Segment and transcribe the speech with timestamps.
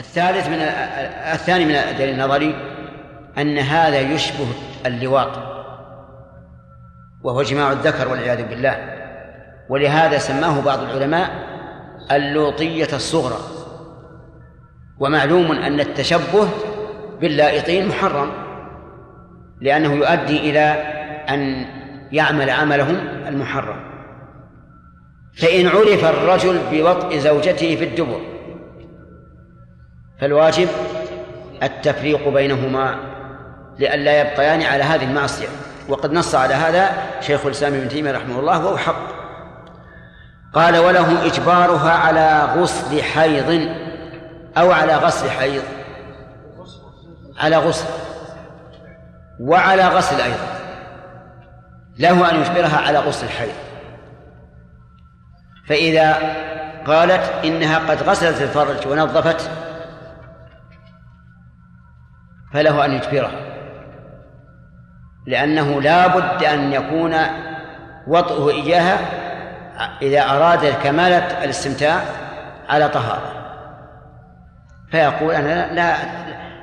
[0.00, 0.60] الثالث من
[1.32, 2.54] الثاني من الدليل النظري
[3.38, 4.46] أن هذا يشبه
[4.86, 5.38] اللواط
[7.22, 8.78] وهو جماع الذكر والعياذ بالله.
[9.68, 11.30] ولهذا سماه بعض العلماء
[12.10, 13.38] اللوطية الصغرى.
[14.98, 16.48] ومعلوم أن التشبه
[17.20, 18.30] باللائطين محرم
[19.60, 20.60] لأنه يؤدي إلى
[21.28, 21.66] أن
[22.12, 22.96] يعمل عملهم
[23.26, 23.80] المحرم.
[25.34, 28.29] فإن عرف الرجل بوطء زوجته في الدبر
[30.20, 30.68] فالواجب
[31.62, 32.96] التفريق بينهما
[33.78, 35.48] لئلا يبقيان على هذه المعصية.
[35.88, 36.90] وقد نص على هذا
[37.20, 39.20] شيخ الإسلام ابن تيمية رحمه الله وهو حق.
[40.54, 43.68] قال وله إجبارها على غسل حيض
[44.58, 45.62] أو على غسل حيض.
[47.38, 47.86] على غسل.
[49.40, 50.46] وعلى غسل أيضا.
[51.98, 53.54] له أن يجبرها على غسل الحيض.
[55.68, 56.18] فإذا
[56.86, 59.50] قالت إنها قد غسلت الفرج ونظفت
[62.52, 63.50] فله أن يجبرها
[65.26, 67.14] لأنه لا بد أن يكون
[68.06, 68.98] وطئه إياها
[70.02, 72.04] إذا أراد كمالة الاستمتاع
[72.68, 73.32] على طهارة.
[74.90, 75.96] فيقول أنا لا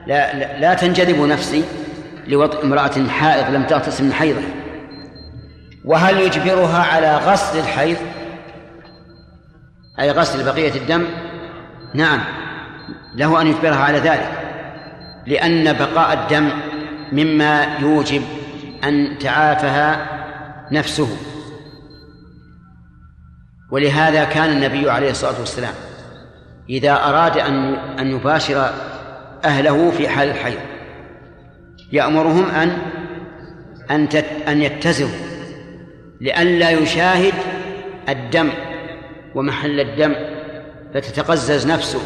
[0.08, 1.64] لا لا, لا تنجذب نفسي
[2.28, 4.42] لوطئ امرأة حائض لم تغتسل من حيضة.
[5.86, 7.98] وهل يجبرها على غسل الحيض؟
[10.00, 11.06] أي غسل بقية الدم؟
[11.95, 12.20] نعم.
[13.16, 14.47] له أن يجبرها على ذلك.
[15.28, 16.50] لأن بقاء الدم
[17.11, 18.22] مما يوجب
[18.83, 20.08] أن تعافها
[20.72, 21.17] نفسه.
[23.72, 25.73] ولهذا كان النبي عليه الصلاة والسلام
[26.70, 28.70] إذا أراد أن أن يباشر
[29.45, 30.59] أهله في حال الحيض
[31.92, 32.78] يأمرهم أن
[33.92, 34.08] أن
[34.48, 35.09] أن يتزروا
[36.22, 37.33] لئلا يشاهد
[38.09, 38.50] الدم
[39.36, 40.16] ومحل الدم
[40.94, 42.00] فتتقزز نفسه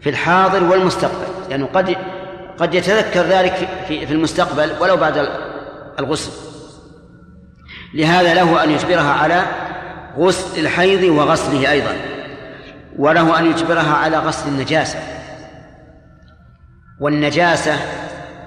[0.00, 1.96] في الحاضر والمستقبل لأنه يعني قد
[2.58, 5.28] قد يتذكر ذلك في في المستقبل ولو بعد
[5.98, 6.32] الغسل.
[7.94, 9.42] لهذا له أن يجبرها على
[10.18, 11.96] غسل الحيض وغسله أيضا.
[12.98, 14.98] وله أن يجبرها على غسل النجاسة.
[17.00, 17.78] والنجاسة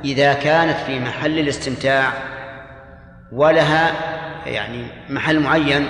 [0.05, 2.13] إذا كانت في محل الاستمتاع
[3.31, 3.91] ولها
[4.45, 5.87] يعني محل معين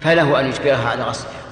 [0.00, 1.44] فله أن يجبرها على غسلها.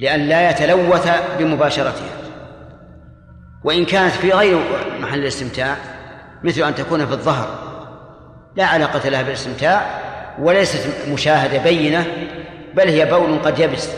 [0.00, 2.25] لأن لا يتلوث بمباشرتها.
[3.64, 4.60] وإن كانت في غير
[5.00, 5.76] محل الاستمتاع
[6.44, 7.48] مثل أن تكون في الظهر.
[8.56, 9.86] لا علاقة لها بالاستمتاع
[10.38, 12.06] وليست مشاهدة بينة
[12.74, 13.88] بل هي بول قد يبس.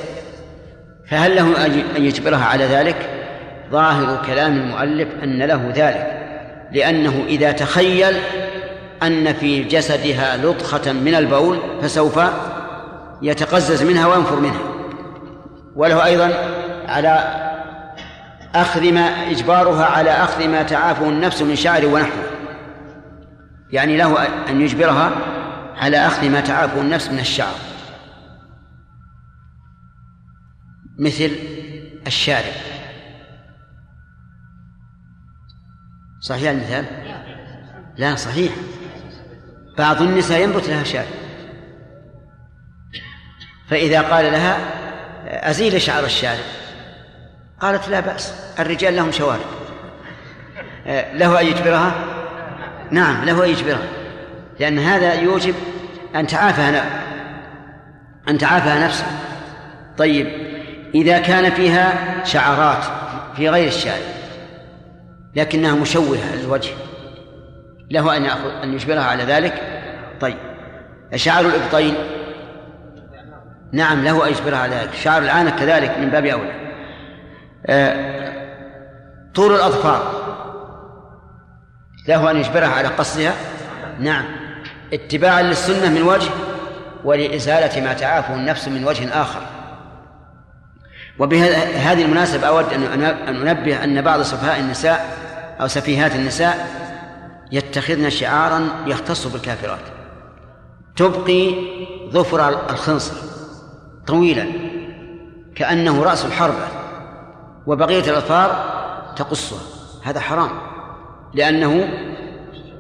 [1.11, 2.97] فهل له أن يجبرها على ذلك؟
[3.71, 6.19] ظاهر كلام المؤلف أن له ذلك
[6.73, 8.17] لأنه إذا تخيل
[9.03, 12.21] أن في جسدها لطخة من البول فسوف
[13.23, 14.61] يتقزز منها وينفر منها.
[15.77, 16.33] وله أيضا
[16.89, 17.48] على
[18.55, 22.25] أخذ ما إجبارها على أخذ ما تعافه النفس من شعر ونحوه.
[23.71, 25.11] يعني له أن يجبرها
[25.77, 27.55] على أخذ ما تعافه النفس من الشعر.
[30.99, 31.31] مثل
[32.07, 32.53] الشارب.
[36.21, 36.85] صحيح المثال؟
[37.97, 38.53] لا صحيح.
[39.79, 41.09] بعض النساء ينبت لها شارب.
[43.69, 44.59] فإذا قال لها
[45.51, 46.58] أزيل شعر الشارب.
[47.61, 49.47] قالت لا بأس الرجال لهم شوارب.
[51.15, 51.93] له أن يجبرها؟
[52.91, 53.89] نعم له أن يجبرها.
[54.61, 55.55] لأن هذا يوجب
[56.15, 56.83] أن تعافى
[58.29, 59.07] أن تعافى نفسه
[59.99, 60.27] طيب
[60.95, 62.85] إذا كان فيها شعرات
[63.37, 64.03] في غير الشارب
[65.37, 66.71] لكنها مشوهة للوجه
[67.91, 69.55] له أن يأخذ أن يجبرها على ذلك؟
[70.21, 70.37] طيب
[71.15, 71.95] شعر الإبطين؟
[73.73, 74.95] نعم له أن يجبرها على ذلك.
[74.95, 76.51] شعر العانة كذلك من باب أولى.
[76.51, 76.68] آه،
[79.35, 80.29] طول الأظفار.
[82.09, 83.35] له أن يجبرها على قصها
[84.01, 84.25] نعم.
[84.93, 86.31] اتباعا للسنة من وجه
[87.05, 89.41] ولإزالة ما تعافه النفس من وجه آخر.
[91.19, 95.17] وبهذه المناسبة أود أن أنبه أن بعض سفهاء النساء
[95.61, 96.69] أو سفيهات النساء
[97.53, 99.81] يتخذن شعارا يختص بالكافرات.
[100.97, 101.55] تبقي
[102.11, 103.17] ظفر الخنصر
[104.07, 104.47] طويلا
[105.55, 106.69] كأنه رأس الحربة.
[107.69, 108.51] وبقية الأظفار
[109.17, 109.59] تقصها
[110.05, 110.51] هذا حرام.
[111.35, 111.89] لأنه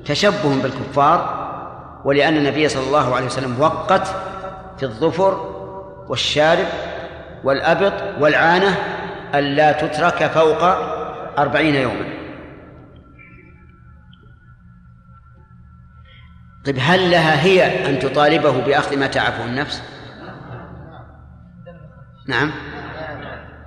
[0.04, 1.48] تشبه بالكفار
[2.04, 4.06] ولأن النبي صلى الله عليه وسلم وقت
[4.78, 5.54] في الظفر
[6.08, 6.66] والشارب
[7.44, 8.76] والأبط والعانة
[9.34, 10.62] ألا تترك فوق
[11.38, 12.18] أربعين يوما.
[16.66, 19.82] طيب هل لها هي أن تطالبه بأخذ ما تعفه النفس؟
[22.28, 22.50] نعم.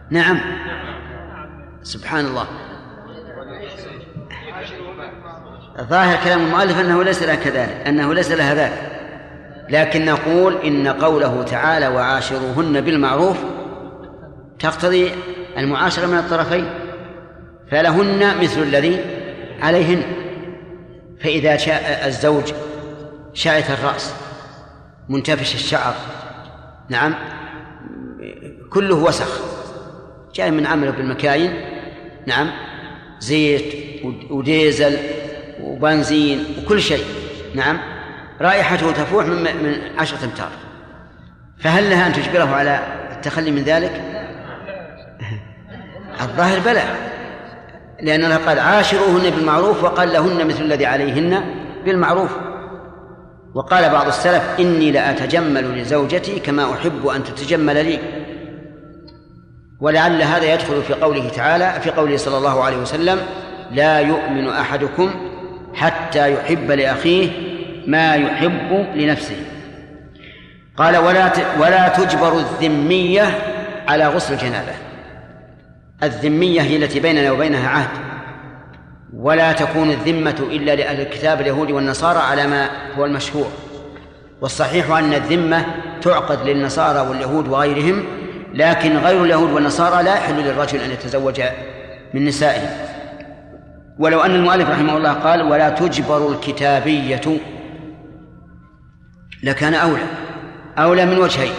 [0.09, 0.70] نعم.
[1.83, 2.47] سبحان الله.
[5.81, 8.91] ظاهر كلام المؤلف أنه ليس لها كذلك أنه ليس لها ذلك.
[9.69, 13.37] لكن نقول إن قوله تعالى وعاشروهن بالمعروف
[14.59, 15.11] تقتضي
[15.57, 16.69] المعاشرة من الطرفين
[17.71, 18.99] فلهن مثل الذي
[19.61, 20.03] عليهن.
[21.23, 22.53] فإذا شاء الزوج
[23.33, 24.13] شائت الرأس
[25.09, 25.93] منتفش الشعر
[26.89, 27.15] نعم
[28.69, 29.41] كله وسخ
[30.33, 31.70] جاي من عمله بالمكاين
[32.25, 32.51] نعم.
[33.19, 33.75] زيت
[34.29, 34.97] وديزل
[35.63, 37.05] وبنزين وكل شيء.
[37.55, 37.79] نعم.
[38.41, 40.49] رائحته تفوح من من عشرة أمتار.
[41.59, 42.79] فهل لها أن تجبره على
[43.11, 44.01] التخلي من ذلك؟
[46.21, 46.83] الظاهر بلى.
[48.01, 51.43] لأن الله قال عاشروهن بالمعروف وقال لهن مثل الذي عليهن
[51.85, 52.31] بالمعروف.
[53.53, 57.99] وقال بعض السلف إني لأتجمل لزوجتي كما أحب أن تتجمل لي.
[59.81, 63.19] ولعل هذا يدخل في قوله تعالى في قوله صلى الله عليه وسلم
[63.71, 65.11] لا يؤمن أحدكم
[65.73, 67.29] حتى يحب لأخيه
[67.87, 69.35] ما يحب لنفسه.
[70.77, 73.23] قال ولا ولا تجبر الذمية
[73.87, 74.73] على غسل الجنابة.
[76.03, 77.89] الذمية هي التي بيننا وبينها عهد.
[79.13, 83.51] ولا تكون الذمة إلا لأهل الكتاب اليهود والنصارى على ما هو المشهور.
[84.41, 85.65] والصحيح أن الذمة
[86.01, 88.03] تعقد للنصارى واليهود وغيرهم
[88.53, 91.41] لكن غير اليهود والنصارى لا يحل للرجل أن يتزوج
[92.13, 92.69] من نسائهم
[93.99, 97.21] ولو أن المؤلف رحمه الله قال ولا تجبر الكتابية
[99.43, 100.03] لكان أولى.
[100.77, 101.53] أولى من وجهين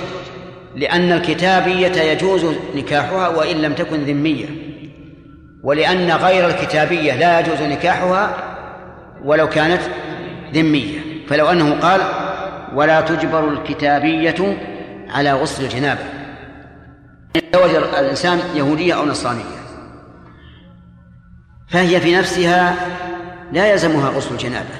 [0.76, 2.46] لأن الكتابية يجوز
[2.76, 4.46] نكاحها وإن لم تكن ذمية
[5.62, 8.36] ولأن غير الكتابية لا يجوز نكاحها
[9.24, 9.80] ولو كانت
[10.54, 10.98] ذمية.
[11.28, 12.00] فلو أنه قال
[12.74, 14.56] ولا تجبر الكتابية
[15.08, 16.21] على غسل الجنابة
[17.34, 19.62] تزوج الإنسان يهودية أو نصرانية.
[21.68, 22.74] فهي في نفسها
[23.52, 24.74] لا يلزمها غسل الجنابة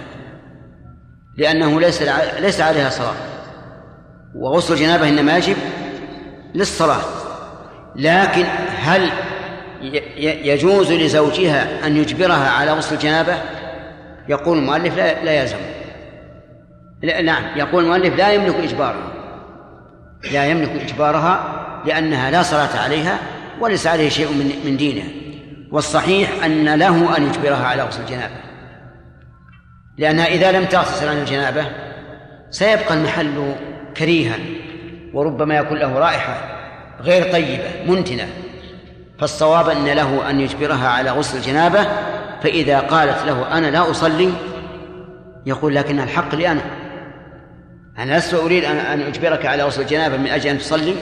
[1.37, 2.02] لأنه ليس
[2.40, 3.14] ليس عليها صلاة.
[4.34, 5.56] وغسل الجنابة إنما يجب
[6.54, 7.02] للصلاة.
[7.96, 8.44] لكن
[8.78, 9.10] هل
[10.19, 13.37] يجوز لزوجها أن يجبرها على غسل الجنابة؟
[14.28, 15.56] يقول المؤلف لا, لا يلزم.
[17.02, 19.12] لا نعم يقول المؤلف لا يملك إجبارها.
[20.32, 23.19] لا يملك إجبارها لأنها لا صلاة عليها
[23.61, 25.08] وليس عليه شيء من من دينها
[25.73, 28.34] والصحيح أن له أن يجبرها على غسل الجنابة.
[29.99, 31.67] لأنها إذا لم تغتسل عن الجنابة
[32.50, 33.55] سيبقى المحل
[33.96, 34.37] كريها
[35.14, 36.34] وربما يكون له رائحة
[37.00, 38.29] غير طيبة منتنة.
[39.19, 41.87] فالصواب أن له أن يجبرها على غسل الجنابة
[42.43, 44.32] فإذا قالت له أنا لا أصلي
[45.46, 46.62] يقول لكن الحق لي أنا.
[47.99, 50.94] أنا لست أريد أن أجبرك على غسل الجنابة من أجل أن تصلي.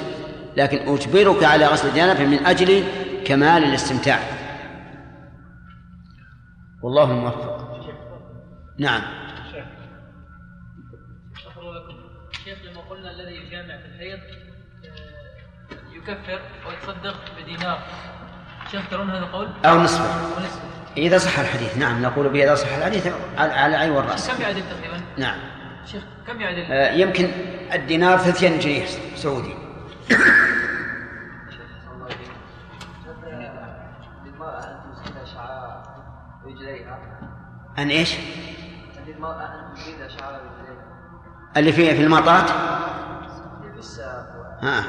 [0.56, 2.84] لكن أجبرك على غسل الجنابة من أجل
[3.24, 4.18] كمال الاستمتاع.
[6.82, 7.60] والله الموفق
[8.78, 9.02] نعم.
[12.44, 14.18] شيخ لما قلنا الذي يجامع في الحيض
[14.84, 17.82] آه، يكفر ويتصدق بدينار
[18.70, 20.04] شيخ ترون هذا القول؟ أو نصفه.
[20.96, 21.78] إذا صح الحديث.
[21.78, 23.06] نعم نقول به إذا صح الحديث
[23.38, 24.30] على العين والرأس.
[24.30, 25.38] كم يعدل تقريبا؟ نعم.
[25.86, 27.30] شيخ كم يعدل؟ آه يمكن
[27.72, 28.86] الدينار 30 جنيه
[29.16, 29.54] سعودي.
[37.78, 38.16] أن إيش؟
[41.56, 42.50] اللي في في المطاط
[43.60, 44.84] اللي في الساق ها.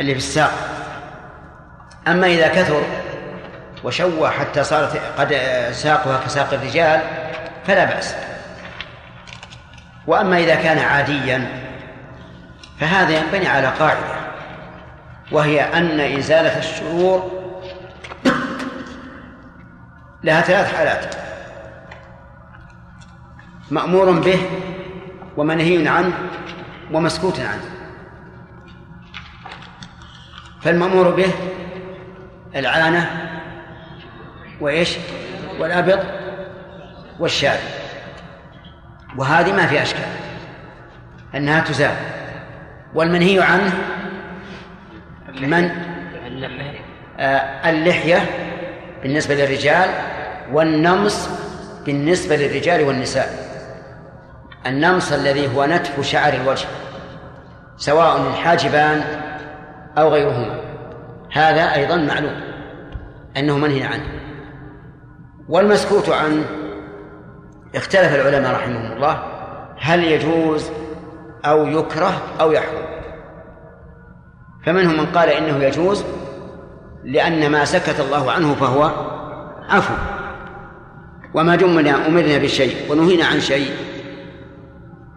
[0.00, 0.50] اللي في الساق.
[2.08, 2.82] أما إذا كثر
[3.84, 5.34] وشوى حتى صارت قد
[5.72, 7.00] ساقها كساق الرجال
[7.66, 8.14] فلا بأس.
[10.06, 11.64] وأما إذا كان عاديا
[12.80, 14.23] فهذا ينبني على قاعدة.
[15.32, 17.30] وهي أن إزالة الشرور
[20.24, 21.14] لها ثلاث حالات.
[23.70, 24.38] مأمور به
[25.36, 26.18] ومنهي عنه
[26.92, 27.64] ومسكوت عنه.
[30.62, 31.32] فالمأمور به
[32.56, 33.30] العانة
[34.60, 34.96] وإيش؟
[35.60, 36.00] والأبط
[37.18, 37.58] والشاب
[39.16, 40.04] وهذه ما في أشكال
[41.34, 41.96] أنها تزال.
[42.94, 43.72] والمنهي عنه
[45.40, 45.70] من؟
[47.18, 48.18] آه اللحية
[49.02, 49.88] بالنسبة للرجال
[50.52, 51.28] والنمص
[51.86, 53.28] بالنسبة للرجال والنساء.
[54.66, 56.66] النمص الذي هو نتف شعر الوجه
[57.76, 59.04] سواء الحاجبان
[59.98, 60.60] أو غيرهما.
[61.32, 62.40] هذا أيضا معلوم
[63.36, 64.04] أنه منهي عنه.
[65.48, 66.44] والمسكوت عنه
[67.74, 69.22] اختلف العلماء رحمهم الله
[69.78, 70.70] هل يجوز
[71.44, 72.83] أو يكره أو يحرم؟
[74.66, 76.04] فمنهم من قال إنه يجوز
[77.04, 78.90] لأن ما سكت الله عنه فهو
[79.68, 79.94] عفو.
[81.34, 83.70] وما دمنا أمرنا بشيء ونهينا عن شيء.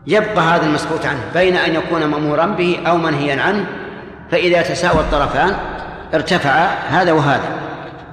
[0.07, 3.65] يبقى هذا المسكوت عنه بين أن يكون مأمورا به أو منهيا عنه
[4.31, 5.55] فإذا تساوى الطرفان
[6.13, 6.51] ارتفع
[6.89, 7.49] هذا وهذا.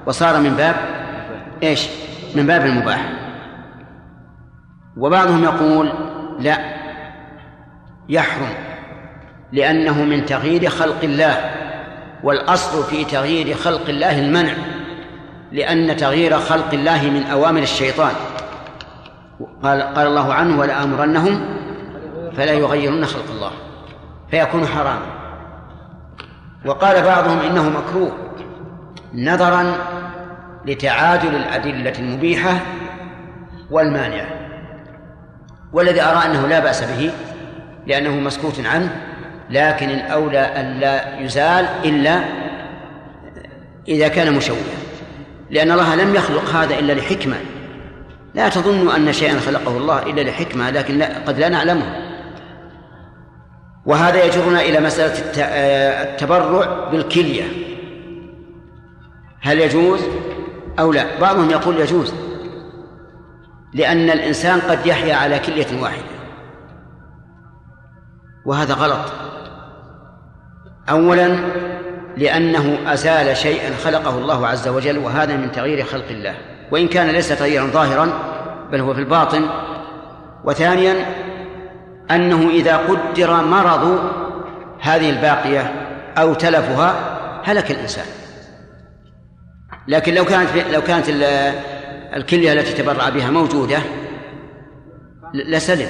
[0.05, 0.75] وصار من باب
[1.63, 1.87] إيش؟
[2.35, 3.11] من باب المباح.
[4.97, 5.91] وبعضهم يقول
[6.39, 6.57] لا
[8.09, 8.64] يحرم.
[9.51, 11.51] لأنه من تغيير خلق الله
[12.23, 14.53] والأصل في تغيير خلق الله المنع
[15.51, 18.11] لأن تغيير خلق الله من أوامر الشيطان.
[19.63, 21.45] قال قال الله عنه ولآمرنهم
[22.37, 23.51] فلا يغيرن خلق الله
[24.31, 25.05] فيكون حراما.
[26.65, 28.11] وقال بعضهم إنه مكروه
[29.13, 29.73] نظرا
[30.65, 32.59] لتعادل الأدلة المبيحة
[33.71, 34.27] والمانعة
[35.73, 37.11] والذي أرى أنه لا بأس به
[37.87, 39.04] لأنه مسكوت عنه
[39.49, 42.23] لكن الأولى أن لا يزال إلا
[43.87, 44.75] إذا كان مشوها.
[45.49, 47.35] لأن الله لم يخلق هذا إلا لحكمة.
[48.33, 51.95] لا تظن أن شيئا خلقه الله إلا لحكمة لكن لا قد لا نعلمه.
[53.85, 55.13] وهذا يجرنا إلى مسألة
[56.03, 57.43] التبرع بالكلية.
[59.41, 60.01] هل يجوز
[60.79, 62.13] أو لا؟ بعضهم يقول يجوز
[63.73, 66.15] لأن الإنسان قد يحيا على كلية واحدة.
[68.45, 69.11] وهذا غلط.
[70.89, 71.37] أولا
[72.17, 76.35] لأنه أزال شيئا خلقه الله عز وجل وهذا من تغيير خلق الله
[76.71, 78.09] وإن كان ليس تغييرا ظاهرا
[78.71, 79.49] بل هو في الباطن.
[80.43, 81.05] وثانيا
[82.11, 84.11] أنه إذا قدر مرض
[84.79, 85.73] هذه الباقية
[86.17, 86.95] أو تلفها
[87.43, 88.05] هلك الإنسان.
[89.87, 91.05] لكن لو كانت لو كانت
[92.15, 93.77] الكلية التي تبرع بها موجودة
[95.33, 95.89] لسلم.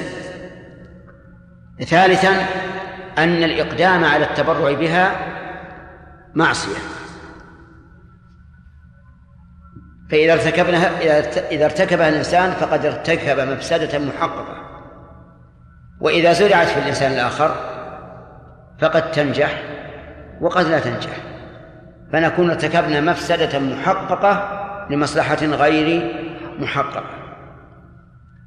[1.85, 2.45] ثالثا
[3.17, 5.15] أن الإقدام على التبرع بها
[6.35, 6.77] معصية.
[10.11, 10.89] فإذا ارتكبناها
[11.51, 14.57] إذا ارتكبها الإنسان فقد ارتكب مفسدة محققة.
[15.99, 17.55] وإذا زرعت في الإنسان الآخر
[18.79, 19.63] فقد تنجح
[20.41, 21.17] وقد لا تنجح.
[22.13, 26.15] فنكون ارتكبنا مفسدة محققة لمصلحة غير
[26.59, 27.09] محققة.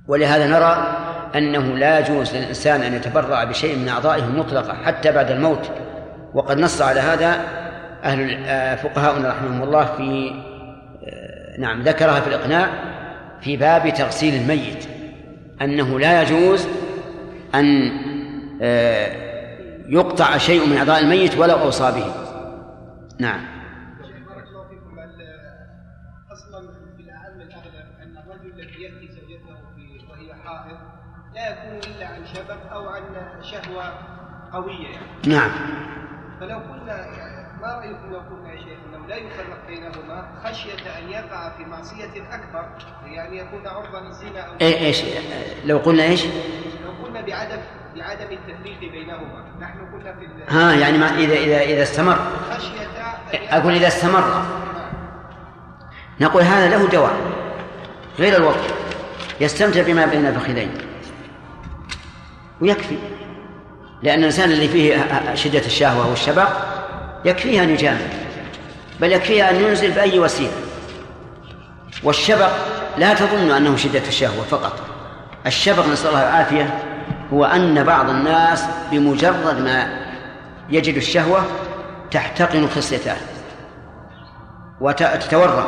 [0.08, 0.96] ولهذا نرى
[1.36, 5.70] أنه لا يجوز للإنسان أن يتبرع بشيء من أعضائه مطلقة حتى بعد الموت.
[6.34, 7.40] وقد نص على هذا
[8.04, 10.30] أهل آه، فقهاؤنا رحمهم الله في
[11.04, 12.68] آه، نعم ذكرها في الإقناع
[13.40, 14.84] في باب تغسيل الميت.
[15.62, 16.68] أنه لا يجوز
[17.54, 17.90] أن
[18.62, 19.08] آه،
[19.88, 22.12] يقطع شيء من أعضاء الميت ولو أوصى به.
[23.18, 23.57] نعم.
[34.52, 35.06] قوية يعني.
[35.26, 35.50] نعم.
[36.40, 41.08] فلو قلنا يعني ما رأيكم لو قلنا يا شيخ إنه لا يفرق بينهما خشية أن
[41.08, 42.68] يقع في معصية أكبر
[43.06, 45.02] يعني يكون عرضه للزنا أو إيه إيش؟
[45.64, 46.24] لو قلنا إيش؟
[46.84, 47.58] لو قلنا بعدم
[47.96, 52.18] بعدم التفريق بينهما نحن قلنا في ها يعني ما إذا إذا إذا استمر.
[52.50, 52.86] خشية
[53.34, 54.42] أن أقول إذا استمر.
[56.20, 57.16] نقول هذا له دواء
[58.18, 58.74] غير الوقت
[59.40, 60.70] يستمتع بما بين الفخذين
[62.60, 62.98] ويكفي.
[64.02, 66.48] لأن الإنسان اللي فيه شدة الشهوة والشبع
[67.24, 67.98] يكفيه أن يجامع
[69.00, 70.52] بل يكفيه أن ينزل بأي وسيلة.
[72.04, 72.50] والشبق
[72.98, 74.80] لا تظن أنه شدة الشهوة فقط.
[75.46, 76.78] الشبق نسأل الله العافية
[77.32, 79.88] هو أن بعض الناس بمجرد ما
[80.70, 81.44] يجد الشهوة
[82.10, 83.16] تحتقن خصيته
[84.80, 85.64] وتتورم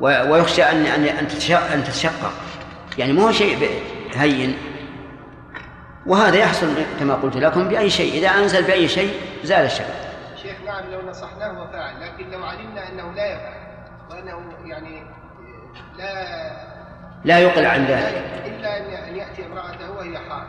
[0.00, 2.32] و- ويخشى أن أن أن تتش- أن تتشقق.
[2.98, 3.68] يعني مو شيء
[4.14, 4.56] هين
[6.08, 6.66] وهذا يحصل
[7.00, 8.12] كما قلت لكم بأي شيء.
[8.14, 9.86] إذا أنزل بأي شيء زال الشبع
[10.42, 13.54] شيخ نعم لو نصحناه وفعل لكن لو علمنا أنه لا يفعل
[14.10, 15.02] وأنه يعني
[15.98, 16.50] لا
[17.24, 18.24] لا يقلع عن ذلك.
[18.46, 20.46] إلا أن ان يأتي امرأته وهي حائض.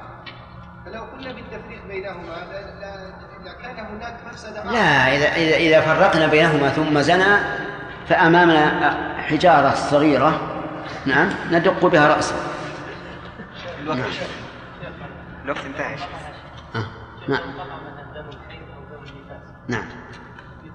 [0.86, 4.72] فلو قلنا بالتفريق بينهما لا- لا- لكان هناك مفسده أعظم.
[4.74, 7.38] لا إذا إذا إذا فرقنا بينهما ثم زنى
[8.10, 8.98] فأمامنا
[9.30, 10.40] حجارة صغيرة
[11.06, 12.36] نعم ندق بها رأسه.
[15.46, 15.96] الوقت انتهى
[16.76, 16.86] آه.
[17.28, 17.40] نعم.
[17.40, 17.48] أو
[18.16, 19.86] دم النفاس نعم
[20.62, 20.70] في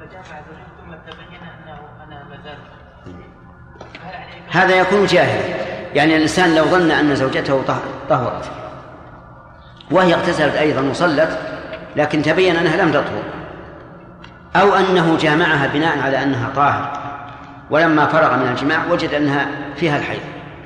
[0.00, 2.58] فجامع زوجته ثم تبين أنه أنا ما زال.
[3.94, 5.56] فهل عليه كفارة؟ هذا يكون جاهلا
[5.94, 8.50] يعني الإنسان لو ظن أن زوجته طه- طهرت
[9.90, 11.38] وهي اغتسلت أيضا وصلت
[11.96, 13.22] لكن تبين أنها لم تطهر
[14.56, 16.92] أو أنه جامعها بناء على أنها طاهر
[17.70, 19.46] ولما فرغ من الجماع وجد أنها
[19.76, 20.20] فيها الحيض.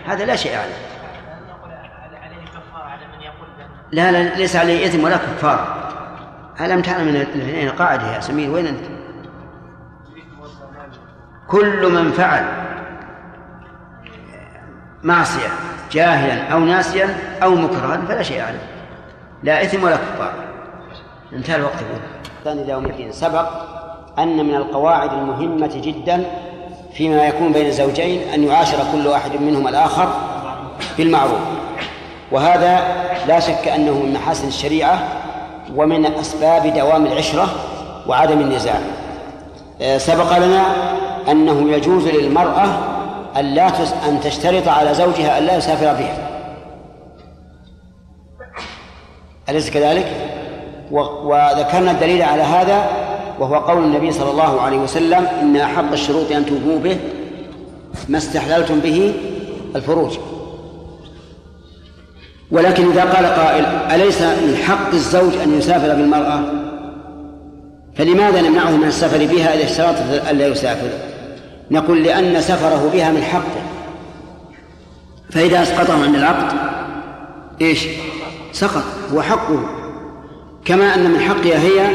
[0.06, 4.34] هذا لا شيء عليه هل نقول هل عليه كفاره على من يقول بان لا لا
[4.34, 5.66] ليس عليه إثم ولا كفارة
[6.60, 8.84] ألم تعلم من الاثنين قاعدة يا سمير؟ وين أنت؟
[11.48, 12.44] كل من فعل
[15.02, 15.48] معصية
[15.92, 18.66] جاهلا أو ناسيا أو مكرها فلا شيء عليه.
[19.42, 20.32] لا إثم ولا كفار.
[21.32, 21.74] انتهى الوقت.
[21.82, 22.00] يقول
[22.44, 23.12] ثاني يوم الدين.
[23.12, 23.48] سبق
[24.18, 26.24] أن من القواعد المهمة جدا
[26.94, 30.08] فيما يكون بين الزوجين أن يعاشر كل واحد منهم الآخر
[30.98, 31.40] بالمعروف.
[32.32, 35.08] وهذا لا شك أنه من محاسن الشريعة
[35.76, 37.48] ومن أسباب دوام العشرة
[38.06, 38.80] وعدم النزاع.
[39.80, 40.62] آه، سبق لنا
[41.30, 42.64] أنه يجوز للمرأة
[43.36, 43.68] أن لا
[44.08, 46.28] أن تشترط على زوجها أن لا يسافر بها.
[49.48, 50.06] أليس كذلك؟
[51.24, 52.86] وذكرنا الدليل على هذا
[53.38, 56.96] وهو قول النبي صلى الله عليه وسلم إن أحق الشروط أن توفوا به
[58.08, 59.14] ما استحللتم به
[59.76, 60.18] الفروج.
[62.52, 66.40] ولكن إذا قال قائل أليس من حق الزوج أن يسافر بالمرأة؟
[67.94, 69.96] فلماذا نمنعه من السفر بها إذا اشترط
[70.30, 70.88] ألا يسافر؟
[71.70, 73.62] نقول لأن سفره بها من حقه.
[75.30, 76.56] فإذا أسقطه عن العقد
[77.60, 77.86] إيش؟
[78.52, 79.62] سقط هو حقه.
[80.64, 81.86] كما أن من حقها هي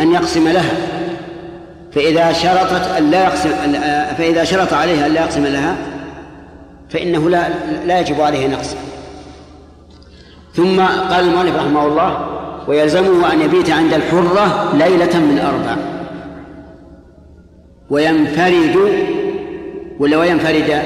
[0.00, 0.76] أن يقسم لها.
[1.92, 3.50] فإذا شرطت أن لا يقسم
[4.18, 5.76] فإذا شرط عليها أن لا يقسم لها
[6.90, 7.48] فإنه لا
[7.86, 8.76] لا يجب عليه نقص
[10.54, 12.26] ثم قال المؤلف رحمه الله
[12.68, 15.76] ويلزمه أن يبيت عند الحرة ليلة من أربع
[17.90, 18.76] وينفرد
[19.98, 20.82] ولا وينفرد؟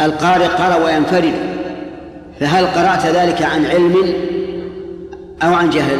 [0.00, 1.34] القارئ قال وينفرد
[2.40, 3.96] فهل قرأت ذلك عن علم
[5.42, 5.98] أو عن جهل؟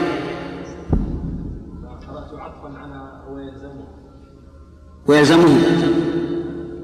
[5.06, 5.58] ويلزمه.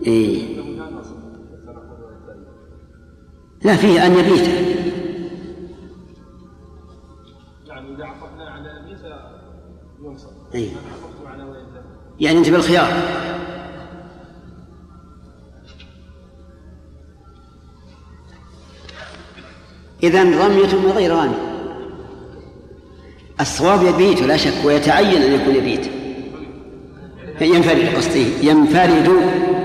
[0.07, 0.52] إيه.
[3.65, 4.49] لا فيه أن يبيت.
[7.67, 9.01] يعني إذا عطفنا على يبيت
[10.05, 10.29] ينصب.
[10.55, 10.71] أي
[12.21, 12.93] يعني أنت بالخيار.
[20.03, 21.35] إذا رمية غير رامي.
[23.41, 25.91] الصواب يبيت لا شك ويتعين أن يكون يبيت.
[27.41, 29.11] ينفرد قصدي ينفرد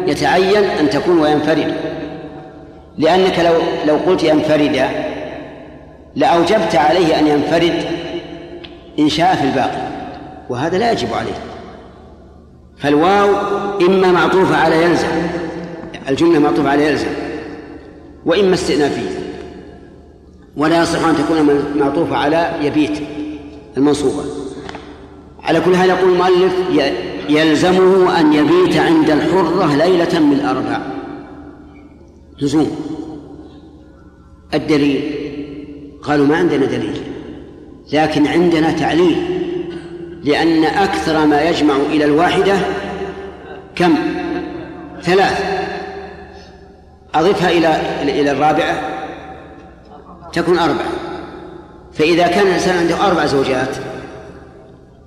[0.07, 1.97] يتعين أن تكون وينفرد.
[2.97, 3.53] لأنك لو
[3.87, 4.89] لو قلت ينفرد
[6.15, 7.85] لأوجبت عليه أن ينفرد
[8.99, 9.87] إن شاء في الباقي
[10.49, 11.39] وهذا لا يجب عليه.
[12.77, 13.29] فالواو
[13.81, 15.07] إما معطوفة على يلزم
[16.09, 17.07] الجملة معطوفة على يلزم
[18.25, 19.09] وإما استئنافية
[20.57, 22.99] ولا يصح أن تكون معطوفة على يبيت
[23.77, 24.23] المنصوبة.
[25.43, 26.53] على كل هذا يقول المؤلف
[27.29, 30.96] يلزمه أن يبيت عند الحرة ليلة من أربع
[32.41, 32.75] لزوم
[34.53, 35.13] الدليل.
[36.01, 37.01] قالوا ما عندنا دليل.
[37.93, 39.17] لكن عندنا تعليل.
[40.23, 42.57] لأن أكثر ما يجمع إلى الواحدة
[43.75, 43.95] كم؟
[45.01, 45.57] ثلاث.
[47.15, 47.81] أضفها إلى
[48.21, 48.81] إلى الرابعة
[50.33, 50.89] تكون أربعة.
[51.93, 53.77] فإذا كان الإنسان عنده أربع زوجات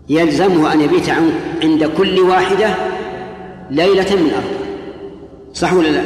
[0.08, 1.10] يلزمه أن يبيت
[1.62, 2.74] عند كل واحدة
[3.70, 4.60] ليلة من أربع
[5.54, 6.02] صح ولا لا؟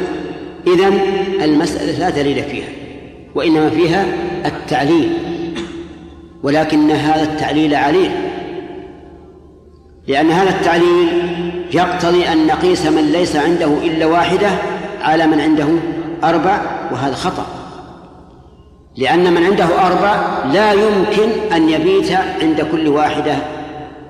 [0.67, 0.99] إذن
[1.43, 2.67] المسألة لا دليل فيها
[3.35, 4.05] وإنما فيها
[4.45, 5.13] التعليل
[6.43, 8.11] ولكن هذا التعليل عليل
[10.07, 11.07] لأن هذا التعليل
[11.73, 14.49] يقتضي أن نقيس من ليس عنده إلا واحدة
[15.01, 15.67] على من عنده
[16.23, 17.45] أربع وهذا خطأ
[18.97, 23.37] لأن من عنده أربع لا يمكن أن يبيت عند كل واحدة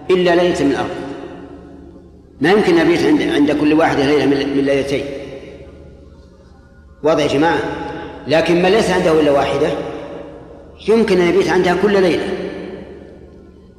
[0.10, 1.06] إلا ليلة من أربع
[2.42, 5.04] ما يمكن أن يبيت عند كل واحدة ليلة من ليلتين.
[7.06, 7.60] واضح يا جماعة؟
[8.28, 9.68] لكن من ليس عنده إلا واحدة
[10.88, 12.28] يمكن أن يبيت عندها كل ليلة.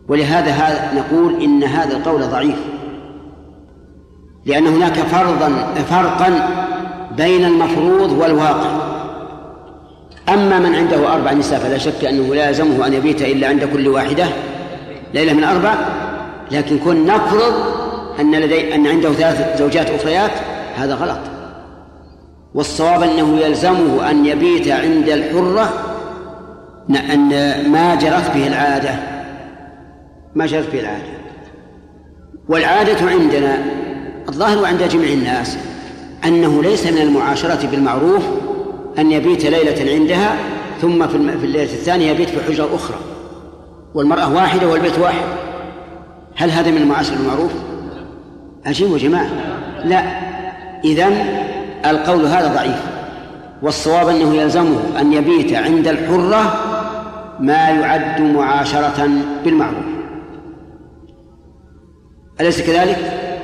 [0.08, 2.56] ولهذا هذا نقول إن هذا القول ضعيف.
[4.46, 6.48] لأن هناك فرضا فرقا
[7.16, 8.70] بين المفروض والواقع.
[10.28, 13.88] أما من عنده أربع نساء فلا شك أنه لا يلزمه أن يبيت إلا عند كل
[13.88, 14.26] واحدة.
[15.14, 15.74] ليلة من أربع.
[16.50, 17.54] لكن كن نفرض
[18.20, 20.32] أن لدي أن عنده ثلاث زوجات أخريات
[20.76, 21.35] هذا غلط.
[22.56, 25.72] والصواب أنه يلزمه أن يبيت عند الحرة
[26.90, 27.28] أن
[27.70, 28.94] ما جرت به العادة.
[30.34, 31.16] ما جرت به العادة.
[32.48, 33.58] والعادة عندنا
[34.28, 35.56] الظاهر عند جميع الناس
[36.24, 38.22] أنه ليس من المعاشرة بالمعروف
[38.98, 40.36] أن يبيت ليلة عندها
[40.80, 42.98] ثم في الليلة الثانية يبيت في حجرة أخرى.
[43.94, 45.26] والمرأة واحدة والبيت واحد.
[46.36, 47.52] هل هذا من المعاشرة بالمعروف؟
[48.66, 49.30] عجيب يا جماعة.
[49.84, 50.02] لا.
[50.84, 51.45] إذن
[51.86, 52.82] القول هذا ضعيف.
[53.62, 56.62] والصواب أنه يلزمه أن يبيت عند الحرة
[57.40, 59.08] ما يعد معاشرة
[59.44, 59.84] بالمعروف.
[62.40, 62.98] أليس كذلك؟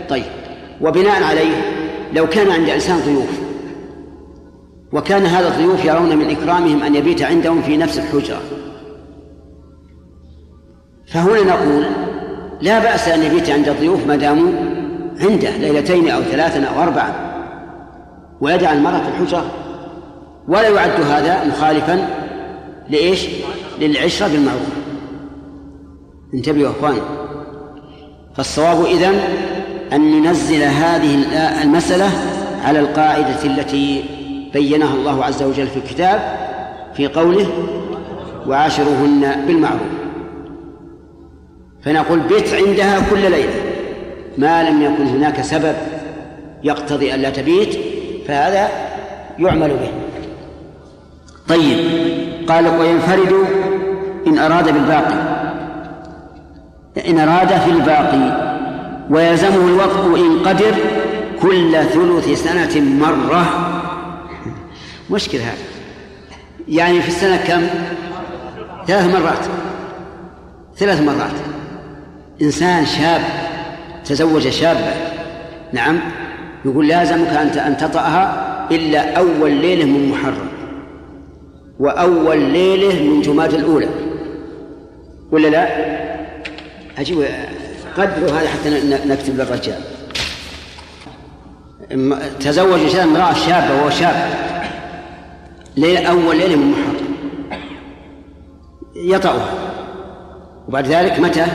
[0.09, 0.25] طيب.
[0.81, 1.55] وبناء عليه
[2.13, 3.43] لو كان عند إنسان ضيوف
[4.93, 8.41] وكان هذا الضيوف يرون من إكرامهم أن يبيت عندهم في نفس الحجرة
[11.07, 11.85] فهنا نقول
[12.61, 14.53] لا بأس أن يبيت عند الضيوف ما داموا
[15.21, 17.32] عنده ليلتين أو ثلاثا أو أربعا.
[18.43, 19.45] ويجعل المرأة في الحجرة
[20.49, 22.09] ولا يعد هذا مخالفا
[22.91, 23.27] لإيش؟
[23.81, 24.69] للعشرة بالمعروف.
[26.35, 26.97] انتبهوا يا أخوان.
[28.37, 29.21] فالصواب إذن
[29.93, 31.25] أن ننزل هذه
[31.63, 32.11] المسألة
[32.65, 34.05] على القاعدة التي
[34.53, 36.21] بينها الله عز وجل في الكتاب
[36.95, 37.47] في قوله
[38.47, 39.83] وعاشروهن بالمعروف.
[41.83, 43.63] فنقول بت عندها كل ليلة.
[44.39, 45.75] ما لم يكن هناك سبب
[46.65, 47.92] يقتضي ألا تبيت.
[48.29, 48.69] فهذا
[49.39, 49.91] يعمل به.
[51.49, 51.79] طيب
[52.49, 53.35] قال وينفرد
[54.27, 55.15] إن أراد بالباقي.
[57.09, 58.53] إن أراد في الباقي.
[59.11, 60.75] ويلزمه الوقف إن قدر
[61.43, 63.45] كل ثلث سنة مرة.
[65.11, 65.53] مشكلة هذا
[66.69, 67.67] يعني في السنة كم؟
[68.87, 69.47] ثلاث مرات.
[70.77, 71.37] ثلاث مرات.
[72.43, 73.21] إنسان شاب
[74.05, 74.93] تزوج شابة.
[75.73, 76.01] نعم.
[76.65, 80.49] يقول لازمك أنت أن تطأها إلا أول ليلة من محرم.
[81.79, 83.89] وأول ليلة من جماد الأولى.
[85.33, 85.69] ولا لا؟
[86.99, 87.25] أجيب
[87.97, 89.81] قدروا هذا حتى نكتب للرجال.
[92.41, 94.31] تزوج امرأة شابة وهو شاب.
[95.77, 97.17] ليلة أول ليلة من محرم.
[98.97, 99.49] يطأها.
[100.69, 101.47] وبعد ذلك متى؟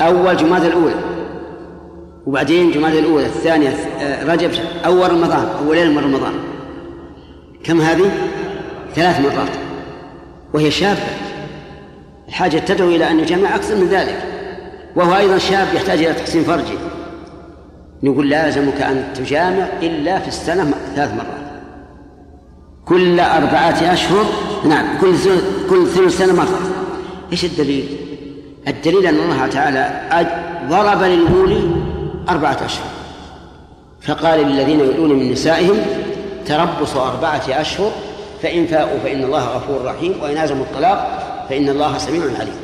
[0.00, 1.15] أول جماد الأولى.
[2.26, 3.74] وبعدين جماد الأولى الثانية
[4.24, 4.50] رجب
[4.84, 6.32] أول رمضان أول من رمضان.
[7.64, 8.10] كم هذه؟
[8.94, 9.50] ثلاث مرات.
[10.54, 10.98] وهي شابة.
[12.28, 14.22] الحاجة تدعو إلى أن يجمع أكثر من ذلك.
[14.96, 16.78] وهو أيضا شاب يحتاج إلى تحسين فرجه
[18.02, 21.46] نقول لازمك أن تجامع إلا في السنة ثلاث مرات.
[22.84, 24.24] كل أربعة أشهر
[24.68, 25.14] نعم كل
[25.70, 26.60] كل ثلث سنة مرة.
[27.32, 27.96] إيش الدليل؟
[28.68, 30.00] الدليل أن الله تعالى
[30.68, 31.75] ضرب للمولي
[32.28, 32.86] أربعة أشهر.
[34.02, 35.76] فقال للذين يؤلون من نسائهم
[36.46, 37.90] تربص أربعة أشهر
[38.42, 42.56] فإن فاءوا فإن الله غفور رحيم وإن عزموا الطلاق فإن الله سميع عليم.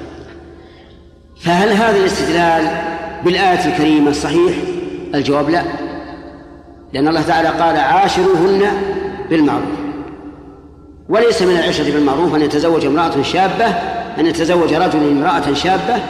[1.40, 2.70] فهل هذا الاستدلال
[3.24, 4.56] بالآية الكريمة صحيح؟
[5.14, 5.62] الجواب لا.
[6.92, 8.62] لأن الله تعالى قال عاشروهن
[9.30, 9.82] بالمعروف.
[11.08, 13.66] وليس من العشرة بالمعروف أن يتزوج امرأة شابة
[14.18, 16.02] أن يتزوج رجل امرأة شابة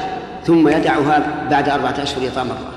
[0.46, 2.71] ثم يدعها بعد أربعة أشهر يطأ مرة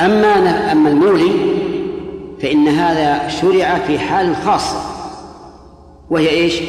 [0.00, 1.32] أما أما المولي
[2.42, 4.80] فإن هذا شرع في حال خاصة
[6.10, 6.60] وهي إيش؟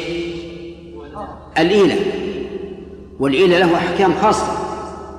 [1.58, 1.96] الإيلة.
[3.20, 4.46] والإيلة له أحكام خاصة.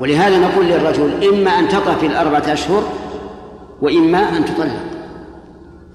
[0.02, 2.84] ولهذا نقول للرجل إما أن تطأ في الأربعة أشهر
[3.82, 4.80] وإما أن تطلق.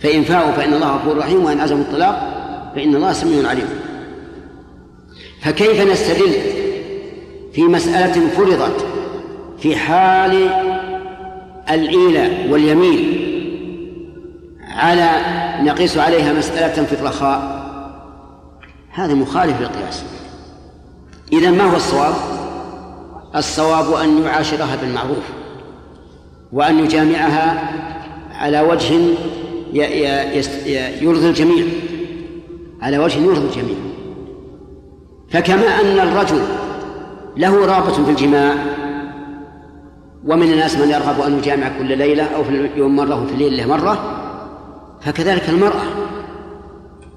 [0.00, 2.32] فإن فاءوا فإن الله غفور رحيم وإن عزموا الطلاق
[2.74, 3.68] فإن الله سميع عليم.
[5.42, 6.32] فكيف نستدل
[7.52, 8.86] في مسألة فرضت
[9.58, 10.48] في حال
[11.72, 13.18] الإيلة واليمين
[14.68, 15.10] على
[15.62, 17.62] نقيس عليها مسألة في الرخاء.
[18.90, 20.04] هذا مخالف للقياس.
[21.32, 22.14] إذا ما هو الصواب؟
[23.36, 25.24] الصواب أن يعاشرها بالمعروف
[26.52, 27.72] وأن يجامعها
[28.34, 28.94] على وجه
[31.02, 31.64] يرضي الجميع.
[32.82, 33.76] على وجه يرضي الجميع.
[35.30, 36.42] فكما أن الرجل
[37.36, 38.54] له رغبة في الجماع
[40.26, 44.18] ومن الناس من يرغب أن يجامع كل ليلة أو في اليوم مرة وفي الليل مرة
[45.00, 45.82] فكذلك المرأة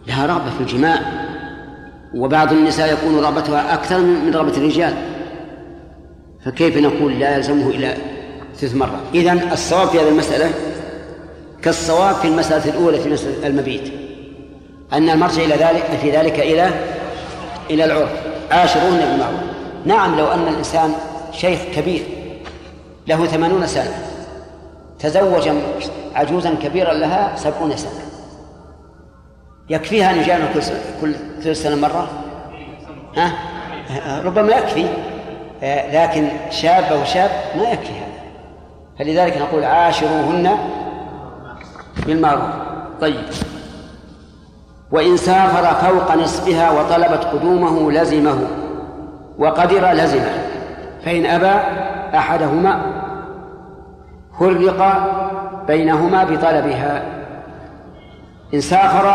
[0.08, 1.00] لها رغبة في الجماع.
[2.16, 4.94] وبعض النساء يكون رغبتها أكثر من رغبة الرجال.
[6.46, 7.98] فكيف نقول لا يلزمه إلى
[8.56, 10.50] ثلاث مرات إذن الصواب في هذه المسألة
[11.62, 13.94] كالصواب في المسألة الأولى في مسألة المبيت
[14.94, 16.70] أن المرجع إلى ذلك في ذلك إلى
[17.70, 18.10] إلى العرف.
[18.52, 19.40] عاشرون بالمعروف
[19.86, 20.92] نعم لو أن الإنسان
[21.32, 22.02] شيخ كبير
[23.08, 23.94] له ثمانون سنة.
[25.00, 25.50] تزوج
[26.16, 28.06] عجوزا كبيرا لها سبعون سنة.
[29.70, 32.08] يكفيها أن يجامع كل سنة كل ثلث سنة مرة؟
[33.18, 33.32] ها؟
[34.22, 34.88] ربما يكفي
[35.94, 38.16] لكن شاب وشاب ما يكفي هذا.
[39.00, 40.58] فلذلك نقول عاشروهن
[42.06, 42.50] بالمعروف.
[43.02, 43.24] طيب.
[44.92, 48.48] وإن سافر فوق نصفها وطلبت قدومه لزمه
[49.38, 50.48] وقدر لزمه
[51.06, 51.60] فإن أبى
[52.18, 52.95] أحدهما
[54.40, 57.26] فرق بينهما بطلبها.
[58.54, 59.06] إن سافر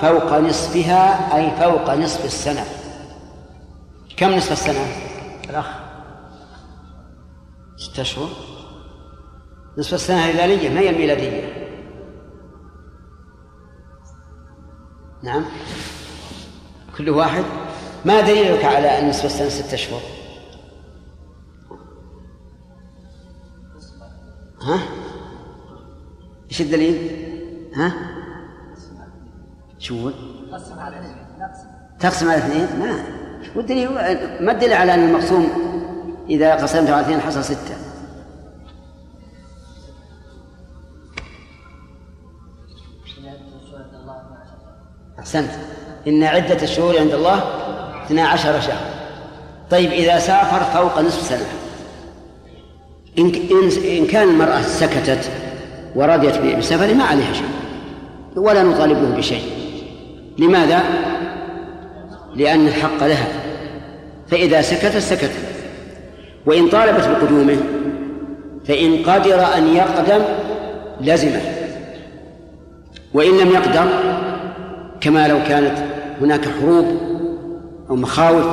[0.00, 2.64] فوق نصفها أي فوق نصف السنة.
[4.16, 4.86] كم نصف السنة؟
[5.50, 5.66] الأخ.
[7.76, 8.28] ستة أشهر
[9.78, 11.68] نصف السنة الهلالية ما هي الميلادية؟
[15.22, 15.44] نعم.
[16.98, 17.44] كل واحد.
[18.04, 20.00] ما دليلك على أن نصف السنة ستة أشهر
[24.62, 24.80] ها؟
[26.50, 27.10] إيش الدليل؟
[27.74, 27.92] ها؟
[29.78, 30.10] شو
[31.98, 33.04] تقسم على اثنين؟ ما
[33.56, 33.90] والدليل
[34.40, 35.48] ما الدليل على أن المقسوم
[36.28, 37.76] إذا قسمته على اثنين حصل ستة؟
[45.18, 45.50] أحسنت.
[46.06, 47.44] إن عدة الشهور عند الله
[48.04, 48.90] اثنا عشر شهر
[49.70, 51.59] طيب إذا سافر فوق نصف سنة
[53.18, 53.32] إن
[53.98, 55.30] إن كان المرأة سكتت
[55.94, 57.48] ورضيت بسفره ما عليها شيء
[58.36, 59.42] ولا نطالبه بشيء.
[60.38, 60.82] لماذا؟
[62.36, 63.28] لأن الحق لها
[64.28, 65.30] فإذا سكتت سكتت
[66.46, 67.56] وإن طالبت بقدومه
[68.64, 70.24] فإن قدر أن يقدم
[71.00, 71.40] لزمه.
[73.14, 73.88] وإن لم يقدر
[75.00, 75.78] كما لو كانت
[76.20, 76.86] هناك حروب
[77.90, 78.46] أو مخاوف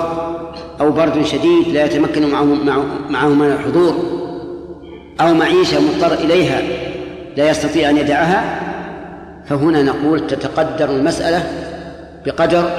[0.82, 2.44] أو برد شديد لا يتمكن معه
[3.10, 4.17] معه من الحضور.
[5.22, 6.62] أو معيشة مضطر إليها
[7.38, 8.60] لا يستطيع أن يدعها
[9.46, 11.44] فهنا نقول تتقدر المسألة
[12.26, 12.70] بقدر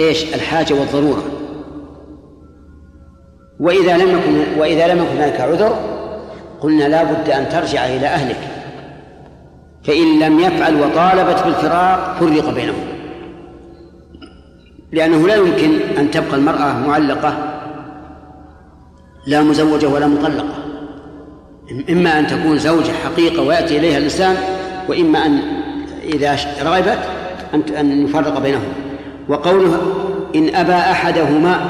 [0.00, 1.22] إيش؟ الحاجة والضرورة.
[3.60, 5.76] وإذا لم يكن وإذا لم يكن هناك عذر
[6.60, 8.38] قلنا لا بد أن ترجع إلى أهلك.
[9.84, 12.84] فإن لم يفعل وطالبت بالفراق فرق بينهم.
[14.92, 17.36] لأنه لا يمكن أن تبقى المرأة معلقة
[19.26, 20.63] لا مزوجة ولا مطلقة.
[21.90, 24.36] إما أن تكون زوجة حقيقة ويأتي إليها الإنسان
[24.88, 25.38] وإما أن
[26.02, 26.98] إذا رغبت
[27.54, 28.72] أن يفرق بينهم
[29.28, 29.80] وقوله
[30.36, 31.68] إن أبى أحدهما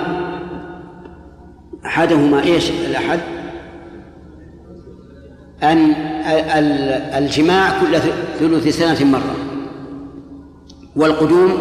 [1.87, 3.21] أحدهما إيش الأحد؟
[5.63, 5.93] أن
[7.19, 7.99] الجماع كل
[8.41, 9.37] ثلث سنة مرة.
[10.97, 11.53] والقدوم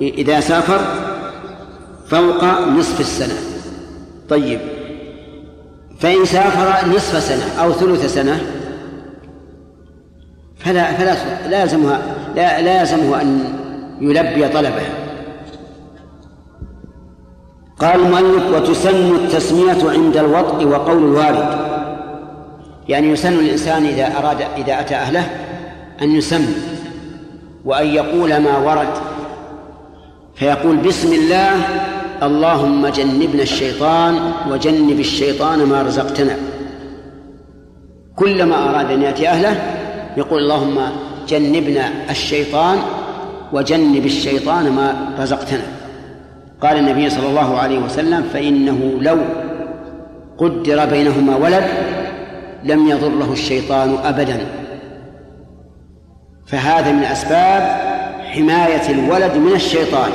[0.00, 0.80] إذا سافر
[2.08, 3.34] فوق نصف السنة.
[4.28, 4.60] طيب.
[6.04, 8.40] فإن سافر نصف سنة أو ثلث سنة
[10.58, 11.16] فلا فلا
[11.48, 12.02] لازمها
[12.36, 13.44] لا لازمه أن
[14.00, 14.82] يلبي طلبه.
[17.78, 21.58] قال المؤلف وتسن التسمية عند الوطء وقول الوالد
[22.88, 25.26] يعني يسن الإنسان إذا أراد إذا أتى أهله
[26.02, 26.54] أن يسمي
[27.64, 28.94] وأن يقول ما ورد.
[30.34, 31.52] فيقول بسم الله
[32.26, 36.36] اللهم جنبنا الشيطان وجنب الشيطان ما رزقتنا.
[38.16, 39.56] كلما أراد أن يأتي أهله
[40.16, 40.80] يقول اللهم
[41.28, 42.78] جنبنا الشيطان
[43.52, 45.66] وجنب الشيطان ما رزقتنا.
[46.60, 49.18] قال النبي صلى الله عليه وسلم فإنه لو
[50.38, 51.64] قدر بينهما ولد
[52.64, 54.46] لم يضره الشيطان أبدا.
[56.46, 57.62] فهذا من أسباب
[58.24, 60.10] حماية الولد من الشيطان.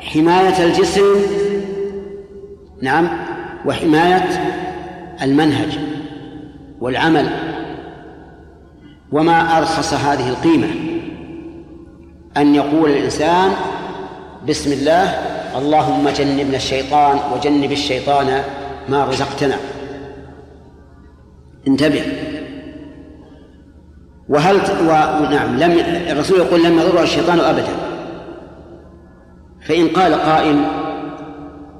[0.00, 1.16] حماية الجسم
[2.82, 3.08] نعم
[3.66, 4.28] وحماية
[5.22, 5.78] المنهج
[6.80, 7.26] والعمل
[9.12, 10.68] وما أرخص هذه القيمة.
[12.36, 13.50] أن يقول الإنسان
[14.48, 15.04] بسم الله
[15.58, 18.42] اللهم جنبنا الشيطان وجنب الشيطان
[18.88, 19.56] ما رزقتنا.
[21.68, 22.02] انتبه.
[24.28, 24.56] وهل
[25.22, 25.78] ونعم لم
[26.10, 27.89] الرسول يقول لم يضر الشيطان ابدا.
[29.70, 30.64] فإن قال قائل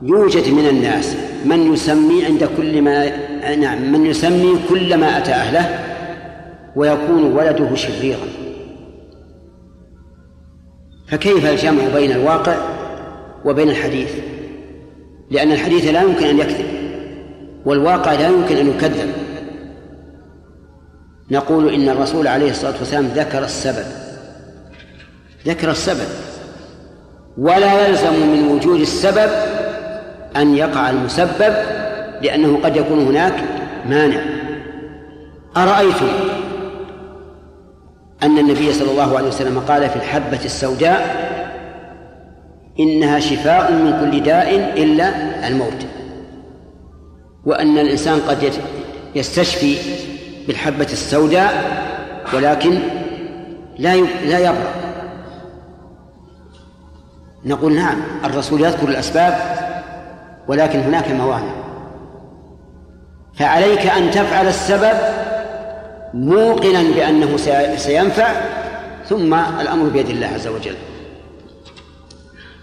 [0.02, 3.10] يوجد من الناس من يسمي عند كل ما
[3.56, 5.78] نعم من يسمي كل ما أتى أهله
[6.76, 8.26] ويكون ولده شريرا.
[11.08, 12.56] فكيف الجمع بين الواقع
[13.44, 14.10] وبين الحديث؟
[15.30, 16.66] لأن الحديث لا يمكن أن يكذب
[17.64, 19.12] والواقع لا يمكن أن يكذب.
[21.30, 23.86] نقول إن الرسول عليه الصلاة والسلام ذكر السبب
[25.46, 26.29] ذكر السبب.
[27.40, 29.30] ولا يلزم من وجود السبب
[30.36, 31.54] أن يقع المسبب
[32.22, 33.34] لأنه قد يكون هناك
[33.86, 34.20] مانع.
[35.56, 36.08] أرأيتم
[38.22, 41.30] أن النبي صلى الله عليه وسلم قال في الحبة السوداء
[42.80, 45.08] إنها شفاء من كل داء إلا
[45.48, 45.86] الموت.
[47.46, 48.52] وأن الإنسان قد
[49.14, 49.76] يستشفي
[50.46, 51.52] بالحبة السوداء
[52.34, 52.78] ولكن
[53.78, 54.89] لا لا يبرأ.
[57.44, 59.34] نقول نعم الرسول يذكر الأسباب
[60.48, 61.52] ولكن هناك موانع.
[63.34, 64.98] فعليك أن تفعل السبب
[66.14, 67.36] موقنا بأنه
[67.76, 68.32] سينفع
[69.08, 70.76] ثم الأمر بيد الله عز وجل.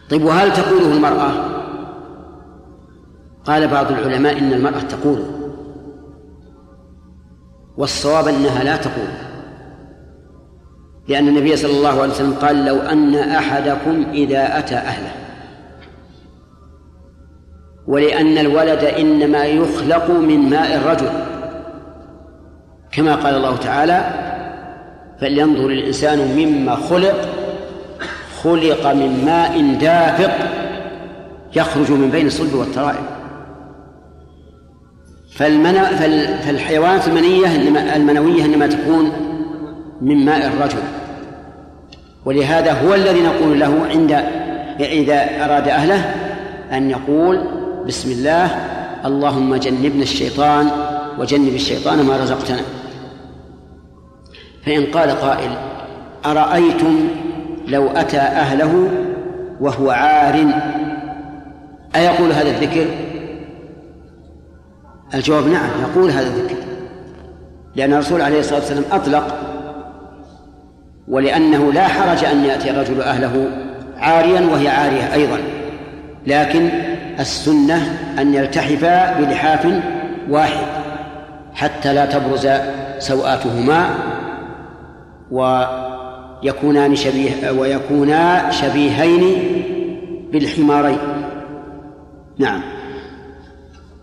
[0.10, 1.32] طيب وهل تقوله المرأة؟
[3.46, 5.26] قال بعض العلماء إن المرأة تقوله
[7.78, 9.27] والصواب أنها لا تقول.
[11.08, 15.12] لأن النبي صلى الله عليه وسلم قال لو أن أحدكم إذا أتى أهله
[17.88, 21.10] ولأن الولد إنما يخلق من ماء الرجل
[22.92, 24.28] كما قال الله تعالى
[25.22, 27.30] فلينظر الإنسان مما خلق
[28.44, 30.32] خلق من ماء دافق
[31.56, 33.04] يخرج من بين الصلب والترائب.
[35.38, 37.56] فالحيوانات المنية
[37.96, 39.27] المنوية إنما تكون
[40.02, 40.84] من ماء الرجل.
[42.26, 44.12] ولهذا هو الذي نقول له عند
[44.80, 46.16] إذا أراد أهله
[46.72, 47.42] أن يقول
[47.88, 48.46] بسم الله
[49.06, 50.70] اللهم جنبنا الشيطان
[51.20, 52.62] وجنب الشيطان ما رزقتنا.
[54.66, 55.50] فإن قال قائل
[56.26, 57.08] أرأيتم
[57.68, 58.90] لو أتى أهله
[59.62, 60.46] وهو عار؟
[61.96, 62.86] أيقول هذا الذكر؟
[65.14, 66.56] الجواب نعم يقول هذا الذكر.
[67.76, 69.47] لأن الرسول عليه الصلاة والسلام أطلق
[71.08, 73.50] ولأنه لا حرج أن يأتي الرجل أهله
[73.98, 75.38] عاريا وهي عارية أيضا.
[76.28, 76.70] لكن
[77.20, 79.68] السنة أن يلتحفا بلحاف
[80.30, 80.66] واحد
[81.54, 82.48] حتى لا تبرز
[83.00, 83.90] سوآتهما
[85.32, 89.24] ويكونان شبيه ويكونا شبيهين
[90.32, 90.98] بالحمارين.
[92.38, 92.62] نعم.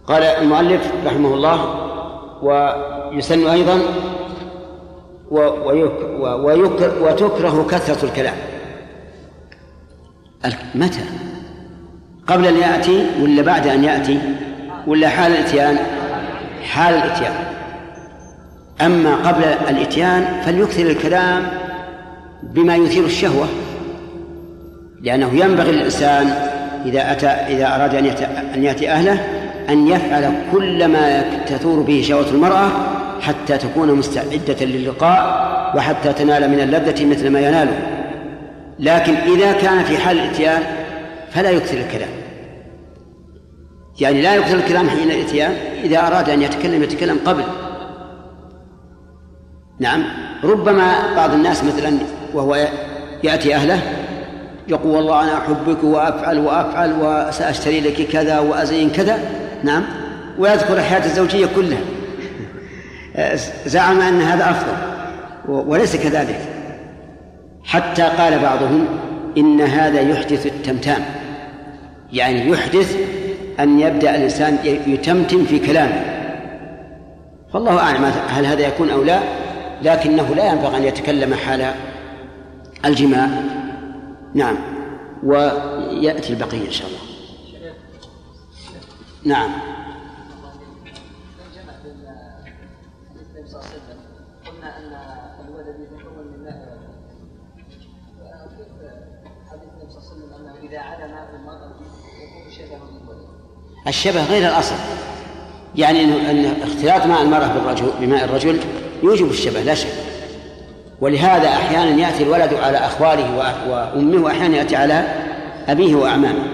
[0.07, 1.75] قال المؤلف رحمه الله
[2.43, 3.81] ويسن أيضا
[7.01, 8.35] وتكره كثرة الكلام.
[10.75, 11.05] متى؟
[12.27, 14.19] قبل أن يأتي ولا بعد أن يأتي؟
[14.87, 15.79] ولا حال الإتيان؟
[16.63, 17.35] حال الإتيان.
[18.81, 21.47] أما قبل الإتيان فليكثر الكلام
[22.43, 23.49] بما يثير الشهوة
[25.01, 26.27] لأنه ينبغي للإنسان
[26.87, 27.95] إذا أتى إذا أراد
[28.55, 29.25] أن يأتي, أهله
[29.69, 32.71] أن يفعل كل ما تثور به شهوة المرأة
[33.21, 35.45] حتى تكون مستعدة للقاء
[35.77, 37.79] وحتى تنال من اللذة مثل ما يناله.
[38.79, 40.63] لكن إذا كان في حال الإتيان
[41.31, 42.09] فلا يكثر الكلام.
[44.01, 45.53] يعني لا يكثر الكلام حين الإتيان
[45.85, 47.43] إذا أراد أن يتكلم يتكلم قبل.
[49.81, 50.05] نعم.
[50.45, 51.99] ربما بعض الناس مثلا
[52.35, 52.69] وهو
[53.25, 53.81] يأتي أهله
[54.69, 59.19] يقول والله أنا أحبك وأفعل وأفعل وسأشتري لك كذا وأزين كذا.
[59.63, 59.85] نعم.
[60.39, 61.81] ويذكر الحياة الزوجية كلها.
[63.67, 64.73] زعم أن هذا أفضل
[65.49, 66.41] وليس كذلك.
[67.65, 68.87] حتى قال بعضهم
[69.39, 71.05] إن هذا يحدث التمتام.
[72.13, 72.97] يعني يحدث
[73.61, 76.05] أن يبدأ الإنسان يتمتم في كلامه.
[77.53, 79.21] فالله أعلم هل هذا يكون أو لا
[79.83, 81.73] لكنه لا ينبغي أن يتكلم حال
[82.85, 83.29] الجماع.
[84.35, 84.57] نعم.
[85.23, 86.99] ويأتي البقية إن شاء الله.
[89.25, 89.51] نعم.
[103.89, 104.75] الشبه غير الأصل.
[105.77, 108.59] يعني أن اختلاط ماء المرأة بالرجل بماء الرجل
[109.03, 109.89] يوجب الشبه لا شك.
[111.01, 113.37] ولهذا أحيانا يأتي الولد على أخواله
[113.69, 115.05] وأمه وأحيانا يأتي على
[115.69, 116.45] أبيه وأعمامه.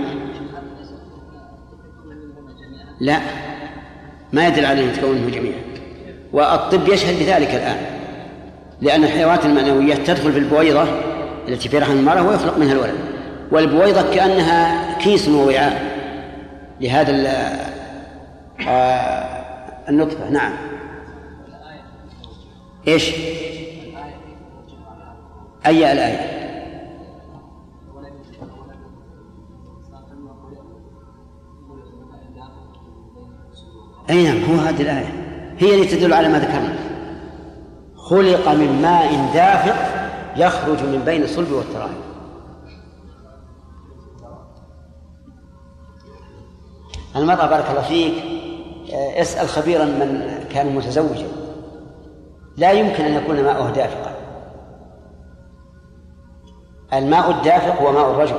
[3.01, 3.19] لا.
[4.33, 5.59] ما يدل على أن تكونه جميعا.
[6.33, 7.77] والطب يشهد بذلك الآن.
[8.81, 10.85] لأن الحيوانات المنوية تدخل في البويضة
[11.49, 12.95] التي في رحم المرأة ويخلق منها الولد.
[13.53, 15.90] والبويضة كأنها كيس ووعاء.
[16.81, 17.13] لهذا
[18.69, 20.53] آه، النطفة نعم.
[22.89, 23.15] إيش؟
[25.67, 26.41] أي الآية؟
[34.11, 34.25] أي.
[34.25, 35.13] نعم هو هذه الآية.
[35.59, 36.75] هي اللي تدل على ما ذكرنا.
[37.97, 39.77] خلق من ماء دافق
[40.37, 42.10] يخرج من بين الصلب والترائب.
[47.17, 48.15] المرأة بارك الله فيك.
[48.93, 51.29] آه، اسأل خبيرا من كان متزوجا.
[52.57, 54.11] لا يمكن أن يكون ماؤه دافقا.
[56.93, 58.39] الماء الدافق هو ماء الرجل.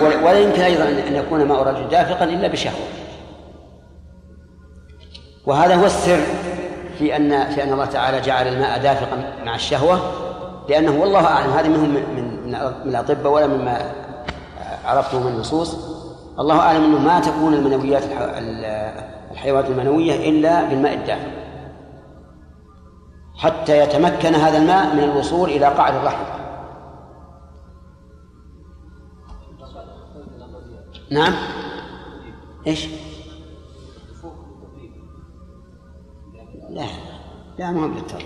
[0.00, 2.86] ولا يمكن أيضا أن يكون ماء الرجل دافقا إلا بشهوة.
[5.46, 6.20] وهذا هو السر
[6.98, 10.00] في أن في أن الله تعالى جعل الماء دافقا مع الشهوة
[10.68, 12.46] لأنه والله أعلم هذا منهم من
[12.84, 13.92] من الأطباء ولا مما
[14.84, 15.76] عرفته من النصوص
[16.38, 18.02] الله أعلم أنه ما تكون المنويات
[19.30, 21.30] الحيوانات المنوية إلا بالماء الدافئ.
[23.36, 26.24] حتى يتمكن هذا الماء من الوصول إلى قاع الرحم.
[31.10, 31.32] نعم؟
[32.66, 32.88] إيش؟
[36.70, 36.86] لا
[37.58, 38.24] لا ما هو بالضرورة.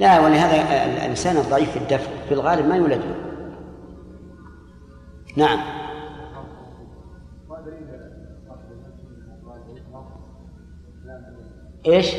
[0.00, 3.00] لا ولهذا الإنسان الضعيف في الدفع في الغالب ما يولد
[5.36, 5.87] نعم.
[11.86, 12.14] إيش؟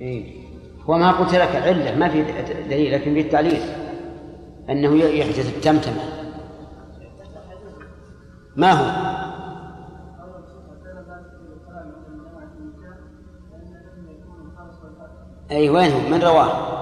[0.00, 0.44] إيه؟
[0.82, 2.22] هو ما قلت لك علة ما في
[2.68, 3.60] دليل لكن في التعليل
[4.70, 6.02] أنه يحدث التمتمة
[8.56, 9.14] ما هو؟
[15.50, 16.74] أي وين هو؟ من رواه؟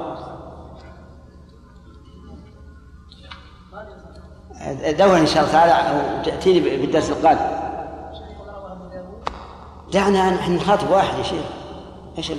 [4.98, 7.71] دور إن شاء الله تعالى وتأتيني بالدرس القادم
[9.92, 11.44] دعنا نحن نخاطب واحد يا شيخ.
[12.18, 12.32] إيش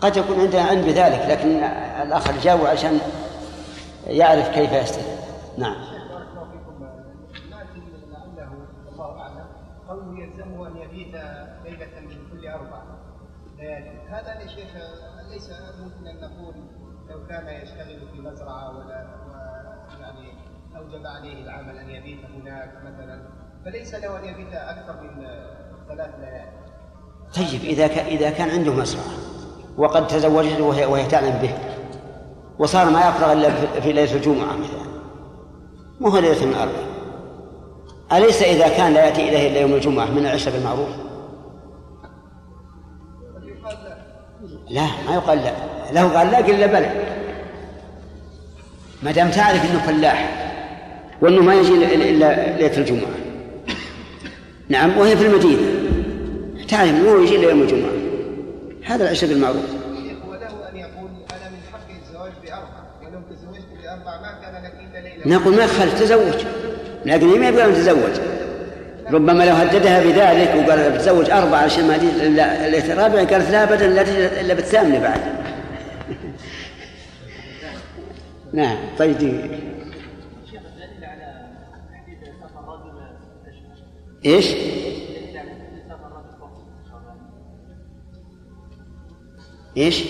[0.00, 1.48] قد يكون عندنا علم بذلك لكن
[2.02, 2.98] الآخر جاوب عشان
[4.06, 5.04] يعرف كيف يستدل
[5.58, 5.76] نعم.
[9.88, 11.14] قوله يلزمه ان يبيت
[11.64, 12.82] ليله من كل أربع
[14.08, 14.70] هذا يا شيخ
[15.30, 15.50] ليس
[15.80, 16.54] ممكن أن نقول
[17.08, 19.06] لو كان يشتغل في مزرعة ولا
[20.00, 20.32] يعني
[20.76, 23.39] أوجب عليه العمل أن يبيت هناك مثلا.
[23.64, 25.26] فليس له أن يبيت أكثر من
[25.88, 26.60] ثلاث ليالي
[27.36, 29.04] طيب إذا كان إذا كان عنده مزرعه
[29.76, 31.54] وقد تزوجت وهي, وهي تعلم به
[32.58, 33.50] وصار ما يفرغ إلا
[33.80, 34.90] في ليلة الجمعة مثلا
[36.00, 36.90] ما هو ليلة من أربع
[38.12, 40.88] أليس إذا كان لا يأتي إليه إلا يوم الجمعة من العشاء بالمعروف؟
[44.70, 45.52] لا ما يقال لا.
[45.92, 46.90] له قال لا قل بلى.
[49.02, 50.46] ما دام تعرف إنه فلاح
[51.22, 53.29] وإنه ما يجي إلا ليلة الجمعة.
[54.70, 55.62] نعم وهي في المدينة.
[56.68, 57.90] تعرف انه يجي إلا يوم الجمعة.
[58.84, 59.64] هذا العشاء بالمعروف.
[60.28, 65.24] وله أن يقول أنا من حقي الزواج بأربع ولو تزوجت بأربع ما كان لك إلا
[65.24, 65.38] ليلة.
[65.38, 66.44] نقول ما يخالف تزوج.
[67.06, 68.30] لكن ما يبغى أن تتزوج
[69.12, 73.86] ربما لو هددها بذلك وقال بتزوج أربعة عشان ما تجي إلا الرابعة قالت لا أبدا
[73.86, 75.20] لا تجي إلا بالثامنة بعد.
[78.52, 79.18] نعم طيب.
[79.18, 79.40] دي.
[84.24, 84.46] إيش؟
[89.76, 90.04] إيش؟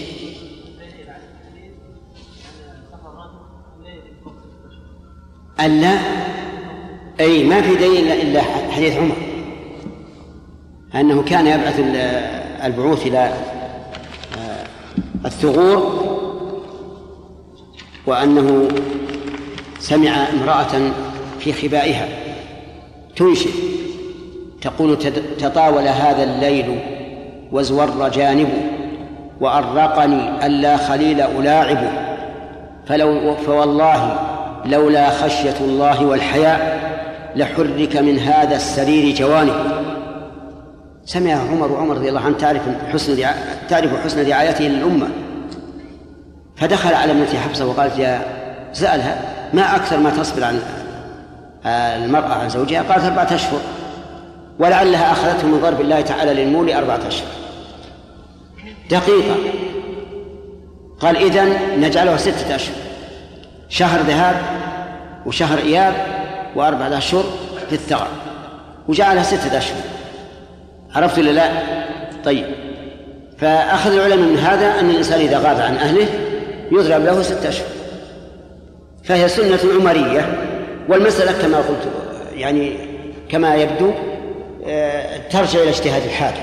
[5.61, 5.99] ألا
[7.21, 9.17] أي ما في دليل إلا حديث عمر
[10.95, 11.81] أنه كان يبعث
[12.65, 13.35] البعوث إلى
[15.25, 16.11] الثغور
[18.07, 18.69] وأنه
[19.79, 20.93] سمع امرأة
[21.39, 22.09] في خبائها
[23.17, 23.51] تنشئ
[24.61, 24.99] تقول
[25.39, 26.81] تطاول هذا الليل
[27.53, 28.63] وازور جانبه
[29.41, 31.91] وأرقني ألا خليل ألاعبه
[32.87, 34.19] فلو فوالله
[34.67, 36.81] لولا خشية الله والحياء
[37.37, 39.55] لحرك من هذا السرير جوانب.
[41.05, 43.25] سمع عمر وعمر رضي الله عنه تعرف حسن
[43.69, 45.09] تعرف حسن رعايته للأمة.
[46.57, 48.21] فدخل على ابنته حفصة وقالت يا
[48.73, 49.19] سألها
[49.55, 50.61] ما أكثر ما تصبر عن
[52.05, 53.61] المرأة عن زوجها؟ قالت أربعة أشهر.
[54.61, 57.29] ولعلها أخذته من ضرب الله تعالى للمول أربعة أشهر.
[58.91, 59.37] دقيقة.
[61.01, 62.75] قال إذن نجعلها ستة أشهر.
[63.69, 64.37] شهر ذهاب
[65.27, 65.95] وشهر إياب
[66.57, 67.25] وأربعة أشهر
[67.69, 68.09] في الثغر
[68.89, 69.81] وجعلها ستة أشهر.
[70.95, 71.51] عرفت ولا لا؟
[72.25, 72.47] طيب.
[73.39, 76.07] فأخذ العلماء من هذا أن الإنسان إذا غاب عن أهله
[76.73, 77.67] يضرب له ستة أشهر.
[79.05, 80.47] فهي سنة عمرية.
[80.89, 81.89] والمسألة كما قلت
[82.35, 82.77] يعني
[83.29, 83.93] كما يبدو
[85.31, 86.43] ترجع إلى اجتهاد الحاكم.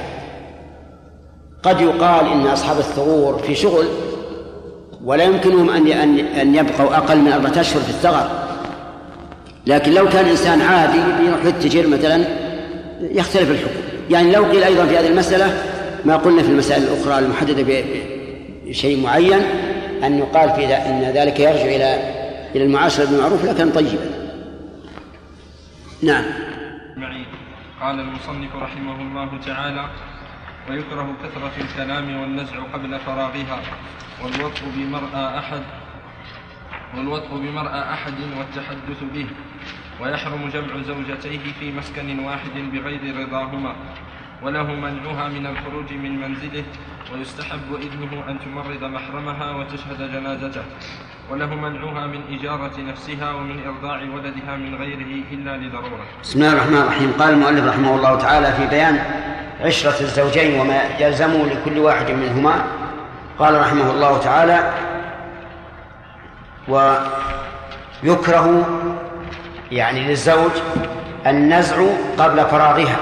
[1.63, 3.85] قد يقال إن أصحاب الثغور في شغل
[5.03, 8.29] ولا يمكنهم أن أن يبقوا أقل من أربعة أشهر في الثغر.
[9.67, 10.97] لكن لو كان إنسان عادي
[11.27, 12.25] يروح يتجر مثلا
[13.01, 13.79] يختلف الحكم.
[14.09, 15.63] يعني لو قيل أيضا في هذه المسألة
[16.05, 17.83] ما قلنا في المسائل الأخرى المحددة
[18.67, 19.41] بشيء معين
[20.03, 22.13] أن يقال في أن ذلك يرجع إلى
[22.55, 24.09] إلى المعاشرة بالمعروف لكن طيبا.
[26.01, 26.23] نعم.
[27.81, 29.89] قال المصنف رحمه الله تعالى
[30.69, 33.61] ويكره كثرة الكلام والنزع قبل فراغها
[34.23, 35.63] والوطء بمرأى أحد
[36.97, 39.27] والوطء بمرأى أحد والتحدث به
[40.01, 43.75] ويحرم جمع زوجتيه في مسكن واحد بغير رضاهما.
[44.43, 46.63] وله منعها من الخروج من منزله
[47.13, 50.61] ويستحب إذنه أن تمرض محرمها وتشهد جنازته.
[51.31, 56.05] وله منعها من إجارة نفسها ومن إرضاع ولدها من غيره إلا لضرورة.
[56.23, 57.13] بسم الله الرحمن الرحيم.
[57.19, 58.99] قال المؤلف رحمه الله تعالى في بيان
[59.61, 62.63] عشرة الزوجين وما يلزم لكل واحد منهما.
[63.39, 64.73] قال رحمه الله تعالى
[68.03, 68.65] ويكره
[69.71, 70.51] يعني للزوج
[71.27, 71.75] النزع
[72.17, 72.97] قبل فراغها.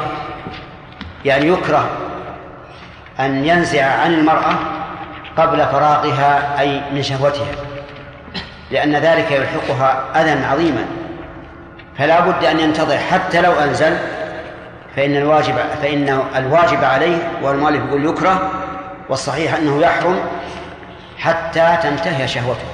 [1.25, 1.89] يعني يكره
[3.19, 4.55] أن ينزع عن المرأة
[5.37, 7.51] قبل فراغها أي من شهوتها.
[8.71, 10.85] لأن ذلك يلحقها أذى عظيما.
[11.97, 13.97] فلا بد أن ينتظر حتى لو أنزل
[14.95, 18.51] فإن الواجب فإن الواجب عليه والمؤلف يقول يكره
[19.09, 20.19] والصحيح أنه يحرم
[21.17, 22.65] حتى تنتهي شهوته.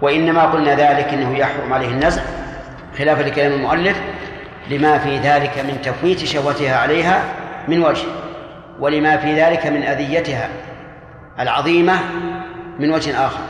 [0.00, 2.22] وإنما قلنا ذلك أنه يحرم عليه النزع
[2.98, 4.00] خلافا لكلام المؤلف
[4.70, 7.22] لما في ذلك من تفويت شهوتها عليها
[7.68, 8.04] من وجه
[8.80, 10.48] ولما في ذلك من أذيتها
[11.40, 11.94] العظيمة
[12.78, 13.40] من وجه آخر.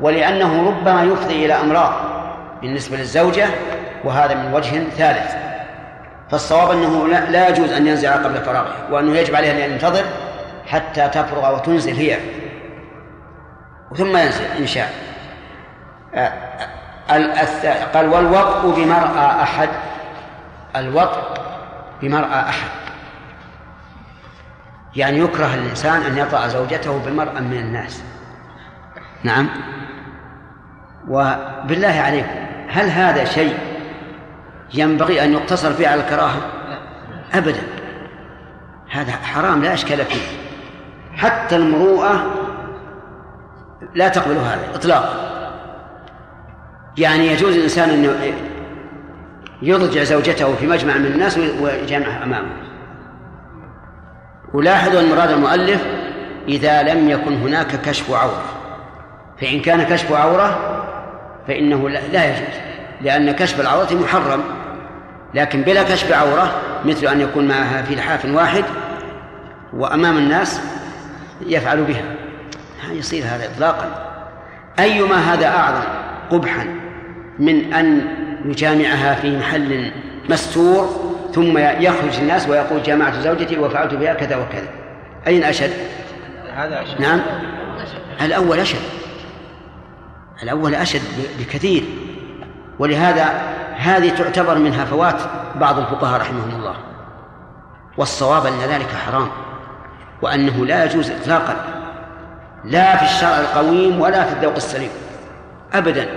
[0.00, 1.92] ولأنه ربما يفضي إلى أمراض
[2.62, 3.46] بالنسبة للزوجة
[4.04, 5.34] وهذا من وجه ثالث.
[6.30, 10.04] فالصواب أنه لا يجوز أن ينزع قبل فراغها وأنه يجب عليه أن ينتظر
[10.66, 12.16] حتى تفرغ وتنزل هي.
[13.96, 14.92] ثم ينزل إن شاء.
[17.94, 19.68] قال والوطء بمرأى أحد
[20.80, 21.22] الوطء
[22.02, 22.68] بمرأى أحد.
[24.96, 28.02] يعني يكره الإنسان أن يطأ زوجته بمرأة من الناس.
[29.24, 29.48] نعم.
[31.08, 33.58] وبالله عليكم هل هذا شيء
[34.74, 36.40] ينبغي أن يقتصر فيه على الكراهة؟
[37.34, 37.62] أبدا.
[38.90, 40.38] هذا حرام لا إشكال فيه.
[41.16, 42.34] حتى المروءة
[43.94, 45.36] لا تقبل هذا إطلاقا.
[46.98, 48.04] يعني يجوز الإنسان أن
[49.62, 52.52] يضجع زوجته في مجمع من الناس ويجامعها أمامه.
[54.54, 55.84] ولاحظوا أن مراد المؤلف
[56.48, 58.42] إذا لم يكن هناك كشف عورة
[59.40, 60.58] فإن كان كشف عورة
[61.48, 62.56] فإنه لا يجوز
[63.00, 64.40] لأن كشف العورة محرم.
[65.34, 66.52] لكن بلا كشف عورة
[66.84, 68.64] مثل أن يكون معها في لحاف واحد
[69.72, 70.60] وأمام الناس
[71.46, 72.04] يفعل بها.
[72.90, 74.12] يصير هذا إطلاقا.
[74.78, 75.84] أيما هذا أعظم
[76.30, 76.66] قبحا
[77.38, 78.06] من أن
[78.46, 79.92] يجامعها في محل
[80.28, 84.68] مستور ثم يخرج الناس ويقول جامعت زوجتي وفعلت بها كذا وكذا.
[85.26, 85.70] أين أشد؟
[86.54, 87.00] هذا أشد.
[87.00, 87.20] نعم.
[88.20, 88.78] الأول أشد.
[90.42, 91.02] الأول أشد
[91.38, 91.82] بكثير.
[92.78, 93.24] ولهذا
[93.76, 95.20] هذه تعتبر من هفوات
[95.54, 96.76] بعض الفقهاء رحمهم الله.
[97.96, 99.28] والصواب أن ذلك حرام.
[100.22, 101.56] وأنه لا يجوز إطلاقا.
[102.64, 104.90] لا في الشرع القويم ولا في الذوق السليم.
[105.74, 106.08] أبدا.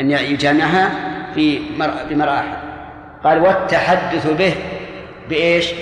[0.00, 1.62] أن يجامعها في
[2.10, 2.56] بمرأة أحد
[3.24, 4.54] قال والتحدث به
[5.28, 5.72] بإيش؟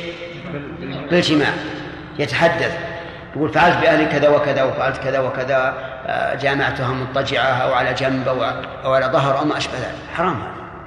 [1.10, 1.48] بالجماع.
[2.18, 2.78] يتحدث.
[3.36, 5.74] يقول فعلت بأهلي كذا وكذا وفعلت كذا وكذا
[6.06, 8.28] آه، جامعتها مضطجعة أو على جنب
[8.84, 9.94] أو على ظهر أو ما أشبه ذلك.
[10.14, 10.36] حرام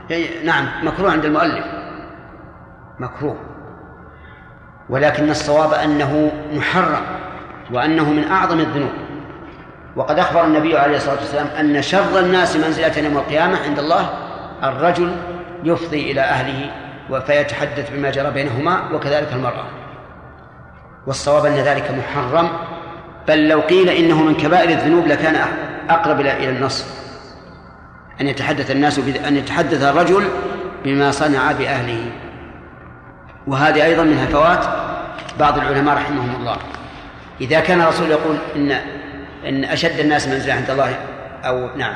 [0.10, 0.18] هذا.
[0.44, 1.66] نعم مكروه عند المؤلف.
[3.00, 3.38] مكروه.
[4.90, 7.02] ولكن الصواب أنه محرم
[7.72, 8.92] وأنه من أعظم الذنوب.
[9.96, 14.10] وقد أخبر النبي عليه الصلاة والسلام أن شر الناس منزلة يوم القيامة عند الله
[14.64, 15.16] الرجل
[15.64, 16.72] يفضي إلى أهله
[17.26, 19.66] فيتحدث بما جرى بينهما وكذلك المرأة.
[21.08, 22.50] والصواب أن ذلك محرم
[23.28, 25.36] بل لو قيل إنه من كبائر الذنوب لكان
[25.90, 26.86] أقرب إلى النص
[28.22, 30.24] أن يتحدث الناس أن يتحدث الرجل
[30.86, 32.12] بما صنع بأهله.
[33.48, 34.66] وهذه أيضا من هفوات
[35.40, 36.58] بعض العلماء رحمهم الله.
[37.42, 38.72] إذا كان الرسول يقول إن
[39.46, 40.96] إن أشد الناس منزلة عند الله
[41.44, 41.96] أو نعم.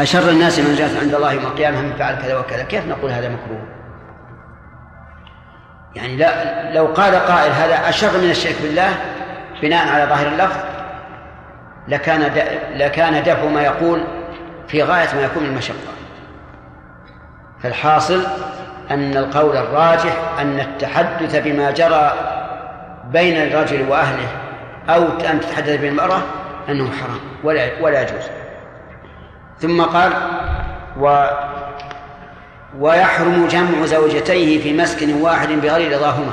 [0.00, 2.62] أشر الناس منزلة عند الله يوم القيامة من فعل كذا وكذا.
[2.62, 3.62] كيف نقول هذا مكروه؟
[5.94, 8.90] يعني لا لو قال قائل هذا أشر من الشرك بالله
[9.62, 10.60] بناء على ظاهر اللفظ
[11.88, 12.32] لكان
[12.74, 14.04] لكان دفع ما يقول
[14.68, 15.76] في غاية ما يكون من المشقة.
[17.62, 18.22] فالحاصل
[18.90, 22.12] أن القول الراجح أن التحدث بما جرى
[23.04, 24.28] بين الرجل وأهله
[24.88, 26.22] أو أن تتحدث بالمرأة
[26.68, 28.39] أنه حرام ولا ولا يجوز.
[29.60, 30.12] ثم قال
[31.00, 31.26] و
[32.78, 36.32] ويحرم جمع زوجتيه في مسكن واحد بغير رضاهما.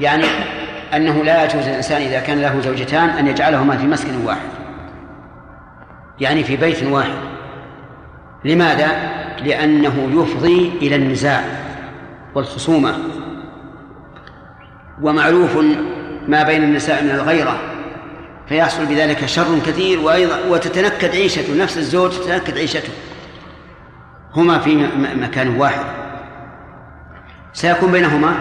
[0.00, 0.24] يعني
[0.94, 4.48] أنه لا يجوز الإنسان إذا كان له زوجتان أن يجعلهما في مسكن واحد.
[6.20, 7.18] يعني في بيت واحد.
[8.44, 8.88] لماذا؟
[9.44, 11.44] لأنه يفضي إلى النزاع
[12.34, 12.98] والخصومة.
[15.02, 15.56] ومعروف
[16.28, 17.58] ما بين النساء من الغيرة.
[18.48, 22.92] فيحصل بذلك شر كثير وأيضا وتتنكد عيشته نفس الزوج تتنكد عيشته.
[24.34, 24.88] هما في
[25.20, 25.84] مكان واحد.
[27.52, 28.34] سيكون بينهما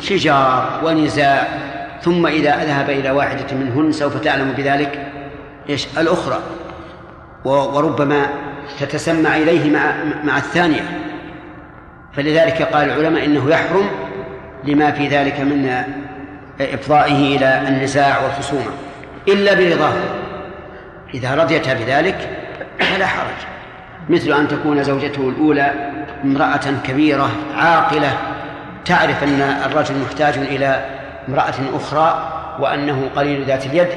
[0.00, 1.48] شجار ونزاع
[2.02, 5.12] ثم إذا ذهب إلى واحدة منهن سوف تعلم بذلك
[5.68, 6.42] إيش؟ الأخرى.
[7.44, 8.26] وربما
[8.80, 9.94] تتسمع إليه مع
[10.24, 11.00] مع الثانية.
[12.12, 13.86] فلذلك قال العلماء إنه يحرم
[14.64, 15.84] لما في ذلك من
[16.60, 18.70] إفضائه إلى النزاع والخصومة.
[19.28, 19.94] إلا برضاه.
[21.14, 22.28] إذا رضيت بذلك
[22.80, 23.52] فلا حرج.
[24.08, 25.72] مثل أن تكون زوجته الأولى
[26.24, 28.16] امرأة كبيرة عاقلة
[28.84, 30.84] تعرف أن الرجل محتاج إلى
[31.28, 33.88] امرأة أخرى وأنه قليل ذات اليد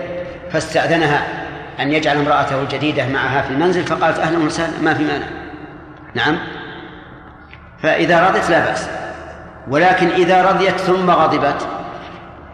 [0.52, 1.24] فاستأذنها
[1.80, 5.26] أن يجعل امرأته الجديدة معها في المنزل فقالت أهلا وسهلا ما في مانع.
[6.14, 6.38] نعم؟
[7.84, 8.90] فإذا رضت لا بأس.
[9.68, 11.68] ولكن إذا رضيت ثم غضبت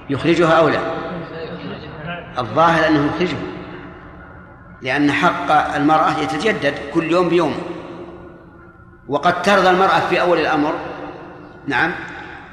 [0.10, 1.01] يخرجها أو لا؟
[2.38, 3.38] الظاهر أنه يخرجه
[4.82, 7.56] لأن حق المرأة يتجدد كل يوم بيوم.
[9.08, 10.74] وقد ترضى المرأة في أول الأمر
[11.68, 11.92] نعم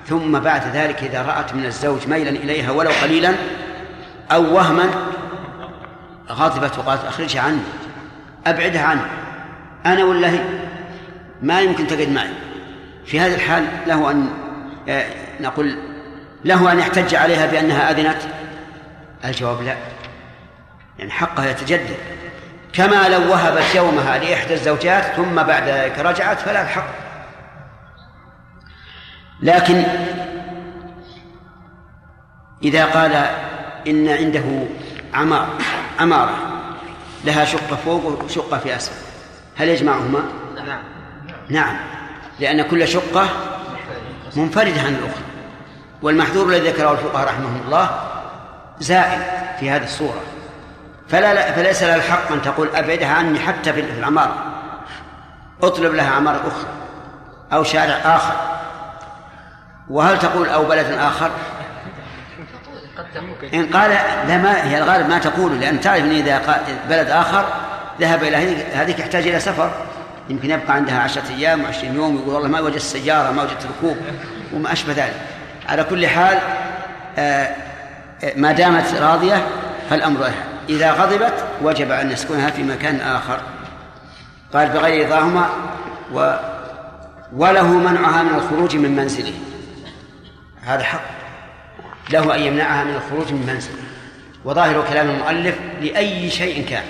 [0.07, 3.35] ثم بعد ذلك إذا رأت من الزوج ميلا إليها ولو قليلا
[4.33, 4.91] أو وهما
[6.31, 7.61] غضبت وقالت أخرجها عني
[8.47, 9.01] أبعدها عني
[9.87, 10.41] أنا ولا هي
[11.43, 12.31] ما يمكن تقعد معي.
[13.05, 14.29] في هذا الحال له أن
[14.89, 15.07] آه،
[15.41, 15.79] نقول
[16.45, 18.22] له أن يحتج عليها بأنها أذنت
[19.25, 19.77] الجواب لا.
[20.99, 21.97] يعني حقها يتجدد.
[22.73, 26.89] كما لو وهبت يومها لإحدى الزوجات ثم بعد ذلك رجعت فلا الحق.
[29.43, 29.85] لكن
[32.62, 33.14] إذا قال
[33.87, 34.66] إن عنده
[35.14, 35.49] عمار
[36.01, 36.37] عمارة
[37.25, 39.09] لها شقة فوق وشقة في أسفل
[39.57, 40.23] هل يجمعهما؟
[40.66, 40.83] نعم.
[41.49, 41.77] نعم.
[42.41, 43.29] لأن كل شقة
[44.37, 45.25] منفردة عن الأخرى.
[46.03, 48.07] والمحذور الذي ذكره الفقهاء رحمهم الله
[48.81, 49.20] زائل
[49.61, 50.20] في هذه الصورة.
[51.09, 54.37] فلا فليس لها الحق أن تقول أبعدها عني حتى في العمارة.
[55.62, 56.68] أطلب لها عمارة أخرى
[57.53, 58.35] أو شارع آخر.
[59.91, 61.31] وهل تقول أو بلد آخر؟
[63.55, 63.91] إن قال
[64.29, 67.45] لا ما هي الغالب ما تقول لأن تعرف أن إذا بلد آخر
[68.01, 68.37] ذهب إلى
[68.74, 69.70] هذيك يحتاج إلى سفر.
[70.29, 73.97] يمكن يبقى عندها عشرة أيام وعشرين يوم يقول والله ما وجدت السيارة ما وجدت ركوب
[74.55, 75.20] وما أشبه ذلك.
[75.68, 76.39] على كل حال
[77.18, 77.55] آه،
[78.37, 79.47] ما دامت راضية
[79.91, 83.41] فالأمر لها إذا غضبت وجب أن يسكنها في مكان آخر.
[84.53, 85.49] قال بغير رضاهما
[86.14, 86.37] و
[87.33, 89.33] وله منعها من الخروج من منزله.
[90.62, 91.01] هذا حق.
[92.11, 93.83] له أن يمنعها من الخروج من منزله.
[94.45, 96.85] وظاهر كلام المؤلف لأي شيء كان.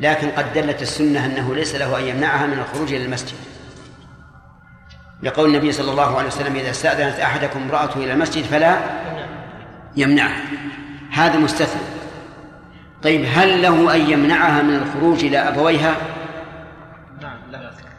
[0.00, 3.36] لكن قد دلت السنة أنه ليس له أن يمنعها من الخروج إلى المسجد.
[5.22, 8.78] لقول النبي صلى الله عليه وسلم إذا استأذنت أحدكم امرأته إلى المسجد فلا
[9.96, 10.42] يمنعها
[11.10, 11.82] هذا مستثنى.
[13.02, 15.94] طيب هل له أن يمنعها من الخروج إلى أبويها؟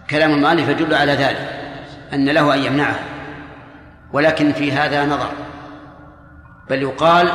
[0.10, 1.50] كلام المؤلف يدل على ذلك
[2.14, 3.00] أن له أن يمنعها.
[4.14, 5.30] ولكن في هذا نظر.
[6.70, 7.32] بل يقال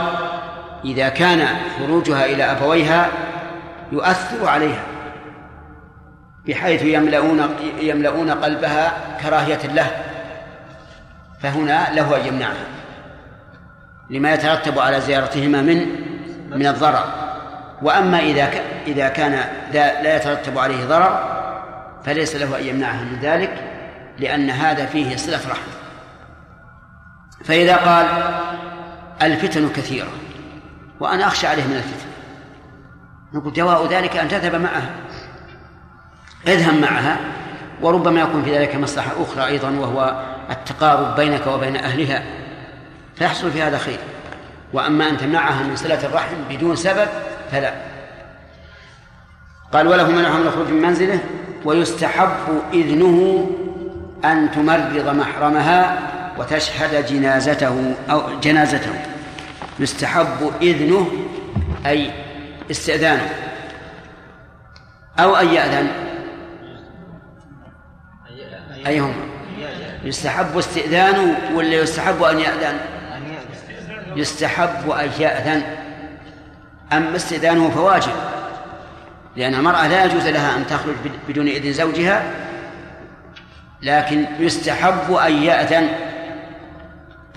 [0.85, 1.49] إذا كان
[1.79, 3.09] خروجها إلى أبويها
[3.93, 4.83] يؤثر عليها
[6.47, 8.93] بحيث يملؤون يملؤون قلبها
[9.23, 9.91] كراهية له.
[11.41, 12.67] فهنا له أن يمنعها.
[14.11, 15.87] لما يترتب على زيارتهما من
[16.51, 17.05] من الضرر.
[17.83, 18.51] وأما إذا
[18.87, 19.33] إذا كان
[19.73, 21.37] لا يترتب عليه ضرر
[22.05, 23.65] فليس له أن يمنعها من ذلك
[24.19, 25.71] لأن هذا فيه صلة رحم.
[27.45, 28.07] فإذا قال
[29.23, 30.09] الفتن كثيرة
[31.01, 32.07] وأنا أخشى عليه من الفتن
[33.35, 34.91] نقول دواء ذلك أن تذهب معها.
[36.47, 37.17] اذهب معها
[37.83, 42.46] وربما يكون في ذلك مصلحة أخرى أيضا وهو التقارب بينك وبين أهلها.
[43.17, 43.99] فيحصل في هذا خير.
[44.73, 47.09] وأما أن تمنعها من صلة الرحم بدون سبب
[47.53, 47.75] فلا.
[49.73, 51.19] قال وله منعها من الخروج من منزله
[51.65, 53.51] ويستحب إذنه
[54.25, 55.99] أن تمرض محرمها
[56.39, 58.93] وتشهد جنازته أو جنازته.
[59.79, 61.11] يستحب إذنه
[61.87, 62.11] أي
[62.71, 63.29] استئذانه.
[65.19, 65.89] أو أن يأذن.
[68.87, 69.15] أيهم
[70.05, 72.96] يستحب استئذانه ولا يستحب أن يأذن؟
[74.17, 75.63] يستحب أن يأذن
[76.93, 78.13] أما استئذانه فواجب
[79.37, 80.95] لأن المرأة لا يجوز لها أن تخرج
[81.29, 82.31] بدون إذن زوجها
[83.83, 85.89] لكن يستحب أن يأذن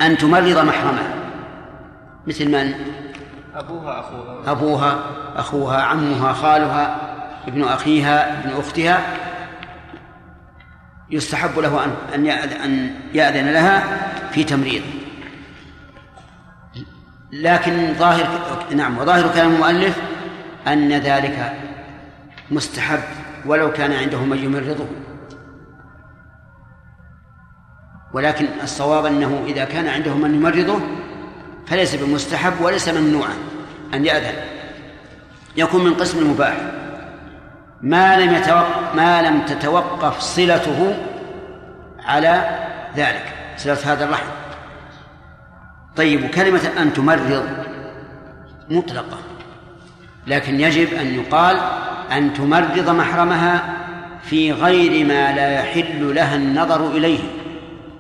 [0.02, 1.14] أن تمرض محرمها
[2.28, 2.74] مثل من؟
[3.56, 4.52] أبوها أخوها.
[4.52, 5.00] أبوها
[5.36, 6.96] أخوها عمها خالها
[7.48, 9.02] ابن أخيها ابن أختها.
[11.10, 12.28] يستحب له أن
[12.64, 13.84] أن يأذن لها
[14.32, 14.84] في تمريض.
[17.32, 18.28] لكن ظاهر
[18.76, 19.98] نعم وظاهر كلام المؤلف
[20.68, 21.54] أن ذلك
[22.52, 23.00] مستحب
[23.46, 24.86] ولو كان عنده من يمرضه
[28.14, 30.80] ولكن الصواب أنه إذا كان عنده من يمرضه
[31.68, 33.34] فليس بمستحب وليس ممنوعا
[33.94, 34.34] أن يأذن.
[35.58, 36.58] يكون من قسم المباح.
[37.82, 40.98] ما لم يتوقف ما لم تتوقف صلته
[42.06, 42.60] على
[42.96, 44.26] ذلك صلة هذا الرحم.
[46.00, 47.46] طيب وكلمة أن تمرض
[48.70, 49.18] مطلقة
[50.28, 51.60] لكن يجب أن يقال
[52.12, 53.74] أن تمرض محرمها
[54.24, 57.20] في غير ما لا يحل لها النظر إليه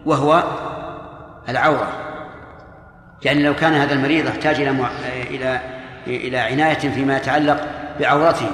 [0.06, 0.44] وهو
[1.50, 1.88] العورة.
[3.24, 4.76] يعني لو كان هذا المريض يحتاج إلى.
[5.30, 5.60] إلى
[6.08, 7.68] إلى عناية فيما يتعلق
[8.00, 8.52] بعورته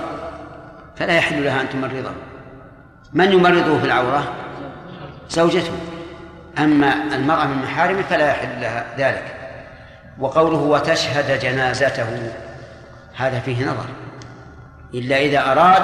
[0.95, 2.11] فلا يحل لها أن تمرضه.
[3.13, 4.33] من يمرضه في العورة؟
[5.29, 5.73] زوجته.
[6.59, 9.34] أما المرأة من محارمه فلا يحل لها ذلك.
[10.19, 12.07] وقوله وتشهد جنازته
[13.15, 13.85] هذا فيه نظر.
[14.93, 15.83] إلا إذا أراد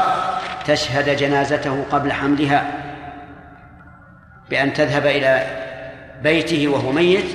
[0.66, 2.72] تشهد جنازته قبل حملها
[4.50, 5.46] بأن تذهب إلى
[6.24, 7.26] بيته وهو ميت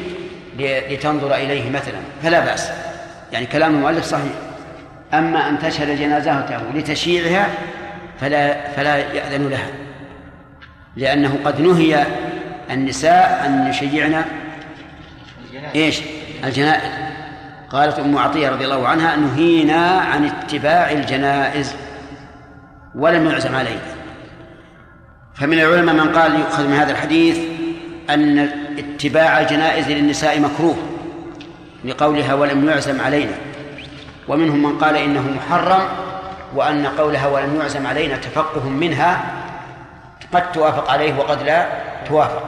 [0.59, 2.71] لتنظر إليه مثلا فلا بأس.
[3.33, 4.33] يعني كلام المؤلف صحيح.
[5.15, 7.49] أما أن تشهد جنازته لتشييعها
[8.21, 9.69] فلا فلا يأذن لها.
[10.97, 12.07] لأنه قد نهي
[12.71, 14.25] النساء أن يشيعن.
[15.75, 16.01] إيش؟
[16.45, 16.91] الجنائز.
[17.71, 21.75] قالت أم عطية رضي الله عنها نهينا عن اتباع الجنائز
[22.95, 23.81] ولم يعزم علينا
[25.35, 27.39] فمن العلماء من قال يؤخذ من هذا الحديث
[28.11, 30.77] أن اتباع الجنائز للنساء مكروه
[31.85, 33.33] لقولها ولم يعزم علينا.
[34.29, 35.83] ومنهم من قال إنه محرم
[36.55, 39.25] وأن قولها ولم يعزم علينا تفقه منها
[40.33, 41.69] قد توافق عليه وقد لا
[42.09, 42.43] توافق.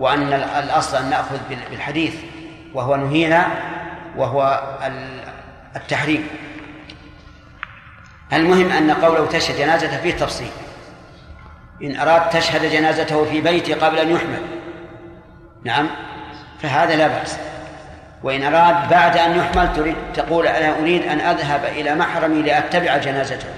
[0.00, 1.36] وأن الأصل أن نأخذ
[1.70, 2.14] بالحديث
[2.74, 3.46] وهو نهينا
[4.16, 4.62] وهو
[5.76, 6.28] التحريم.
[8.32, 10.50] المهم أن قوله تشهد جنازته فيه تفصيل.
[11.82, 14.42] إن أراد تشهد جنازته في بيته قبل أن يحمل.
[15.64, 15.88] نعم؟
[16.62, 17.38] فهذا لا بأس.
[18.22, 23.48] وإن أراد بعد أن يحمل تريد تقول أنا أريد أن أذهب إلى محرمي لأتبع جنازته.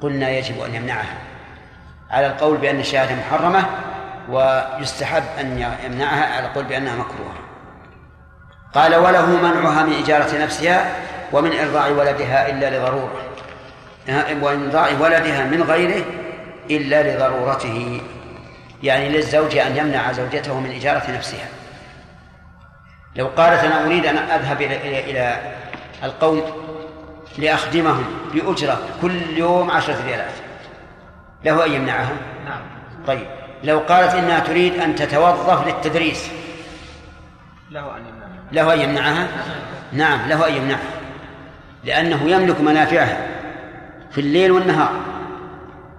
[0.00, 1.14] قلنا يجب أن يمنعها.
[2.10, 3.66] على القول بأن الشهادة محرمة
[4.28, 7.47] ويستحب أن يمنعها على القول بأنها مكروهة.
[8.74, 10.92] قال وله منعها من إجارة نفسها
[11.32, 13.20] ومن إرضاع ولدها إلا لضرورة.
[14.08, 16.04] ومن إرضاع ولدها من غيره
[16.70, 18.00] إلا لضرورته.
[18.82, 21.48] يعني للزوج أن يمنع زوجته من إجارة نفسها.
[23.16, 25.54] لو قالت أنا أريد أن أذهب إلى إلى, إلى
[26.04, 26.42] القوم
[27.38, 28.04] لأخدمهم
[28.34, 30.32] بأجرة كل يوم عشرة ريالات
[31.44, 32.60] له أن يمنعها نعم.
[33.06, 33.26] طيب.
[33.64, 36.30] لو قالت إنها تريد أن تتوظف للتدريس
[37.70, 38.17] له أن يمنعها
[38.52, 39.26] له أن يمنعها؟
[39.92, 40.78] نعم له أن يمنعها.
[41.84, 43.16] لأنه يملك منافعها
[44.10, 44.92] في الليل والنهار.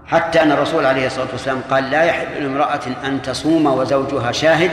[0.07, 4.71] حتى أن الرسول عليه الصلاة والسلام قال لا يحل لامرأة أن تصوم وزوجها شاهد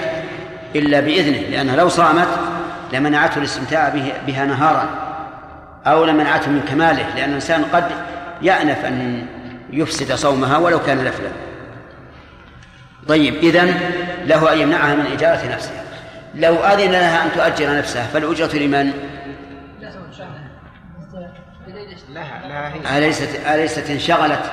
[0.75, 2.29] إلا بإذنه لأنها لو صامت
[2.93, 3.93] لمنعته الاستمتاع
[4.27, 4.89] بها نهارا
[5.87, 7.85] أو لمنعته من كماله لأن الإنسان قد
[8.43, 9.27] يأنف أن
[9.71, 11.31] يفسد صومها ولو كان لفلا
[13.09, 13.81] طيب إذن
[14.27, 15.86] له أن يمنعها من إجارة نفسها
[16.37, 18.93] لو أذن لها أن تؤجر نفسها فالأجرة لمن؟
[22.97, 24.53] أليست أليست انشغلت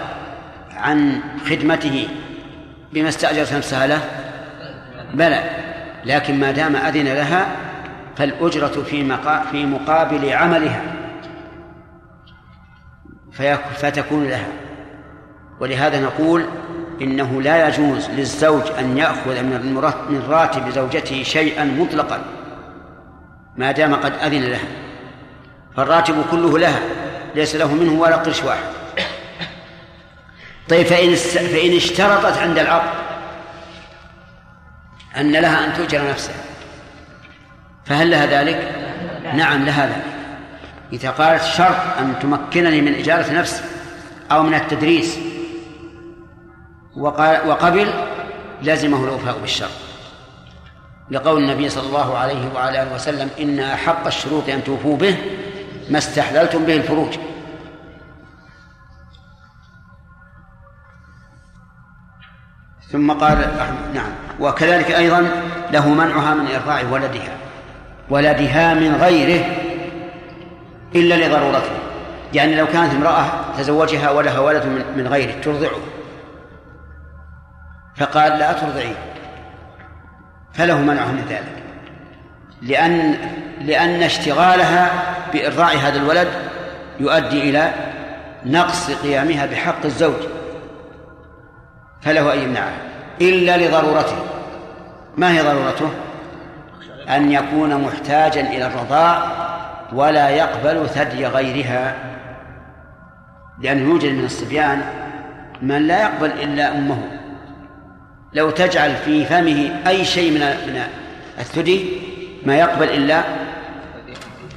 [0.71, 2.07] عن خدمته
[2.93, 4.01] بما استأجرت نفسها له؟
[5.13, 5.43] بلى
[6.05, 7.47] لكن ما دام أذن لها
[8.17, 9.17] فالأجرة في
[9.51, 10.81] في مقابل عملها
[13.75, 14.47] فتكون لها
[15.59, 16.45] ولهذا نقول
[17.02, 22.22] إنه لا يجوز للزوج أن يأخذ من راتب زوجته شيئا مطلقا
[23.58, 24.68] ما دام قد أذن لها.
[25.78, 26.80] فالراتب كله لها
[27.36, 28.64] ليس له منه ولا قرش واحد.
[30.70, 32.89] طيب فإن فإن اشترطت عند العقد
[35.18, 36.36] أن لها أن تؤجر نفسها
[37.86, 38.76] فهل لها ذلك؟
[39.34, 40.04] نعم لها ذلك.
[40.94, 43.64] إذا قالت شرط أن تمكنني من إجارة نفسي
[44.32, 45.20] أو من التدريس
[46.98, 47.94] وقبل
[48.62, 49.70] لزمه الوفاء بالشرط
[51.12, 55.18] لقول النبي صلى الله عليه وعلى آله وسلم إن أحق الشروط أن توفوا به
[55.89, 57.18] ما استحللتم به الفروج.
[62.91, 63.38] ثم قال
[63.94, 64.12] نعم.
[64.39, 65.28] وكذلك أيضا
[65.72, 67.38] له منعها من ارضاع ولدها.
[68.10, 69.46] ولدها من غيره
[70.96, 71.72] إلا لضرورته.
[72.34, 73.26] يعني لو كانت امرأة
[73.58, 74.66] تزوجها ولها ولد
[74.98, 75.80] من غيره ترضعه.
[77.96, 78.96] فقال لا ترضعيه
[80.54, 81.64] فله منعه من ذلك.
[82.62, 83.16] لأن
[83.62, 84.91] لأن اشتغالها
[85.34, 86.28] بإرضاع هذا الولد
[87.00, 87.72] يؤدي إلى
[88.46, 90.22] نقص قيامها بحق الزوج.
[92.02, 92.78] فله أن يمنعها
[93.22, 94.26] إلا لضرورته.
[95.18, 95.89] ما هي ضرورته؟
[97.10, 99.24] أن يكون محتاجا إلى الرضاع
[99.94, 101.96] ولا يقبل ثدي غيرها.
[103.60, 104.82] لأنه يوجد من الصبيان
[105.62, 107.22] من لا يقبل إلا أمه.
[108.34, 110.84] لو تجعل في فمه أي شيء من من
[111.39, 112.01] الثدي
[112.45, 113.23] ما يقبل إلا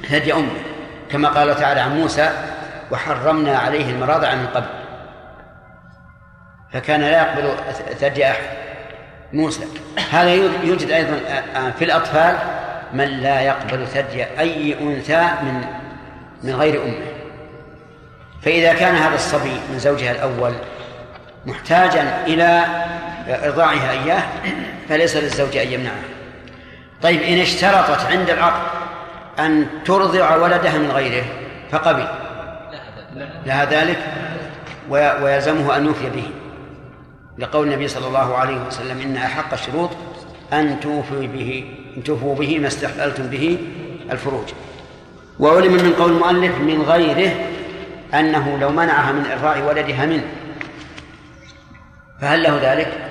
[0.09, 0.59] هدي أمه
[1.11, 2.29] كما قال تعالى عن موسى
[2.91, 4.67] وحرمنا عليه المراضع من قبل
[6.73, 7.51] فكان لا يقبل
[7.99, 8.43] ثدي أحد.
[9.33, 9.65] موسى.
[10.11, 11.19] هذا يوجد أيضا
[11.55, 12.37] آه، في الأطفال
[12.93, 15.61] من لا يقبل ثدي أي أنثى من
[16.43, 17.05] من غير أمه.
[18.41, 20.53] فإذا كان هذا الصبي من زوجها الأول
[21.45, 22.65] محتاجا إلى
[23.27, 24.23] إرضاعها إياه
[24.89, 25.99] فليس للزوج أن يمنعه.
[27.01, 28.61] طيب إن اشترطت عند العقد
[29.39, 31.25] أن ترضع ولدها من غيره
[31.71, 32.07] فقبل.
[33.45, 33.99] لها ذلك
[34.89, 36.29] ويلزمه أن يوفي به.
[37.37, 39.89] لقول النبي صلى الله عليه وسلم إن أحق الشروط
[40.53, 43.57] أن توفوا به أن توفوا به ما استحللتم به
[44.11, 44.45] الفروج.
[45.39, 47.31] وعلم من قول المؤلف من غيره
[48.13, 50.23] أنه لو منعها من إرضاع ولدها منه
[52.21, 53.06] فهل له ذلك؟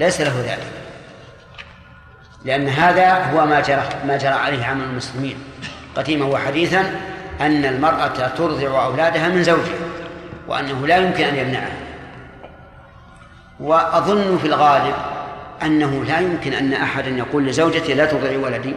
[0.00, 0.72] ليس له ذلك.
[2.44, 5.36] لأن هذا هو ما جرى ما جرى عليه عمل المسلمين.
[5.96, 6.80] قديما وحديثا
[7.40, 9.78] أن المرأة ترضع أولادها من زوجها
[10.48, 11.76] وأنه لا يمكن أن يمنعها.
[13.60, 14.94] وأظن في الغالب
[15.62, 18.74] أنه لا يمكن أن أحدا يقول لزوجته لا ترضعي ولدي.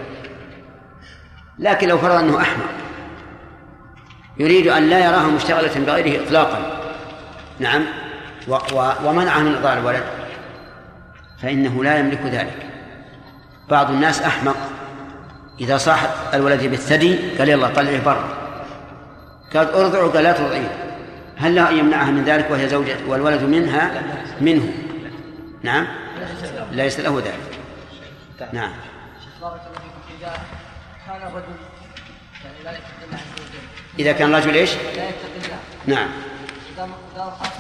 [1.60, 2.70] لكن لو فرض أنه أحمق
[4.38, 6.82] يريد أن لا يراها مشتغلة بغيره إطلاقا.
[7.60, 7.86] نعم
[9.06, 10.04] ومنعها من إرضاع الولد.
[11.42, 12.66] فإنه لا يملك ذلك
[13.70, 14.56] بعض الناس أحمق
[15.60, 18.24] إذا صاح الولد بالثدي قال يلا طلعه برا
[19.54, 20.92] قال ارضعه قال لا ترضعيه
[21.38, 23.92] هل له أن يمنعها من ذلك وهي زوجة والولد منها
[24.42, 24.74] منه
[25.64, 25.88] نعم
[26.72, 27.60] ليس له ذلك
[28.54, 28.72] نعم
[31.08, 31.56] كان الرجل
[32.44, 36.10] يعني لا يتقي الله عز وجل إذا كان الرجل إيش؟ لا يتقي الله نعم
[36.76, 36.90] إذا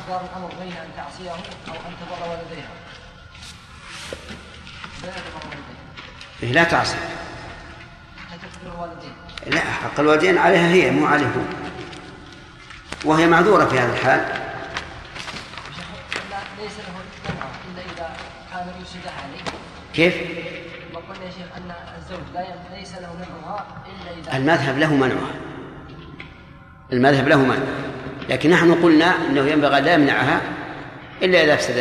[0.08, 2.81] الأمر بين أن تعصيه أو أن تبر والديها
[6.44, 6.96] إيه لا تعصي.
[9.48, 11.42] لا حق الوالدين عليها هي مو عليه هو
[13.06, 14.20] وهي معذورة في هذا الحال.
[16.60, 16.96] ليس له
[17.72, 18.16] إلا إذا
[18.54, 19.44] كان يفسد عليه
[19.94, 20.16] كيف؟
[20.94, 22.20] وقلنا يا شيخ أن الزوج
[22.78, 25.34] ليس له منعها إلا إذا المذهب له منعها.
[26.94, 27.64] المذهب له منع.
[28.30, 30.42] لكن نحن قلنا إنه ينبغي لا يمنعها
[31.22, 31.78] إلا إذا افسد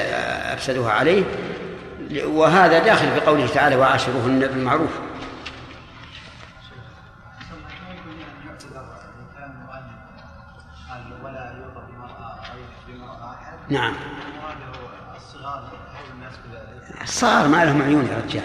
[0.52, 1.22] أفسدوها عليه.
[2.10, 4.90] وهذا داخل في قوله تعالى وعاشروهن بالمعروف.
[13.68, 13.94] نعم.
[17.02, 18.44] الصغار ما لهم عيون يا رجال.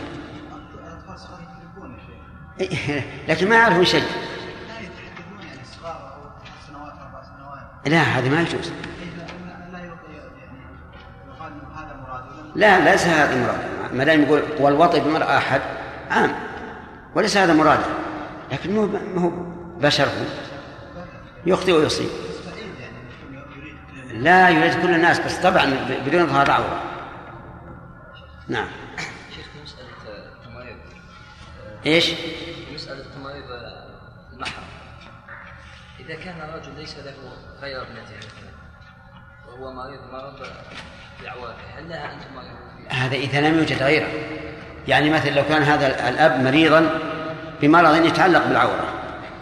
[3.29, 4.03] لكن ما يعرفون شيء.
[7.85, 8.71] لا هذا ما يجوز.
[12.55, 15.61] لا ليس هذا مراد ما دام يقول والوطي بمرأة أحد
[16.11, 16.35] عام.
[17.15, 17.85] وليس هذا مراده.
[18.51, 18.85] لكن مو
[19.17, 19.29] هو
[19.77, 20.07] بشر
[21.45, 22.09] يخطئ ويصيب.
[24.11, 25.65] لا يريد كل الناس بس طبعا
[26.05, 26.83] بدون إظهار عورة
[28.47, 28.67] نعم.
[29.35, 29.87] شيخ مسألة
[30.33, 30.77] التمايض
[31.85, 32.11] إيش؟
[32.73, 33.43] مسألة التمايض
[34.33, 34.63] المحرم.
[35.99, 37.13] إذا كان الرجل ليس له
[37.61, 38.27] غير ابنته
[39.59, 40.47] وهو مريض مرض
[41.23, 42.19] دعواته هل لها أن
[42.89, 44.07] هذا إذا لم يوجد غيره.
[44.87, 46.99] يعني مثلا لو كان هذا الأب مريضا
[47.61, 48.93] بمرض يتعلق بالعورة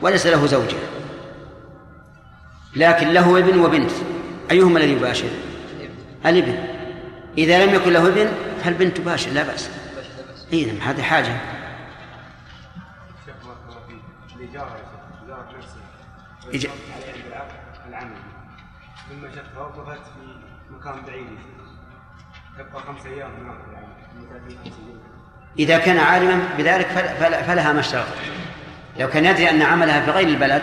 [0.02, 0.78] وليس له زوجة.
[2.76, 3.92] لكن له ابن وبنت
[4.52, 5.30] أيهما الذي يباشر؟
[6.26, 6.58] الابن.
[7.38, 8.32] إذا لم يكن له ابن
[8.64, 9.70] فالبنت تباشر لا بأس.
[10.54, 11.38] إي نعم هذه حاجة.
[16.54, 16.68] إج...
[19.54, 21.28] في مكان بعيد.
[22.58, 23.32] تبقى خمس أيام
[23.74, 24.58] يعني.
[25.60, 26.88] إذا كان عالما بذلك
[27.48, 28.08] فلها ما اشترطت
[29.00, 30.62] لو كان يدري أن عملها في غير البلد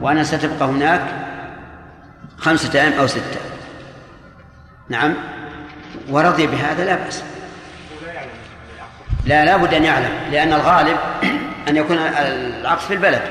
[0.00, 1.02] وأنا ستبقى هناك
[2.38, 3.40] خمسة أيام أو ستة.
[4.88, 5.14] نعم.
[6.08, 7.24] ورضي بهذا لا بأس.
[9.24, 10.96] لا لا بد أن يعلم لأن الغالب
[11.68, 13.22] أن يكون العقد في البلد.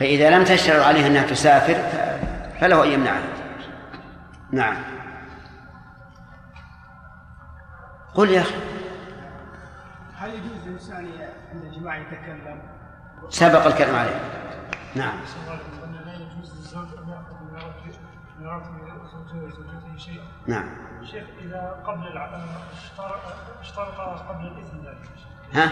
[0.00, 1.76] فإذا لم تشترط عليه أنها تسافر
[2.60, 3.22] فله أن يمنعها
[4.52, 4.76] نعم.
[8.14, 8.54] قل يا أخي.
[10.16, 11.12] هل يجوز للإنسان
[11.52, 12.62] عند الجماعة يتكلم؟
[13.28, 14.20] سبق الكلام عليه.
[14.94, 15.16] نعم.
[16.06, 17.58] لا يجوز للزوج أن يأخذ من
[19.50, 20.68] زوجته شيئا نعم.
[21.04, 22.06] شيخ إذا قبل
[23.60, 25.08] اشترط قبل الإذن ذلك.
[25.54, 25.70] ها؟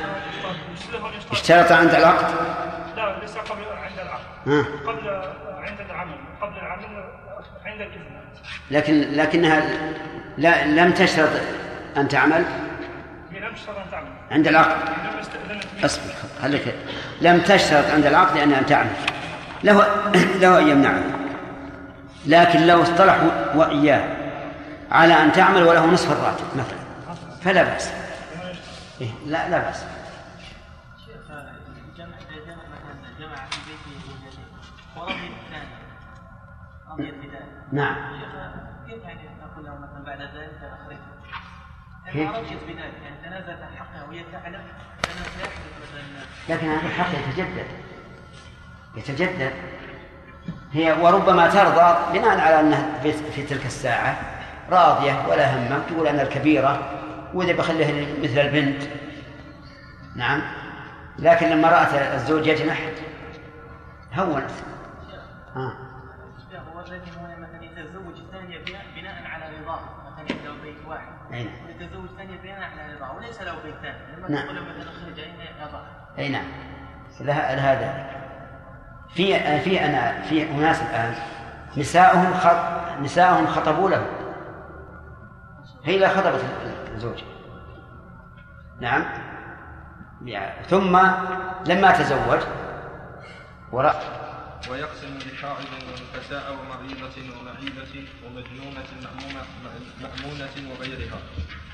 [1.32, 2.34] اشترط عند العقد؟
[2.96, 5.08] لا ليس قبل عند العقد؟ قبل
[5.62, 7.04] عند العمل قبل العمل
[7.66, 8.22] عند الإذن.
[8.70, 9.62] لكن لكنها
[10.38, 11.30] لا لم تشترط
[11.96, 12.44] أن تعمل؟
[13.32, 14.08] لم تشترط أن تعمل.
[14.30, 14.76] عند العقد.
[15.84, 16.74] أصبر خليك.
[17.20, 18.90] لم تشترط عند العقد أن تعمل.
[19.64, 19.86] له
[20.40, 21.02] له أن يمنعه.
[22.26, 24.04] لكن لو اصطلحوا وإياه
[24.90, 26.78] على أن تعمل وله نصف الراتب مثلا.
[27.44, 27.92] فلا بأس.
[29.00, 29.84] إيه لا لا بأس.
[37.00, 37.96] البداية نعم.
[38.86, 40.72] كيف يعني نقول له مثلا بعد ذلك
[42.66, 46.54] بذلك يعني تنازلت عن حقها وهي تعلم أنه سيحدث مثلا.
[46.54, 47.66] لكن هذا الحق يتجدد.
[48.96, 49.52] يتجدد.
[50.72, 54.16] هي وربما ترضى بناء على أنها في, في تلك الساعة
[54.70, 57.00] راضية ولا همة تقول أنا الكبيرة
[57.34, 58.82] وإذا بخليها مثل البنت.
[60.16, 60.42] نعم.
[61.18, 62.90] لكن لما رأت الزوج يجنح
[64.14, 64.50] هونت
[65.56, 65.72] آه.
[71.32, 71.54] أي نعم.
[71.68, 74.16] يتزوج الثانية بناء على رضاه وليس له بيت ثاني.
[74.16, 74.44] لما نعم.
[74.44, 75.80] تقول مثلا أين يضع
[76.18, 76.44] أي نعم.
[77.20, 78.22] لها لها ذلك.
[79.14, 81.14] في في أنا في أناس الآن
[81.76, 84.06] نساؤهم خط نساؤهم خطبوا له.
[85.84, 86.44] هي لا خطبت
[86.94, 87.22] الزوج.
[88.80, 89.04] نعم.
[90.68, 90.96] ثم
[91.66, 92.40] لما تزوج
[93.72, 94.21] ورأى
[94.70, 97.94] ويقسم لحائض ونفساء ومريضة ومعيبة
[98.24, 99.44] ومجنونة مأمونة,
[100.02, 101.18] مأمونة وغيرها.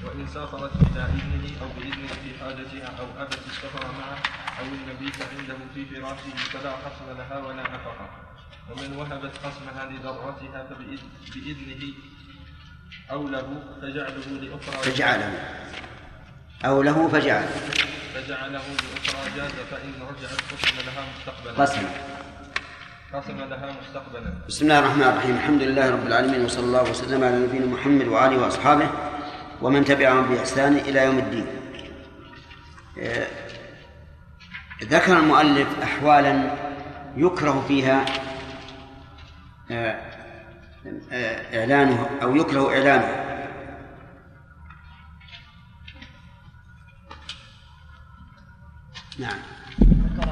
[0.05, 4.19] وإن سافرت بلا إذنه أو بإذنه في حاجتها أو أبت السفر معه
[4.61, 8.09] أو المبيت عنده في فراشه فلا خصم لها ولا نفقة.
[8.71, 11.93] ومن وهبت خصمها لضرتها فبإذ- بإذنه
[13.11, 15.33] أو له فجعله لأخرى فجعله.
[16.65, 17.51] أو له فجعله.
[18.15, 21.53] فجعله لأخرى جاز فإن رجعت خصم لها مستقبلا.
[21.65, 21.83] قسم
[23.13, 24.33] مستقبلا.
[24.49, 25.35] بسم الله الرحمن الرحيم.
[25.37, 28.91] الحمد لله رب العالمين وصلى الله وسلم على نبينا محمد وآله وأصحابه
[29.63, 31.47] ومن تبعهم بإحسان إلى يوم الدين.
[32.99, 33.27] آه،
[34.85, 36.55] ذكر المؤلف أحوالا
[37.17, 38.05] يكره فيها
[39.71, 40.01] آه،
[41.13, 43.29] آه، إعلانه أو يكره إعلانه.
[49.19, 49.39] نعم
[49.81, 50.31] ذكر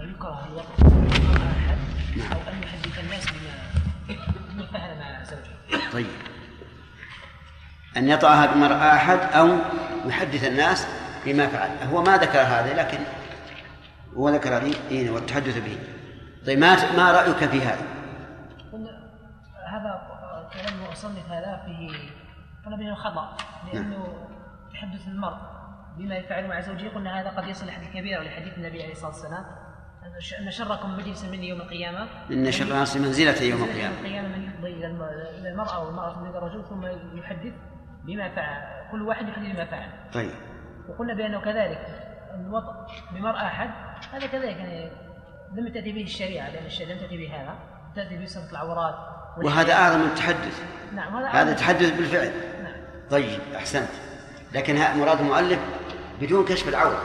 [0.00, 1.78] أنه يكره الوقت مع أحد
[2.16, 2.32] نعم.
[2.32, 3.54] أو أن يحدث الناس بما
[4.54, 6.06] بما فعل مع زوجه طيب.
[7.96, 9.58] أن يطعها بمرأة أحد أو
[10.04, 10.86] يحدث الناس
[11.24, 11.70] بما فعل.
[11.88, 12.98] هو ما ذكر هذا لكن
[14.16, 15.78] هو ذكر هذه إيه والتحدث به.
[16.46, 17.86] طيب ما ما رأيك في هذا؟
[19.72, 20.02] هذا
[20.52, 21.98] كلام المصنف هذا فيه
[22.64, 23.36] قلنا به خطأ
[23.72, 24.28] لأنه
[24.72, 25.36] تحدث المرء
[25.98, 29.44] بما يفعل مع زوجه قلنا هذا قد يصل لحد كبيرة لحديث النبي عليه الصلاة والسلام.
[30.40, 32.08] أن شركم مجلسا مني يوم القيامة.
[32.30, 33.94] إن شر الناس منزلة يوم القيامة.
[34.00, 34.28] القيامة.
[34.28, 35.02] من يفضي إلى الم-
[35.38, 36.86] إلى المرأة والمرأة إلى الرجل ثم
[37.18, 37.52] يحدث
[38.04, 38.62] بما فعل.
[38.92, 39.88] كل واحد يحدث بما فعل.
[40.14, 40.30] طيب.
[40.88, 41.86] وقلنا بأنه كذلك
[42.34, 42.72] الوطء
[43.12, 43.70] بمرأة أحد
[44.12, 44.90] هذا كذلك يعني
[45.56, 47.54] لم تأتي به الشريعة لأن الشريعة لم تأتي به هذا
[47.96, 48.94] تأتي ستر العورات.
[49.36, 50.62] وهذا أعظم التحدث.
[50.94, 52.32] نعم هذا هذا تحدث بالفعل.
[52.62, 52.72] نعم.
[53.10, 53.88] طيب أحسنت.
[54.54, 55.58] لكن مراد المؤلف
[56.20, 57.02] بدون كشف العورة.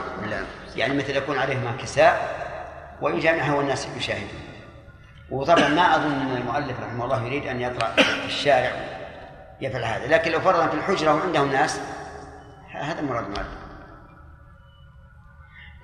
[0.76, 2.47] يعني مثل يكون عليهما كساء
[3.00, 4.48] ويجامعها والناس يشاهدون.
[5.30, 8.72] وطبعا ما أظن أن المؤلف رحمه الله يريد أن يطلع في الشارع
[9.60, 11.80] يفعل هذا لكن لو فرضا في الحجرة وعندهم ناس
[12.72, 13.48] هذا مراد المؤلف.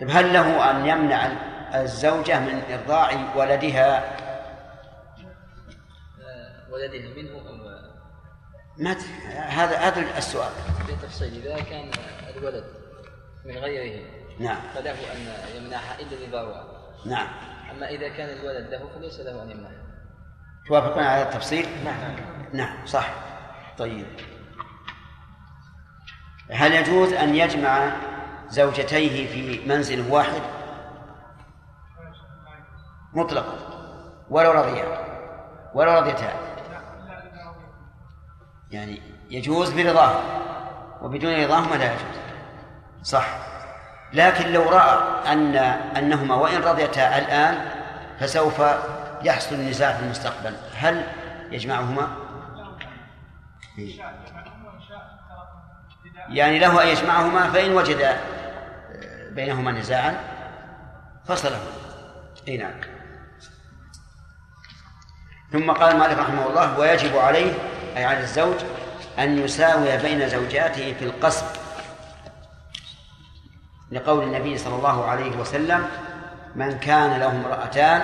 [0.00, 1.26] طيب هل له أن يمنع
[1.74, 4.16] الزوجة من إرضاع ولدها؟
[6.70, 7.54] ولدها منه أو
[8.78, 8.96] ما؟
[9.48, 10.52] هذا هذا السؤال.
[10.86, 11.90] بالتفصيل إذا كان
[12.36, 12.64] الولد
[13.44, 14.04] من غيره
[14.38, 14.60] نعم.
[14.74, 15.18] فله أن
[15.56, 16.73] يمنعها إلا لضرورة
[17.06, 17.26] نعم.
[17.70, 19.84] أما إذا كان الولد له فليس له أن يمنعها
[20.68, 22.16] توافقون على التفصيل؟ نعم.
[22.52, 23.14] نعم صح.
[23.78, 24.06] طيب.
[26.50, 27.92] هل يجوز أن يجمع
[28.48, 30.42] زوجتيه في منزل واحد؟
[33.12, 33.58] مطلقا
[34.30, 34.98] ولو رضيا
[35.74, 36.32] ولو رضيتا
[38.70, 40.20] يعني يجوز برضاه.
[41.02, 42.18] وبدون رضاهما لا يجوز.
[43.02, 43.53] صح.
[44.14, 44.98] لكن لو رأى
[45.32, 45.56] أن
[45.96, 47.70] أنهما وإن رضيتا الآن
[48.20, 48.62] فسوف
[49.22, 50.54] يحصل النزاع في المستقبل.
[50.76, 51.02] هل
[51.50, 52.08] يجمعهما؟
[56.28, 58.16] يعني له أن يجمعهما فإن وجد
[59.30, 60.16] بينهما نزاعا
[61.28, 61.72] فصلهما
[62.48, 62.74] إي نعم.
[65.52, 67.52] ثم قال المؤلف رحمه الله ويجب عليه
[67.96, 68.56] أي على الزوج
[69.18, 71.46] أن يساوي بين زوجاته في القسم
[73.90, 75.86] لقول النبي صلى الله عليه وسلم
[76.54, 78.02] من كان له امرأتان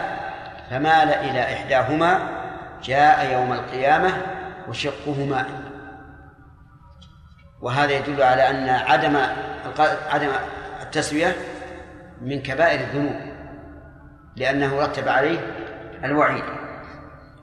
[0.71, 2.19] فمال إلى إحداهما
[2.83, 4.13] جاء يوم القيامة
[4.69, 5.47] وشقه ماء
[7.61, 9.17] وهذا يدل على أن عدم
[10.11, 10.29] عدم
[10.83, 11.37] التسوية
[12.21, 13.17] من كبائر الذنوب
[14.37, 15.39] لأنه رتب عليه
[16.05, 16.45] الوعيد.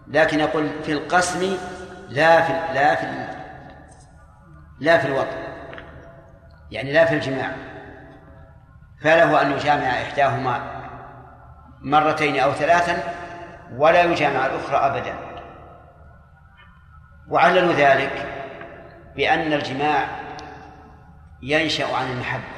[0.08, 1.58] لكن يقول في القسم
[2.10, 3.06] لا في لا في
[4.80, 5.38] لا في الوطن
[6.72, 7.52] يعني لا في الجماع.
[9.02, 10.62] فله أن يجامع إحداهما
[11.82, 13.04] مرتين أو ثلاثا
[13.76, 15.16] ولا يجامع الأخرى أبدا.
[17.30, 18.34] وعللوا ذلك
[19.16, 20.08] بأن الجماع
[21.42, 22.58] ينشأ عن المحبة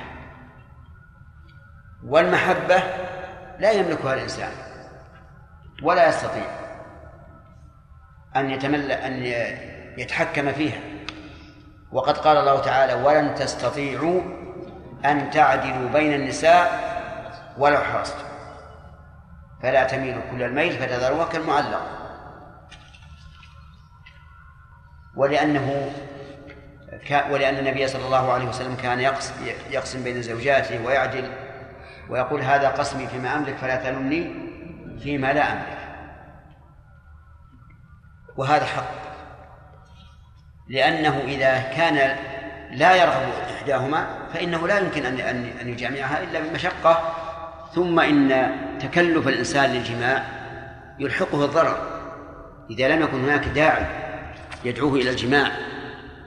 [2.05, 2.83] والمحبة
[3.59, 4.51] لا يملكها الإنسان
[5.83, 6.45] ولا يستطيع
[8.35, 9.23] أن يتمل أن
[9.97, 10.79] يتحكم فيها.
[11.91, 14.21] وقد قال الله تعالى ولن تستطيعوا
[15.05, 16.89] أن تعدلوا بين النساء
[17.57, 18.29] ولو حرصتم.
[19.63, 21.81] فلا تميلوا كل الميل فتذروها كالمعلق.
[25.15, 25.91] ولأنه
[27.29, 28.99] ولأن النبي صلى الله عليه وسلم كان
[29.69, 31.31] يقسم بين زوجاته ويعدل
[32.09, 34.49] ويقول هذا قسمي فيما أملك فلا تلمني
[34.99, 35.77] فيما لا أملك.
[38.37, 38.83] وهذا حق.
[40.67, 42.17] لأنه إذا كان
[42.71, 45.19] لا يرغب إحداهما فإنه لا يمكن أن
[45.61, 47.13] أن يجامعها إلا بمشقة.
[47.75, 50.23] ثم إن تكلف الإنسان للجماع
[50.99, 51.77] يلحقه الضرر.
[52.69, 53.85] إذا لم يكن هناك داعي
[54.65, 55.51] يدعوه إلى الجماع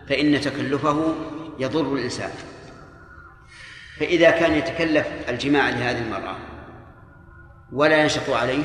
[0.09, 1.15] فإن تكلفه
[1.59, 2.31] يضر الإنسان.
[4.01, 6.37] فإذا كان يتكلف الجماع لهذه المرأة
[7.73, 8.65] ولا ينشط عليه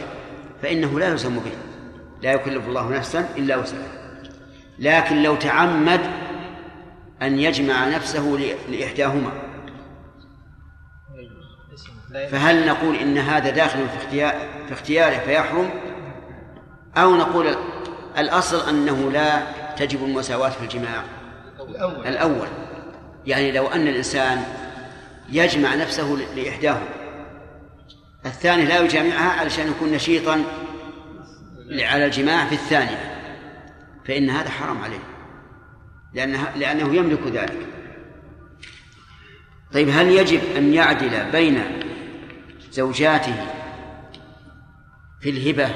[0.61, 1.51] فإنه لا يلزم به
[2.21, 3.97] لا يكلف الله نفسا إلا وسعها.
[4.79, 6.01] لكن لو تعمد
[7.21, 8.37] أن يجمع نفسه
[8.69, 9.31] لإحداهما.
[12.31, 14.33] فهل نقول إن هذا داخل في اختيار
[14.67, 15.69] في اختياره فيحرم؟
[16.97, 17.55] أو نقول
[18.17, 19.41] الأصل أنه لا
[19.77, 21.03] تجب المساواة في الجماع.
[21.59, 22.47] الأول, الأول.
[23.25, 24.43] يعني لو أن الإنسان
[25.29, 26.87] يجمع نفسه لإحداهما.
[28.25, 30.43] الثاني لا يجامعها علشان يكون نشيطا
[31.71, 33.13] على الجماع في الثانية.
[34.05, 35.16] فإن هذا حرام عليه.
[36.17, 37.67] لأنه, لأنه يملك ذلك.
[39.73, 41.61] طيب هل يجب أن يعدل بين
[42.71, 43.45] زوجاته
[45.21, 45.69] في الهبة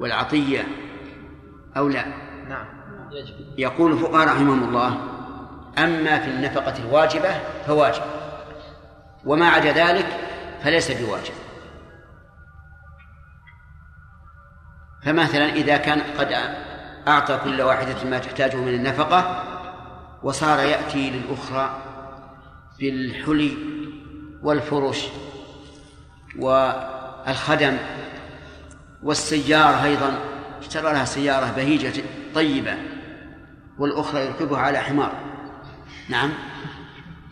[0.00, 0.64] والعطية
[1.76, 2.06] أو لا؟
[2.48, 2.66] نعم.
[3.12, 3.34] يجب.
[3.58, 4.88] يقول الفقهاء رحمهم الله
[5.78, 8.02] أما في النفقة الواجبة فواجب
[9.24, 10.06] وما عدا ذلك
[10.62, 11.34] فليس بواجب.
[15.02, 16.32] فمثلا إذا كان قد
[17.08, 19.44] أعطى كل واحدة ما تحتاجه من النفقة
[20.22, 21.82] وصار يأتي للأخرى
[22.78, 23.56] بالحلي
[24.42, 25.06] والفرش
[26.38, 27.76] والخدم
[29.02, 30.18] والسيارة أيضا
[30.60, 32.02] اشترى لها سيارة بهيجة
[32.34, 32.76] طيبة
[33.78, 35.12] والأخرى يركبها على حمار.
[36.08, 36.30] نعم.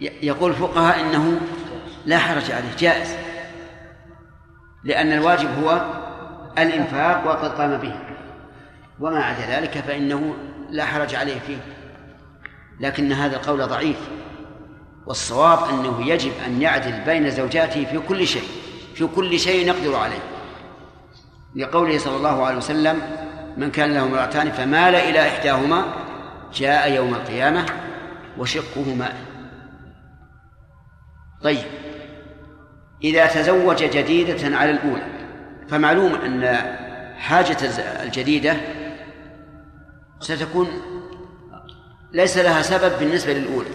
[0.01, 1.41] يقول الفقهاء إنه
[2.07, 3.16] لا حرج عليه جائز
[4.85, 5.95] لأن الواجب هو
[6.59, 8.07] الإنفاق وقد قام به.
[9.01, 10.34] وما عدا ذلك فإنه
[10.70, 11.59] لا حرج عليه فيه.
[12.80, 13.96] لكن هذا القول ضعيف
[15.07, 18.49] والصواب أنه يجب أن يعدل بين زوجاته في كل شيء
[18.94, 20.22] في كل شيء يقدر عليه.
[21.57, 23.01] لقوله صلى الله عليه وسلم
[23.57, 25.84] من كان له امرأتان فمال إلى إحداهما
[26.55, 27.66] جاء يوم القيامة
[28.38, 29.16] وشقه ماء
[31.43, 31.64] طيب
[33.05, 35.06] إذا تزوج جديدة على الأولى
[35.68, 36.56] فمعلوم أن
[37.18, 37.56] حاجة
[38.02, 38.56] الجديدة
[40.20, 40.69] ستكون
[42.12, 43.69] ليس لها سبب بالنسبة للأولى.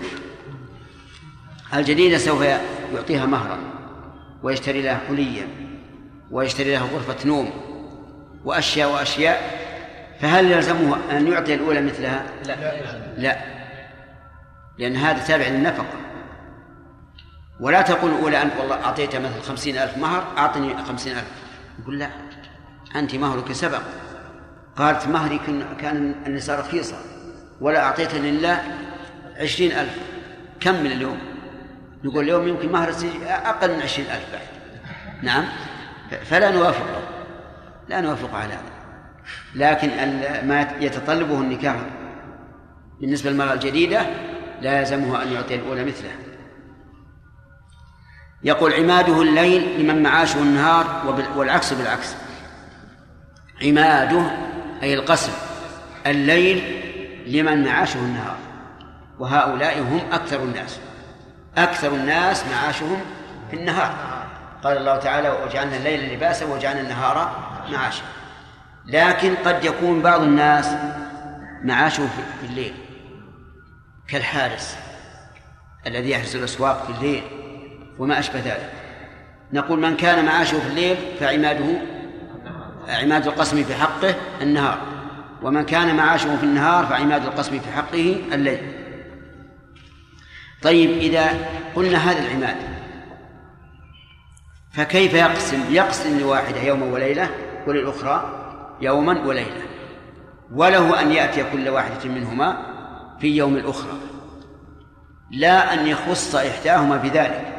[1.73, 2.41] الجديدة سوف
[2.93, 3.57] يعطيها مهرا
[4.43, 5.47] ويشتري لها حليا
[6.31, 7.49] ويشتري لها غرفة نوم
[8.45, 9.63] وأشياء وأشياء.
[10.19, 12.55] فهل يلزمه أن يعطي الأولى مثلها؟ لا.
[13.17, 13.37] لا.
[14.77, 15.93] لأن هذا تابع للنفقة.
[17.59, 21.31] ولا تقول الأولى أنت والله أعطيتها مثل خمسين ألف مهر أعطني خمسين ألف.
[21.81, 22.09] يقول لا
[22.95, 23.81] أنت مهرك سبق.
[24.77, 25.39] قالت مهري
[25.81, 26.95] كان النساء رخيصة
[27.61, 28.63] ولا أعطيتها لله
[29.37, 29.97] عشرين ألف.
[30.59, 31.17] كم من اليوم؟
[32.03, 32.93] نقول اليوم يمكن مهر
[33.23, 34.47] أقل من عشرين ألف بعد.
[35.21, 35.45] نعم؟
[36.23, 37.01] فلا نوافقه
[37.89, 38.73] لا نوافق على هذا.
[39.55, 39.89] لكن
[40.47, 41.75] ما يتطلبه النكاح
[43.01, 44.01] بالنسبة للمرأة الجديدة
[44.61, 46.11] لا يلزمه أن يعطي الأولى مثله.
[48.43, 52.15] يقول عماده الليل لمن معاشه النهار والعكس بالعكس.
[53.63, 54.31] عماده
[54.83, 55.31] أي القسم
[56.05, 56.81] الليل
[57.27, 58.35] لمن معاشه النهار.
[59.19, 60.79] وهؤلاء هم أكثر الناس
[61.57, 63.01] أكثر الناس معاشهم
[63.51, 63.93] في النهار.
[64.63, 67.31] قال الله تعالى وجعلنا الليل لباسا وجعلنا النهار
[67.71, 68.03] معاشا.
[68.85, 70.69] لكن قد يكون بعض الناس
[71.63, 72.07] معاشه
[72.41, 72.73] في الليل
[74.07, 74.75] كالحارس
[75.87, 77.23] الذي يحرس الأسواق في الليل
[77.99, 78.71] وما أشبه ذلك.
[79.53, 81.92] نقول من كان معاشه في الليل فعماده
[82.89, 84.77] عماد القسم في حقه النهار.
[85.41, 88.59] ومن كان معاشه في النهار فعماد القسم في حقه الليل.
[90.61, 91.29] طيب إذا
[91.75, 92.55] قلنا هذا العماد
[94.71, 97.29] فكيف يقسم؟ يقسم لواحدة يوما وليلة
[97.67, 98.39] وللأخرى
[98.81, 99.63] يوما وليلة.
[100.53, 102.57] وله أن يأتي كل واحدة منهما
[103.19, 103.97] في يوم الأخرى.
[105.31, 107.53] لا أن يخص إحداهما بذلك.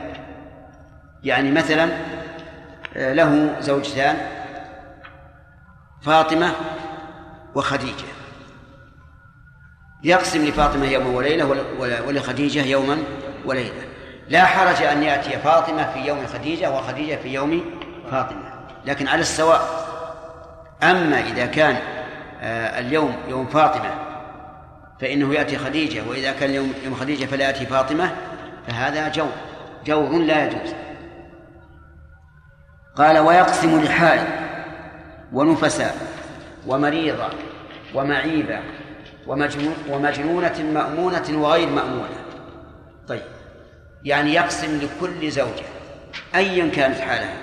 [1.25, 1.89] يعني مثلا
[2.97, 4.17] آه، له زوجتان
[6.05, 6.53] فاطمة
[7.55, 8.05] وخديجة.
[10.05, 12.99] يقسم لفاطمة يوما وليلة ولخديجة يوما
[13.45, 13.85] وليلة.
[14.29, 17.65] لا حرج أن يأتي فاطمة في يوم خديجة وخديجة في يوم
[18.11, 18.53] فاطمة.
[18.87, 19.85] لكن على السواء.
[20.83, 21.77] أما إذا كان
[22.43, 23.95] آه، اليوم يوم فاطمة
[25.01, 28.11] فإنه يأتي خديجة وإذا كان يوم يوم خديجة فلا يأتي فاطمة
[28.67, 29.33] فهذا جور
[29.87, 30.75] جور لا يجوز.
[32.97, 34.44] قال ويقسم لحائض
[35.35, 35.97] ونفساء
[36.67, 37.29] ومريضة
[37.95, 38.61] ومعيبة
[39.89, 42.25] ومجنونة مأمونة وغير مأمونة.
[43.09, 43.23] طيب
[44.05, 45.65] يعني يقسم لكل زوجة
[46.35, 47.37] أيا كانت حالها.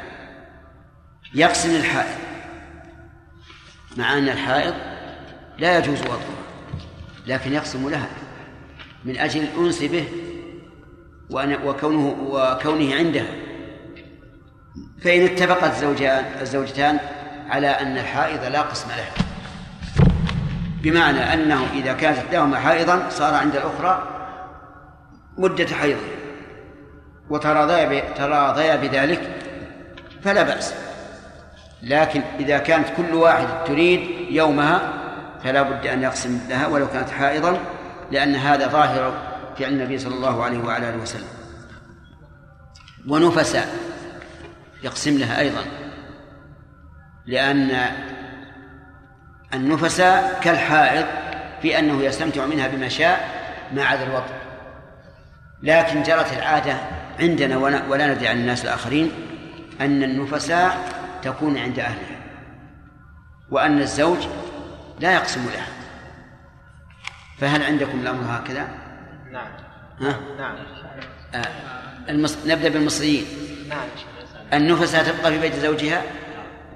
[1.35, 2.17] يقسم الحائض
[3.97, 4.73] مع أن الحائض
[5.57, 6.41] لا يجوز وضعها
[7.27, 8.09] لكن يقسم لها
[9.05, 10.05] من أجل الأنس به
[11.65, 13.35] وكونه وكونه عندها.
[15.01, 16.99] فإن اتفقت الزوجان الزوجتان
[17.51, 19.11] على أن الحائض لا قسم لها
[20.81, 24.07] بمعنى أنه إذا كانت إحداهما حائضا صار عند الأخرى
[25.37, 25.97] مدة حيض.
[27.29, 29.35] وتراضيا تراضيا بذلك
[30.23, 30.73] فلا بأس.
[31.83, 33.99] لكن إذا كانت كل واحد تريد
[34.29, 34.93] يومها
[35.43, 37.59] فلا بد أن يقسم لها ولو كانت حائضا
[38.11, 39.13] لأن هذا ظاهر
[39.59, 41.27] فعل النبي صلى الله عليه وعلى آله وسلم.
[43.07, 43.75] ونفساء
[44.83, 45.61] يقسم لها أيضا.
[47.25, 47.91] لأن
[49.53, 51.05] النفساء كالحائض
[51.61, 53.29] في أنه يستمتع منها بما شاء
[53.73, 54.33] ما عدا الوطن
[55.63, 56.77] لكن جرت العادة
[57.19, 57.57] عندنا
[57.87, 59.11] ولا ندري عن الناس الآخرين
[59.81, 60.77] أن النفساء
[61.21, 62.21] تكون عند أهلها
[63.51, 64.17] وأن الزوج
[64.99, 65.67] لا يقسم لها
[67.37, 68.67] فهل عندكم الأمر هكذا؟
[69.31, 69.47] نعم
[70.01, 70.55] ها؟ نعم
[71.35, 71.47] آه.
[72.09, 72.37] المص...
[72.45, 73.25] نبدأ بالمصريين
[73.69, 73.87] نعم
[74.53, 76.01] النفساء تبقى في بيت زوجها؟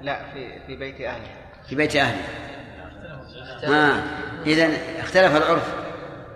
[0.06, 1.36] لا في في بيت أهلها
[1.68, 2.26] في بيت أهلها
[3.64, 4.02] ها
[4.46, 4.68] إذا
[5.00, 5.74] اختلف العرف.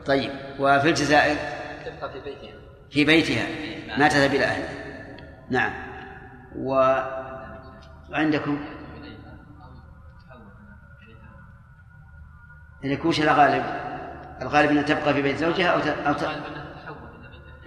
[0.06, 1.36] طيب وفي الجزائر؟
[1.84, 2.52] تبقى في بيتها.
[2.90, 3.46] في بيتها.
[3.98, 4.68] ما تذهب إلى أهلها
[5.50, 5.72] نعم.
[8.10, 8.64] وعندكم
[12.84, 13.64] إذا وش الغالب؟
[14.42, 16.28] الغالب أنها تبقى في بيت زوجها أو أو ت...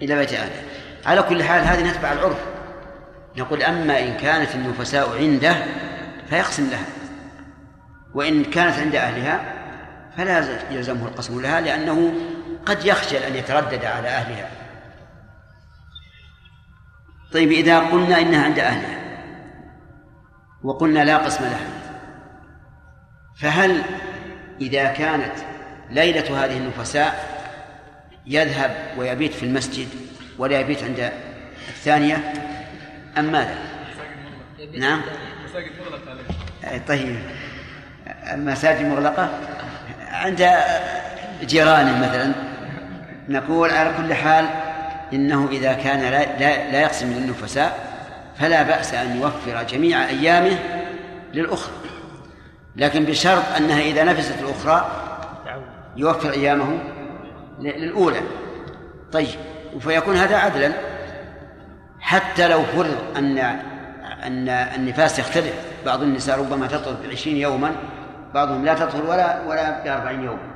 [0.02, 0.62] إلى بيت أهلها.
[1.06, 2.46] على كل حال هذه نتبع العرف.
[3.36, 5.56] نقول أما إن كانت النفساء عنده
[6.30, 6.86] فيقسم لها.
[8.14, 9.54] وإن كانت عند أهلها
[10.16, 12.14] فلا يلزمه القسم لها لأنه
[12.66, 14.50] قد يخجل أن يتردد على أهلها.
[17.32, 19.04] طيب إذا قلنا إنها عند أهلها
[20.64, 21.68] وقلنا لا قسم لها
[23.36, 23.82] فهل
[24.60, 25.32] إذا كانت
[25.90, 27.34] ليلة هذه النفساء
[28.26, 29.88] يذهب ويبيت في المسجد
[30.38, 31.12] ولا يبيت عند
[31.68, 32.32] الثانية؟
[33.18, 33.58] أم ماذا؟
[34.78, 35.02] نعم.
[36.88, 37.16] طيب.
[38.32, 39.28] المساجد مغلقة؟
[40.10, 40.48] عند
[41.42, 42.32] جيرانه مثلا.
[43.28, 44.46] نقول على كل حال
[45.12, 47.78] إنه إذا كان لا, لا, لا يقسم للنفساء
[48.38, 50.58] فلا بأس أن يوفر جميع أيامه
[51.34, 51.74] للأخرى.
[52.76, 54.90] لكن بشرط أنها إذا نفست الأخرى
[55.96, 56.78] يوفر أيامه
[57.60, 58.20] للأولى.
[59.12, 59.38] طيب.
[59.80, 60.72] فيكون هذا عدلا.
[62.00, 63.58] حتى لو فرض أن
[64.24, 65.54] أن النفاس يختلف.
[65.86, 67.76] بعض النساء ربما تطهر بعشرين يوما
[68.34, 70.54] بعضهم لا تطهر ولا ولا بأربعين يوما.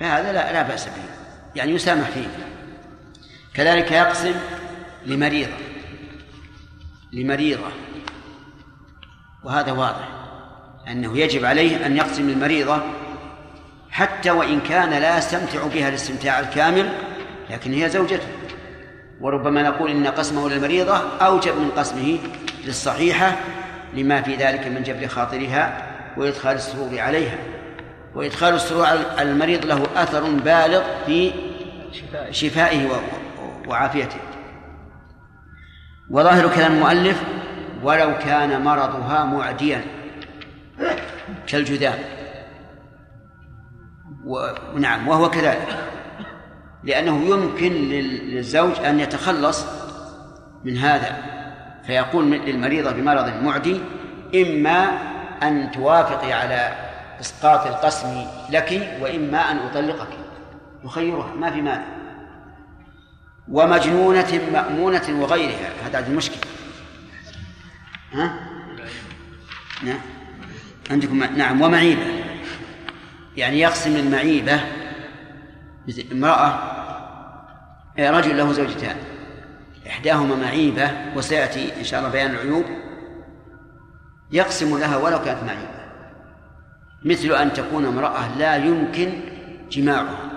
[0.00, 1.02] فهذا لا لا بأس به.
[1.54, 2.28] يعني يسامح فيه.
[3.54, 4.34] كذلك يقسم
[5.06, 5.52] لمريضة.
[7.12, 7.68] لمريضة.
[9.44, 10.08] وهذا واضح.
[10.88, 12.82] أنه يجب عليه أن يقسم المريضة
[13.90, 16.92] حتى وإن كان لا يستمتع بها الاستمتاع الكامل
[17.50, 18.28] لكن هي زوجته.
[19.20, 22.18] وربما نقول إن قسمه للمريضة أوجب من قسمه
[22.64, 23.36] للصحيحة
[23.94, 27.38] لما في ذلك من جبر خاطرها وإدخال السرور عليها.
[28.14, 31.32] وإدخال السرور على المريض له أثر بالغ في
[32.30, 32.88] شفائه
[33.66, 34.20] وعافيته.
[36.10, 37.22] وظاهر كلام المؤلف
[37.82, 39.84] ولو كان مرضها معديا
[41.46, 41.98] كالجذام
[44.74, 45.78] ونعم وهو كذلك.
[46.84, 49.66] لأنه يمكن للزوج أن يتخلص
[50.64, 51.41] من هذا.
[51.86, 53.80] فيقول للمريضة بمرض معدي
[54.34, 54.98] إما
[55.42, 56.74] أن توافقي على
[57.20, 60.08] إسقاط القسم لك وإما أن أطلقك.
[60.84, 61.84] يخيرها ما في مانع.
[63.48, 65.70] ومجنونة مأمونة وغيرها.
[65.86, 66.40] هذا عندي مشكلة
[68.12, 68.34] ها؟
[69.82, 70.00] نعم.
[70.90, 72.06] عندكم نعم ومعيبة.
[73.36, 74.60] يعني يقسم المعيبة
[76.12, 76.58] امرأة
[77.98, 78.96] رجل له زوجتان.
[79.92, 82.64] إحداهما معيبة وسيأتي إن شاء الله بيان العيوب
[84.30, 85.82] يقسم لها ولو كانت معيبة.
[87.04, 89.20] مثل أن تكون امرأة لا يمكن
[89.70, 90.30] جماعها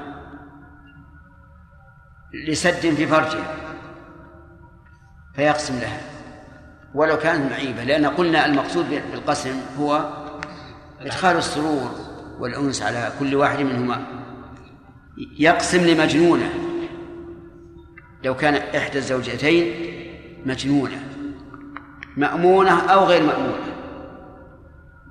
[2.47, 3.55] لسد في فرجها
[5.35, 6.01] فيقسم لها.
[6.93, 10.09] ولو كانت معيبة لأن قلنا المقصود بالقسم هو
[11.01, 11.91] إدخال السرور
[12.39, 14.07] والأنس على كل واحد منهما.
[15.39, 16.64] يقسم لمجنونة.
[18.25, 19.73] لو كان إحدى الزوجتين
[20.45, 21.03] مجنونة.
[22.17, 23.75] مأمونة أو غير مأمونة.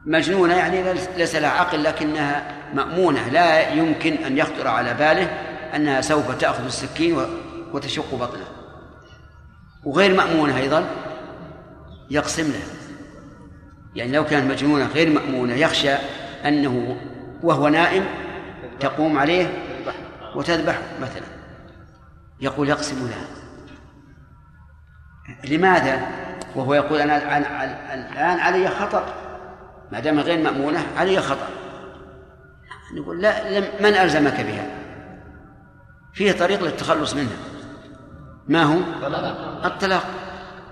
[0.07, 0.83] مجنونة يعني
[1.17, 3.29] ليس لها عقل لكنها مأمونة.
[3.29, 5.25] لا يمكن أن يخطر على باله
[5.77, 7.19] أنها سوف تأخذ السكين
[7.73, 8.47] وتشق بطنه.
[9.85, 10.85] وغير مأمونة أيضا
[12.11, 12.63] يقسم له
[13.95, 15.93] يعني لو كانت مجنونة غير مأمونة يخشى
[16.45, 16.97] أنه
[17.43, 18.05] وهو نائم
[18.81, 19.53] تقوم عليه
[20.37, 21.34] وتذبح مثلا.
[22.41, 23.27] يقول يقسم لها
[25.45, 26.01] لماذا؟
[26.55, 27.39] وهو يقول أنا
[27.95, 29.05] الآن علي خطر
[29.93, 31.49] ما دام غير مأمونة علي خطر
[32.97, 34.67] نقول لا من ألزمك بها؟
[36.15, 37.37] فيه طريق للتخلص منها
[38.49, 38.79] ما هو؟
[39.65, 40.05] الطلاق.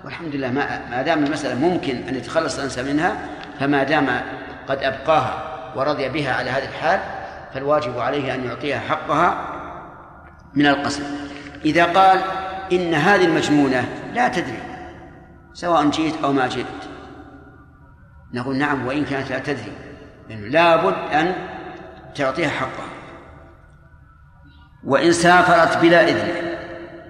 [0.03, 3.17] والحمد لله ما, ما دام المسألة ممكن أن يتخلص الإنسان منها
[3.59, 4.21] فما دام
[4.67, 6.99] قد أبقاها ورضي بها على هذه الحال
[7.53, 9.49] فالواجب عليه أن يعطيها حقها
[10.53, 11.03] من القسم.
[11.65, 12.19] إذا قال
[12.71, 14.63] إن هذه المجنونة لا تدري
[15.53, 16.65] سواء جئت أو ما جئت.
[18.33, 19.71] نقول نعم وإن كانت لا تدري
[20.29, 21.35] لأنه لابد أن
[22.15, 22.87] تعطيها حقها.
[24.83, 26.27] وإن سافرت بلا إذن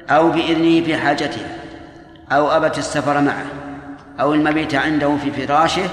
[0.10, 1.58] أو بإذنه في حاجتها
[2.32, 3.46] أو أبت السفر معه
[4.20, 5.90] أو المبيت عنده في فراشه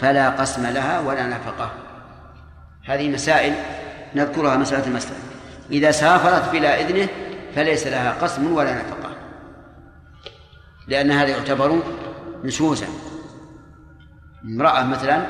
[0.00, 1.70] فلا قسم لها ولا نفقة.
[2.84, 3.54] هذه مسائل
[4.14, 5.18] نذكرها مسألة المسألة.
[5.70, 7.08] إذا سافرت بلا إذنه
[7.54, 9.10] فليس لها قسم ولا نفقة.
[10.88, 11.82] لأن هذا يعتبر
[12.44, 12.86] نشوزا.
[14.44, 15.26] امرأة مثلا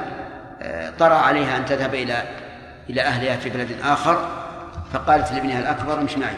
[0.62, 2.22] آه، طرأ عليها أن تذهب إلى
[2.90, 4.28] إلى أهلها في بلد آخر
[4.92, 6.36] فقالت لابنها الأكبر امش معي.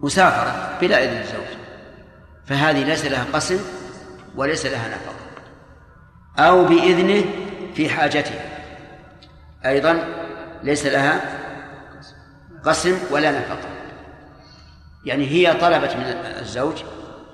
[0.00, 1.58] وسافرت بلا إذن الزوج.
[2.46, 3.58] فهذه ليس لها قسم
[4.36, 5.14] وليس لها نفقة.
[6.38, 7.24] أو بإذنه
[7.74, 8.40] في حاجته
[9.66, 10.04] أيضا
[10.62, 11.20] ليس لها
[12.64, 13.77] قسم ولا نفقة.
[15.04, 16.02] يعني هي طلبت من
[16.40, 16.82] الزوج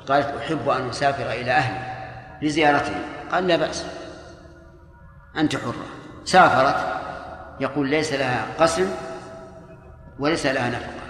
[0.09, 1.95] قالت أحب أن أسافر إلى أهلي
[2.43, 3.03] لزيارتهم.
[3.32, 3.86] قال لا بأس
[5.36, 5.86] أنت حرة.
[6.24, 6.95] سافرت
[7.61, 8.91] يقول ليس لها قسم
[10.19, 11.05] وليس لها نفقة.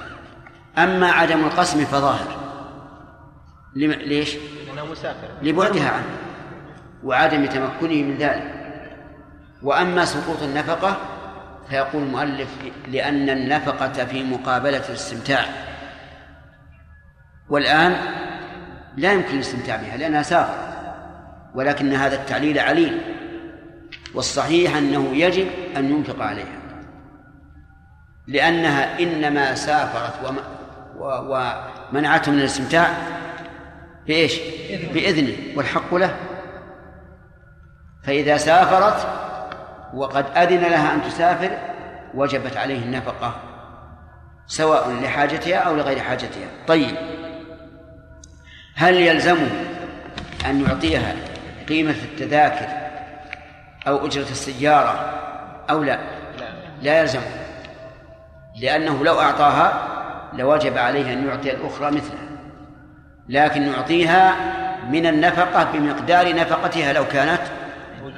[0.78, 2.36] أما عدم القسم فظاهر.
[3.74, 4.36] ليش؟
[4.66, 6.16] لأنه مسافر لبعدها عنه
[7.04, 8.54] وعدم تمكنه من ذلك.
[9.62, 10.96] وأما سقوط النفقة
[11.70, 12.48] فيقول المؤلف
[12.88, 15.73] لأن النفقة في مقابلة الاستمتاع.
[17.48, 17.96] والآن
[18.96, 20.74] لا يمكن الاستمتاع بها لأنها سافر
[21.54, 23.00] ولكن هذا التعليل عليل
[24.14, 26.64] والصحيح أنه يجب أن ينفق عليها
[28.26, 30.36] لأنها إنما سافرت
[30.98, 32.88] ومنعته من الاستمتاع
[34.06, 34.40] بإيش؟
[34.94, 36.16] بإذنه والحق له.
[38.02, 39.06] فإذا سافرت
[39.94, 41.58] وقد أذن لها أن تسافر
[42.14, 43.34] وجبت عليه النفقة
[44.46, 46.48] سواء لحاجتها أو لغير حاجتها.
[46.66, 47.13] طيب.
[48.74, 49.50] هل يلزمه
[50.46, 51.14] أن يعطيها
[51.68, 52.68] قيمة التذاكر
[53.86, 55.20] أو أجرة السيارة
[55.70, 55.98] أو لا؟
[56.82, 57.22] لا يلزمه
[58.60, 59.88] لأنه لو أعطاها
[60.32, 62.24] لوجب عليه أن يعطي الأخرى مثلها
[63.28, 64.34] لكن نعطيها
[64.90, 67.40] من النفقة بمقدار نفقتها لو كانت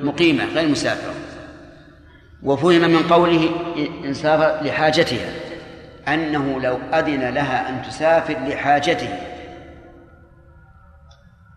[0.01, 1.15] مقيمة غير مسافرة.
[2.43, 3.51] وفهم من قوله
[4.05, 5.29] إن سافر لحاجتها
[6.09, 9.09] أنه لو أذن لها أن تسافر لحاجته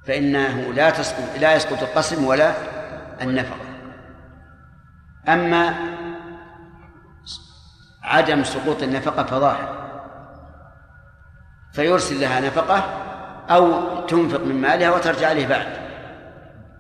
[0.10, 2.54] فإنه لا تسقط لا يسقط القسم ولا
[3.22, 3.66] النفقة.
[5.28, 5.76] أما
[8.04, 9.90] عدم سقوط النفقة فظاهر.
[11.74, 12.84] فيرسل لها نفقة
[13.50, 15.68] أو تنفق من مالها وترجع عليه بعد.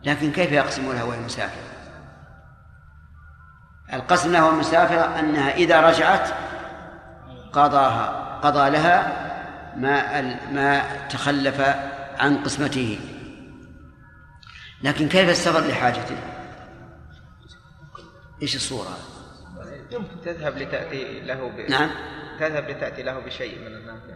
[0.03, 1.69] لكن كيف يقسم لها وهي مسافرة؟
[3.93, 6.30] القسم لها مسافرة أنها إذا رجعت
[7.53, 9.11] قضاها قضى لها
[9.76, 11.61] ما ما تخلف
[12.19, 13.18] عن قسمته.
[14.84, 16.18] لكن كيف السفر لحاجته
[18.41, 18.97] إيش الصورة؟
[19.91, 21.69] يمكن تذهب لتأتي له ب...
[21.69, 21.89] نعم.
[22.39, 24.14] تذهب لتأتي له بشيء من النافع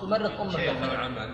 [0.00, 0.30] تمرض
[0.84, 1.30] العمل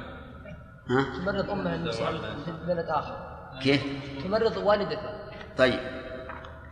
[0.91, 3.17] ها؟ تمرض المسلمة في بلد آخر.
[3.63, 3.83] كيف؟
[4.25, 5.11] تمرض والدته.
[5.59, 5.81] طيب.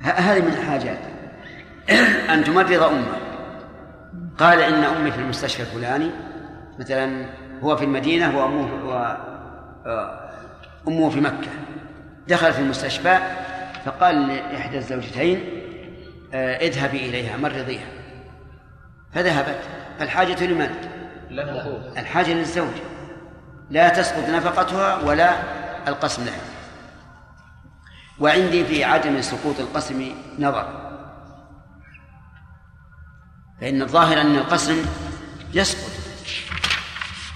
[0.01, 0.99] هذه من الحاجات.
[2.33, 3.19] أن تمرض أمه.
[4.39, 6.11] قال إن أمي في المستشفى الفلاني
[6.79, 7.27] مثلا
[7.63, 9.17] هو في المدينة وأمه و...
[10.89, 11.51] أمه في مكة.
[12.29, 13.19] دخل في المستشفى
[13.85, 15.63] فقال لإحدى الزوجتين
[16.35, 17.87] آه، اذهبي إليها مرضيها.
[19.13, 19.61] فذهبت.
[20.01, 20.71] الحاجة لمن؟
[21.99, 22.75] الحاجة للزوج.
[23.71, 25.37] لا تسقط نفقتها ولا
[25.89, 26.41] القسم لها.
[28.19, 30.87] وعندي في عدم سقوط القسم نظر.
[33.61, 34.87] فإن الظاهر أن القسم
[35.55, 35.91] يسقط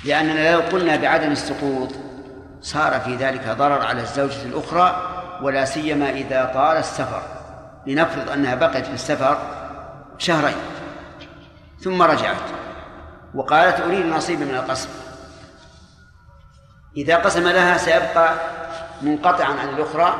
[0.05, 2.10] لأننا لو قلنا بعدم السقوط
[2.61, 5.07] صار في ذلك ضرر على الزوجة الأخرى
[5.43, 7.23] ولا سيما إذا طال السفر.
[7.87, 9.39] لنفرض أنها بقيت في السفر
[10.19, 10.57] شهرين.
[11.81, 12.37] ثم رجعت.
[13.35, 14.89] وقالت أريد نصيبا من القسم.
[16.97, 18.35] إذا قسم لها سيبقى
[19.03, 20.15] منقطعا عن الأخرى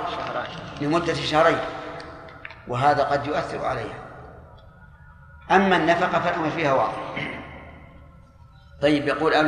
[0.81, 1.59] لمدة شهرين
[2.69, 3.99] وهذا قد يؤثر عليها.
[5.51, 7.41] أما النفقة فالأمر فيها واضح.
[8.83, 9.47] طيب يقول أو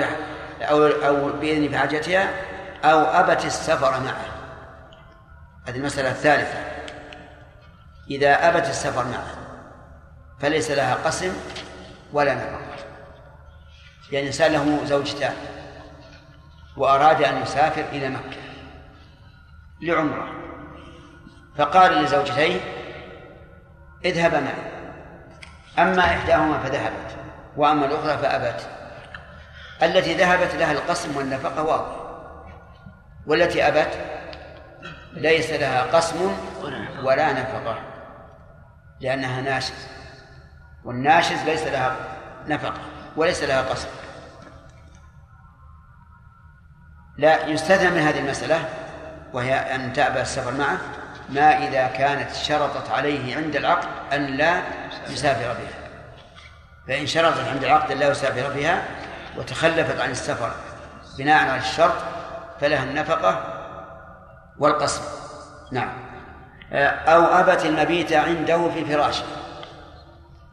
[0.63, 2.52] أو أو بإذن في حاجتها
[2.85, 4.27] أو أبت السفر معه.
[5.69, 6.59] هذه المسألة الثالثة.
[8.11, 9.35] إذا أبت السفر معه
[10.41, 11.33] فليس لها قسم
[12.13, 12.73] ولا نفقة
[14.13, 15.35] يعني إنسان له زوجتان
[16.77, 18.43] وأراد أن يسافر إلى مكة
[19.83, 20.33] لعمرة.
[21.59, 22.61] فقال لزوجتيه
[24.05, 24.73] اذهبا معي.
[25.79, 27.17] أما إحداهما فذهبت
[27.57, 28.69] وأما الأخرى فأبت.
[29.83, 32.02] التي ذهبت لها القسم والنفقة واضح.
[33.27, 33.89] والتي أبت
[35.13, 36.37] ليس لها قسم
[37.03, 37.79] ولا نفقة
[39.01, 39.87] لأنها ناشز
[40.85, 41.97] والناشز ليس لها
[42.49, 42.81] نفقة
[43.17, 43.89] وليس لها قسم.
[47.19, 48.69] لا يستثنى من هذه المسألة
[49.33, 50.79] وهي أن تأبى السفر معه
[51.29, 54.63] ما إذا كانت شرطت عليه عند العقد أن لا
[55.09, 55.83] يسافر بها.
[56.89, 58.85] فإن شرطت عند العقد أن لا يسافر بها
[59.37, 60.53] وتخلفت عن السفر
[61.19, 61.95] بناء على الشرط
[62.63, 63.45] فلها النفقة
[64.59, 65.03] والقسم.
[65.73, 65.93] نعم.
[67.07, 69.25] أو أبت المبيت عنده في فراشه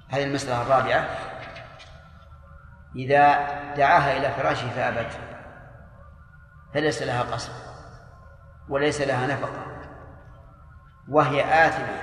[0.10, 1.06] هذه المسألة الرابعة.
[2.96, 5.12] إذا دعاها إلى فراشه فأبت
[6.74, 7.52] فليس لها قسم
[8.70, 9.66] وليس لها نفقة
[11.10, 12.02] وهي آثمة.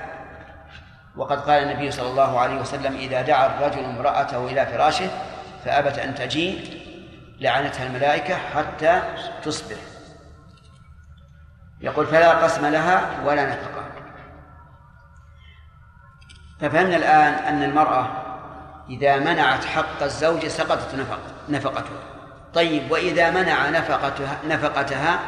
[1.15, 5.09] وقد قال النبي صلى الله عليه وسلم إذا دعا الرجل امرأته إلى فراشه
[5.65, 6.81] فأبت أن تجيء
[7.39, 9.01] لعنتها الملائكة حتى
[9.43, 9.96] تصبح.
[11.81, 13.83] يقول فلا قسم لها ولا نفقة.
[16.59, 18.07] ففهمنا الآن أن المرأة
[18.89, 21.99] إذا منعت حق الزوج سقطت نفق نفقتها
[22.53, 25.19] طيب وإذا منع نفقتها نفقتها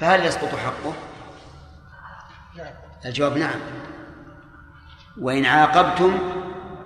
[0.00, 0.94] فهل يسقط حقه؟
[3.04, 3.60] الجواب نعم.
[5.20, 6.18] وإن عاقبتم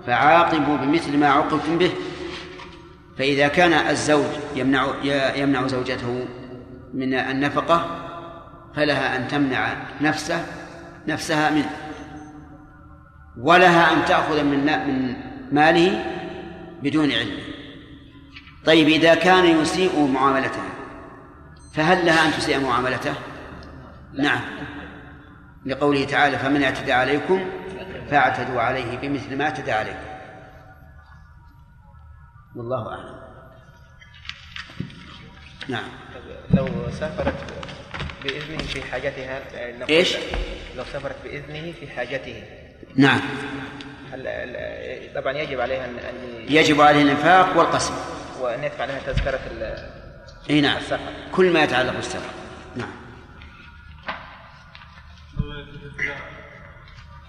[0.07, 1.91] فعاقبوا بمثل ما عوقبتم به.
[3.17, 4.25] فإذا كان الزوج
[4.55, 4.87] يمنع
[5.35, 6.27] يمنع زوجته
[6.93, 7.85] من النفقة
[8.75, 10.45] فلها أن تمنع نفسه
[11.07, 11.71] نفسها منه.
[13.37, 15.15] ولها أن تأخذ من من
[15.51, 16.05] ماله
[16.83, 17.43] بدون علمه
[18.65, 20.69] طيب إذا كان يسيء معاملتها
[21.73, 23.13] فهل لها أن تسيء معاملته؟
[24.13, 24.41] نعم.
[25.65, 27.45] لقوله تعالى فمن اعتدى عليكم
[28.09, 30.11] فاعتدوا عليه بمثل ما اعتدى عليكم.
[32.55, 33.21] والله أعلم.
[35.69, 35.89] نعم.
[36.53, 37.60] لو سافرت
[38.23, 39.41] بإذنه في حاجتها
[39.77, 40.15] نقول- إيش؟
[40.77, 42.43] لو سافرت بإذنه في حاجته.
[42.95, 43.19] نعم.
[44.13, 47.93] هل ال- طبعا يجب عليها أن أن- يجب عليه الإنفاق والقسم.
[48.39, 50.01] وأن يدفع لها تذكرة ال-
[50.49, 50.77] إي نعم.
[50.77, 51.13] السفر.
[51.31, 52.29] كل ما يتعلق بالسفر.
[52.75, 52.91] نعم.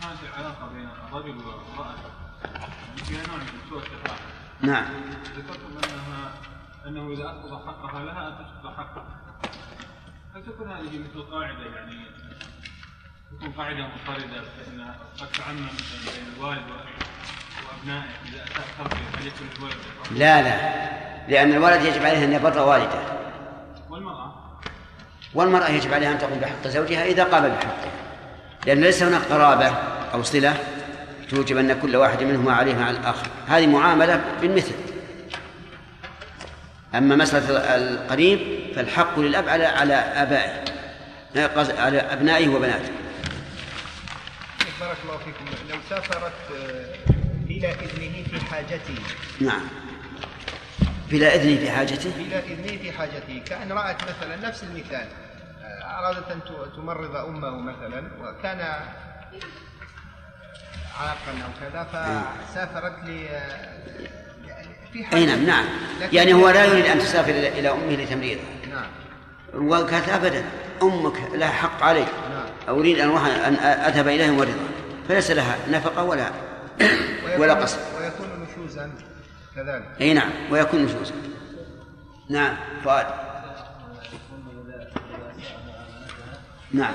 [0.01, 1.95] كانت العلاقة بين الرجل والمرأة
[3.11, 4.19] نوع من سوء التفاهم
[4.61, 4.85] نعم.
[5.37, 6.33] ذكرتم انها
[6.87, 9.21] أنه إذا اسقط حقها لها ان تسقط حقها.
[10.35, 12.07] هل تكون هذه مثل قاعدة يعني
[13.39, 16.63] تكون قاعدة مضطرده فانها قد تعمم مثلا بين الوالد
[17.69, 20.83] وأبنائه إذا اساء تربيه هل يكون الولد يقر؟ لا لا.
[21.29, 23.03] لأن الولد يجب عليه أن يبر والده.
[23.91, 24.61] والمرأة؟
[25.35, 27.91] والمرأة يجب عليها أن تقوم بحق زوجها إذا قام بحقه.
[28.67, 29.69] لأن ليس هناك قرابة
[30.15, 30.57] أو صلة
[31.31, 33.27] توجب أن كل واحد منهما عليه مع الآخر.
[33.49, 34.92] هذه معاملة بالمثل.
[36.95, 38.41] أما مسألة القريب
[38.77, 40.65] فالحق للأب على على آبائه
[41.79, 42.93] على أبنائه وبناته.
[44.81, 45.45] بارك الله فيكم.
[45.71, 46.95] لو سافرت آه،
[47.49, 48.95] بلا إذنه في حاجته.
[49.41, 49.63] نعم.
[51.11, 53.43] بلا إذن في حاجته؟ بلا إذنه في حاجته.
[53.47, 55.07] كأن رأت مثلا نفس المثال
[55.63, 56.41] آه، أرادت أن
[56.77, 58.61] تمرض أمه مثلا وكان
[61.01, 63.29] عاقا أو كذا فسافرت ل
[64.95, 65.17] يعني في حاجة.
[65.21, 65.65] أي نعم نعم.
[66.13, 69.67] يعني هو لا يريد أن تسافر إلى إلى أمه لتمريضها نعم.
[69.69, 70.45] وقالت أبدا.
[70.83, 72.77] أمك لها حق علي نعم.
[72.79, 74.59] أريد أن أروح أن أذهب إليه مريضا
[75.09, 76.31] فليس لها نفقة ولا
[76.81, 78.91] ولا ويكون- قصد ويكون نشوزا
[79.57, 79.85] كذلك.
[80.01, 81.15] أي نعم ويكون نشوزا.
[82.31, 83.07] نعم فؤاد.
[86.73, 86.95] نعم.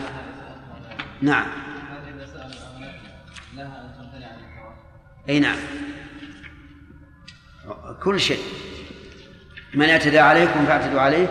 [1.21, 1.45] نعم.
[5.29, 5.57] أي نعم.
[8.03, 8.39] كل شيء.
[9.73, 11.27] من اعتدى عليكم فاعتدوا عليه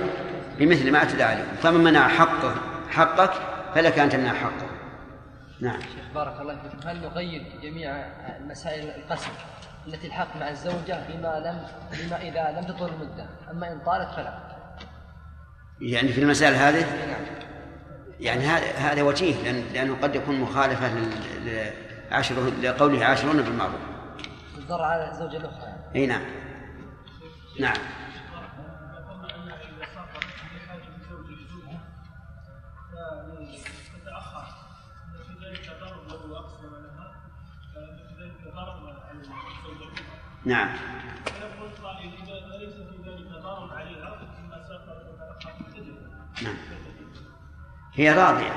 [0.59, 1.57] بمثل ما اعتدى عليكم.
[1.63, 2.55] فمن منع حقه
[2.91, 3.33] حقك
[3.75, 4.67] فلك أن تمنع حقه.
[5.61, 5.81] نعم.
[5.81, 8.07] شيخ بارك الله فيكم هل نقيد جميع
[8.41, 9.31] مسائل القسم
[9.87, 14.39] التي الحق مع الزوجة بما لم بما إذا لم تطول المدة؟ أما إن طالت فلا.
[15.81, 17.25] يعني في المسائل هذه؟ نعم.
[18.21, 18.47] يعني
[18.77, 20.91] هذا وجيه لأن لأنه قد يكون مخالفة
[22.11, 23.81] لعاشرون لقوله عاشرون بالمعروف.
[24.59, 25.76] الضر على الزوجة الأخرى.
[25.97, 26.23] أي نعم.
[27.61, 27.77] نعم.
[40.45, 40.69] نعم.
[46.43, 46.57] نعم.
[47.95, 48.53] هي راضية.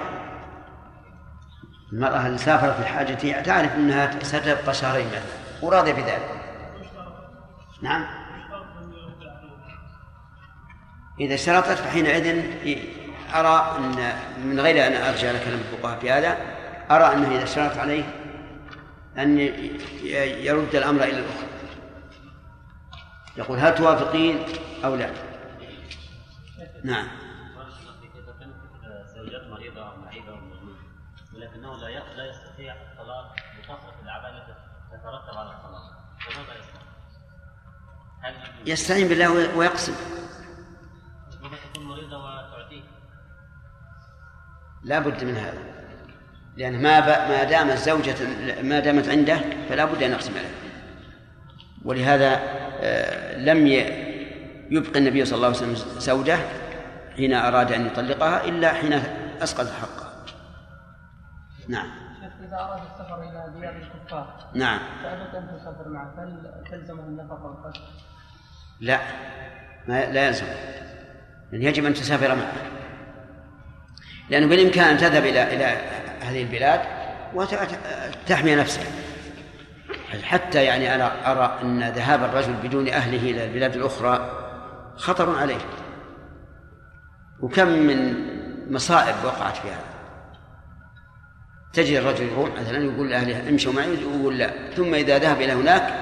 [1.93, 5.21] المرأة اللي سافرت في حاجتها تعرف أنها ستبقى شهرين مثلا
[5.61, 6.38] وراضية بذلك.
[7.81, 8.05] نعم.
[11.19, 12.43] إذا اشترطت فحينئذ
[13.33, 16.37] أرى أن من غير أن أرجع إلى كلام الفقهاء في هذا
[16.91, 18.03] أرى أنه إذا اشترط عليه
[19.17, 19.39] أن
[20.43, 21.47] يرد الأمر إلى الأخرى.
[23.37, 24.45] يقول هل توافقين
[24.85, 25.09] أو لا؟
[26.83, 27.07] نعم.
[29.15, 30.39] زوجات مريضة أو معيبة أو
[31.33, 31.77] ولكنه
[32.17, 34.53] لا يستطيع الصلاة بكثرة الأعمال التي
[34.91, 36.78] تترتب على الصلاة فماذا يصنع؟
[38.65, 39.93] يستعين بالله وي- ويقسم
[44.83, 45.59] لا بد من هذا
[46.57, 46.99] لأن ما.
[47.27, 48.15] ما دامت زوجة
[48.63, 49.37] ما دامت عنده
[49.69, 50.49] فلا بد أن يقسم عليه
[51.85, 52.39] ولهذا
[52.81, 53.67] آه، لم.
[54.71, 56.37] يبقي النبي صلى الله عليه وسلم زوجة
[57.15, 58.93] حين أراد أن يطلقها إلا حين
[59.41, 60.25] أسقط حقها
[61.67, 61.87] نعم
[62.47, 67.73] إذا أراد السفر إلى ديار الكفار نعم فأبت أن تسافر معه هل تلزمه النفقة؟
[68.79, 68.99] لا.
[69.87, 70.45] ما لا يلزم.
[71.51, 72.53] لأن يجب أن تسافر معه.
[74.29, 75.77] لأنه بالإمكان أن تذهب إلى إلى
[76.21, 76.81] هذه البلاد
[77.33, 78.87] وتحمي نفسك
[80.23, 84.31] حتى يعني أنا أرى أن ذهاب الرجل بدون أهله إلى البلاد الأخرى
[84.95, 85.61] خطر عليه.
[87.39, 88.15] وكم من
[88.73, 89.89] مصائب وقعت في هذا.
[91.73, 94.71] تجد الرجل يروح مثلا يقول لأهله امشوا معي ويقول لا.
[94.75, 95.93] ثم إذا ذهب إلى هناك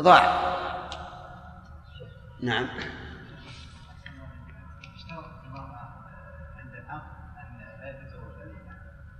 [0.00, 0.52] ضاع.
[2.42, 2.68] نعم.
[5.46, 5.88] المرأة
[6.58, 7.00] عند أن
[7.60, 7.92] لا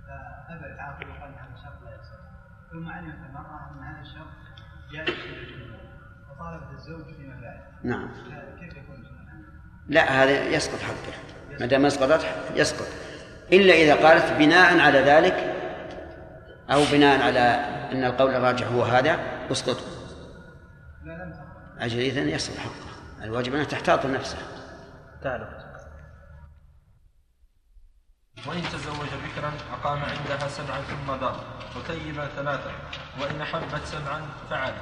[0.07, 2.01] فأبى وقال هذا الشرط لا
[2.71, 4.27] ثم علمت المرأة أن هذا الشرط
[4.91, 5.79] جائز في الجمهور
[6.29, 8.09] فطالبت الزوج فيما بعد نعم.
[8.59, 9.03] كيف يكون؟
[9.87, 11.13] لا هذا يسقط حقه.
[11.59, 12.25] ما دام اسقطت
[12.55, 12.87] يسقط.
[13.53, 15.55] إلا إذا قالت بناء على ذلك
[16.69, 17.39] أو بناء على
[17.91, 19.19] أن القول الراجح هو هذا
[19.51, 19.77] اسقط.
[21.03, 22.92] لا لم تقل أجل اذا يسقط حقه.
[23.23, 24.41] الواجب انها تحتاط نفسها
[25.23, 25.47] تعلم.
[28.47, 31.39] وإن تزوج بكرا أقام عندها سبعا ثم دار
[31.77, 32.71] وثيب ثلاثة
[33.21, 34.73] وإن أحبت سبعا فعل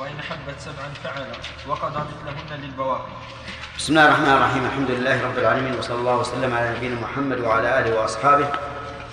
[0.00, 1.26] وإن أحبت سبعا فعل
[1.68, 3.12] وقضى مثلهن للبواقي.
[3.78, 4.64] بسم الله الرحمن الرحيم.
[4.64, 8.52] الحمد لله رب العالمين وصلى الله وسلم على نبينا محمد وعلى آله وأصحابه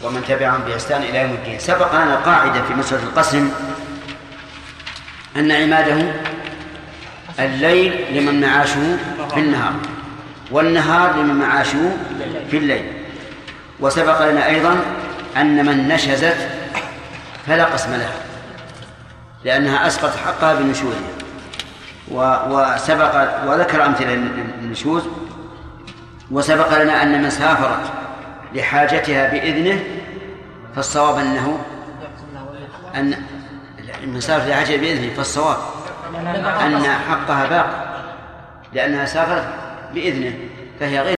[0.03, 1.59] ومن تبعهم بإحسان إلى يوم الدين.
[1.59, 3.51] سبق لنا قاعدة في مسألة القسم
[5.35, 6.13] أن عماده
[7.39, 8.97] الليل لمن معاشه
[9.33, 9.73] في النهار
[10.51, 11.97] والنهار لمن معاشه
[12.51, 12.85] في الليل.
[13.79, 14.79] وسبق لنا أيضا
[15.37, 16.37] أن من نشزت
[17.47, 18.15] فلا قسم لها
[19.45, 21.23] لأنها اسقط حقها بنشوزها
[22.49, 24.15] وسبق وذكر أمثلة
[24.61, 25.03] للنشوز
[26.31, 27.91] وسبق لنا أن من سافرت
[28.55, 29.83] لحاجتها بإذنه
[30.75, 31.59] فالصواب أنه
[32.95, 33.15] أن
[34.05, 35.57] من سافرت لحاجتها بإذنه فالصواب
[36.15, 37.93] أن حقها باق
[38.73, 39.47] لأنها سافرت
[39.93, 40.33] بإذنه
[40.79, 41.11] فهي غير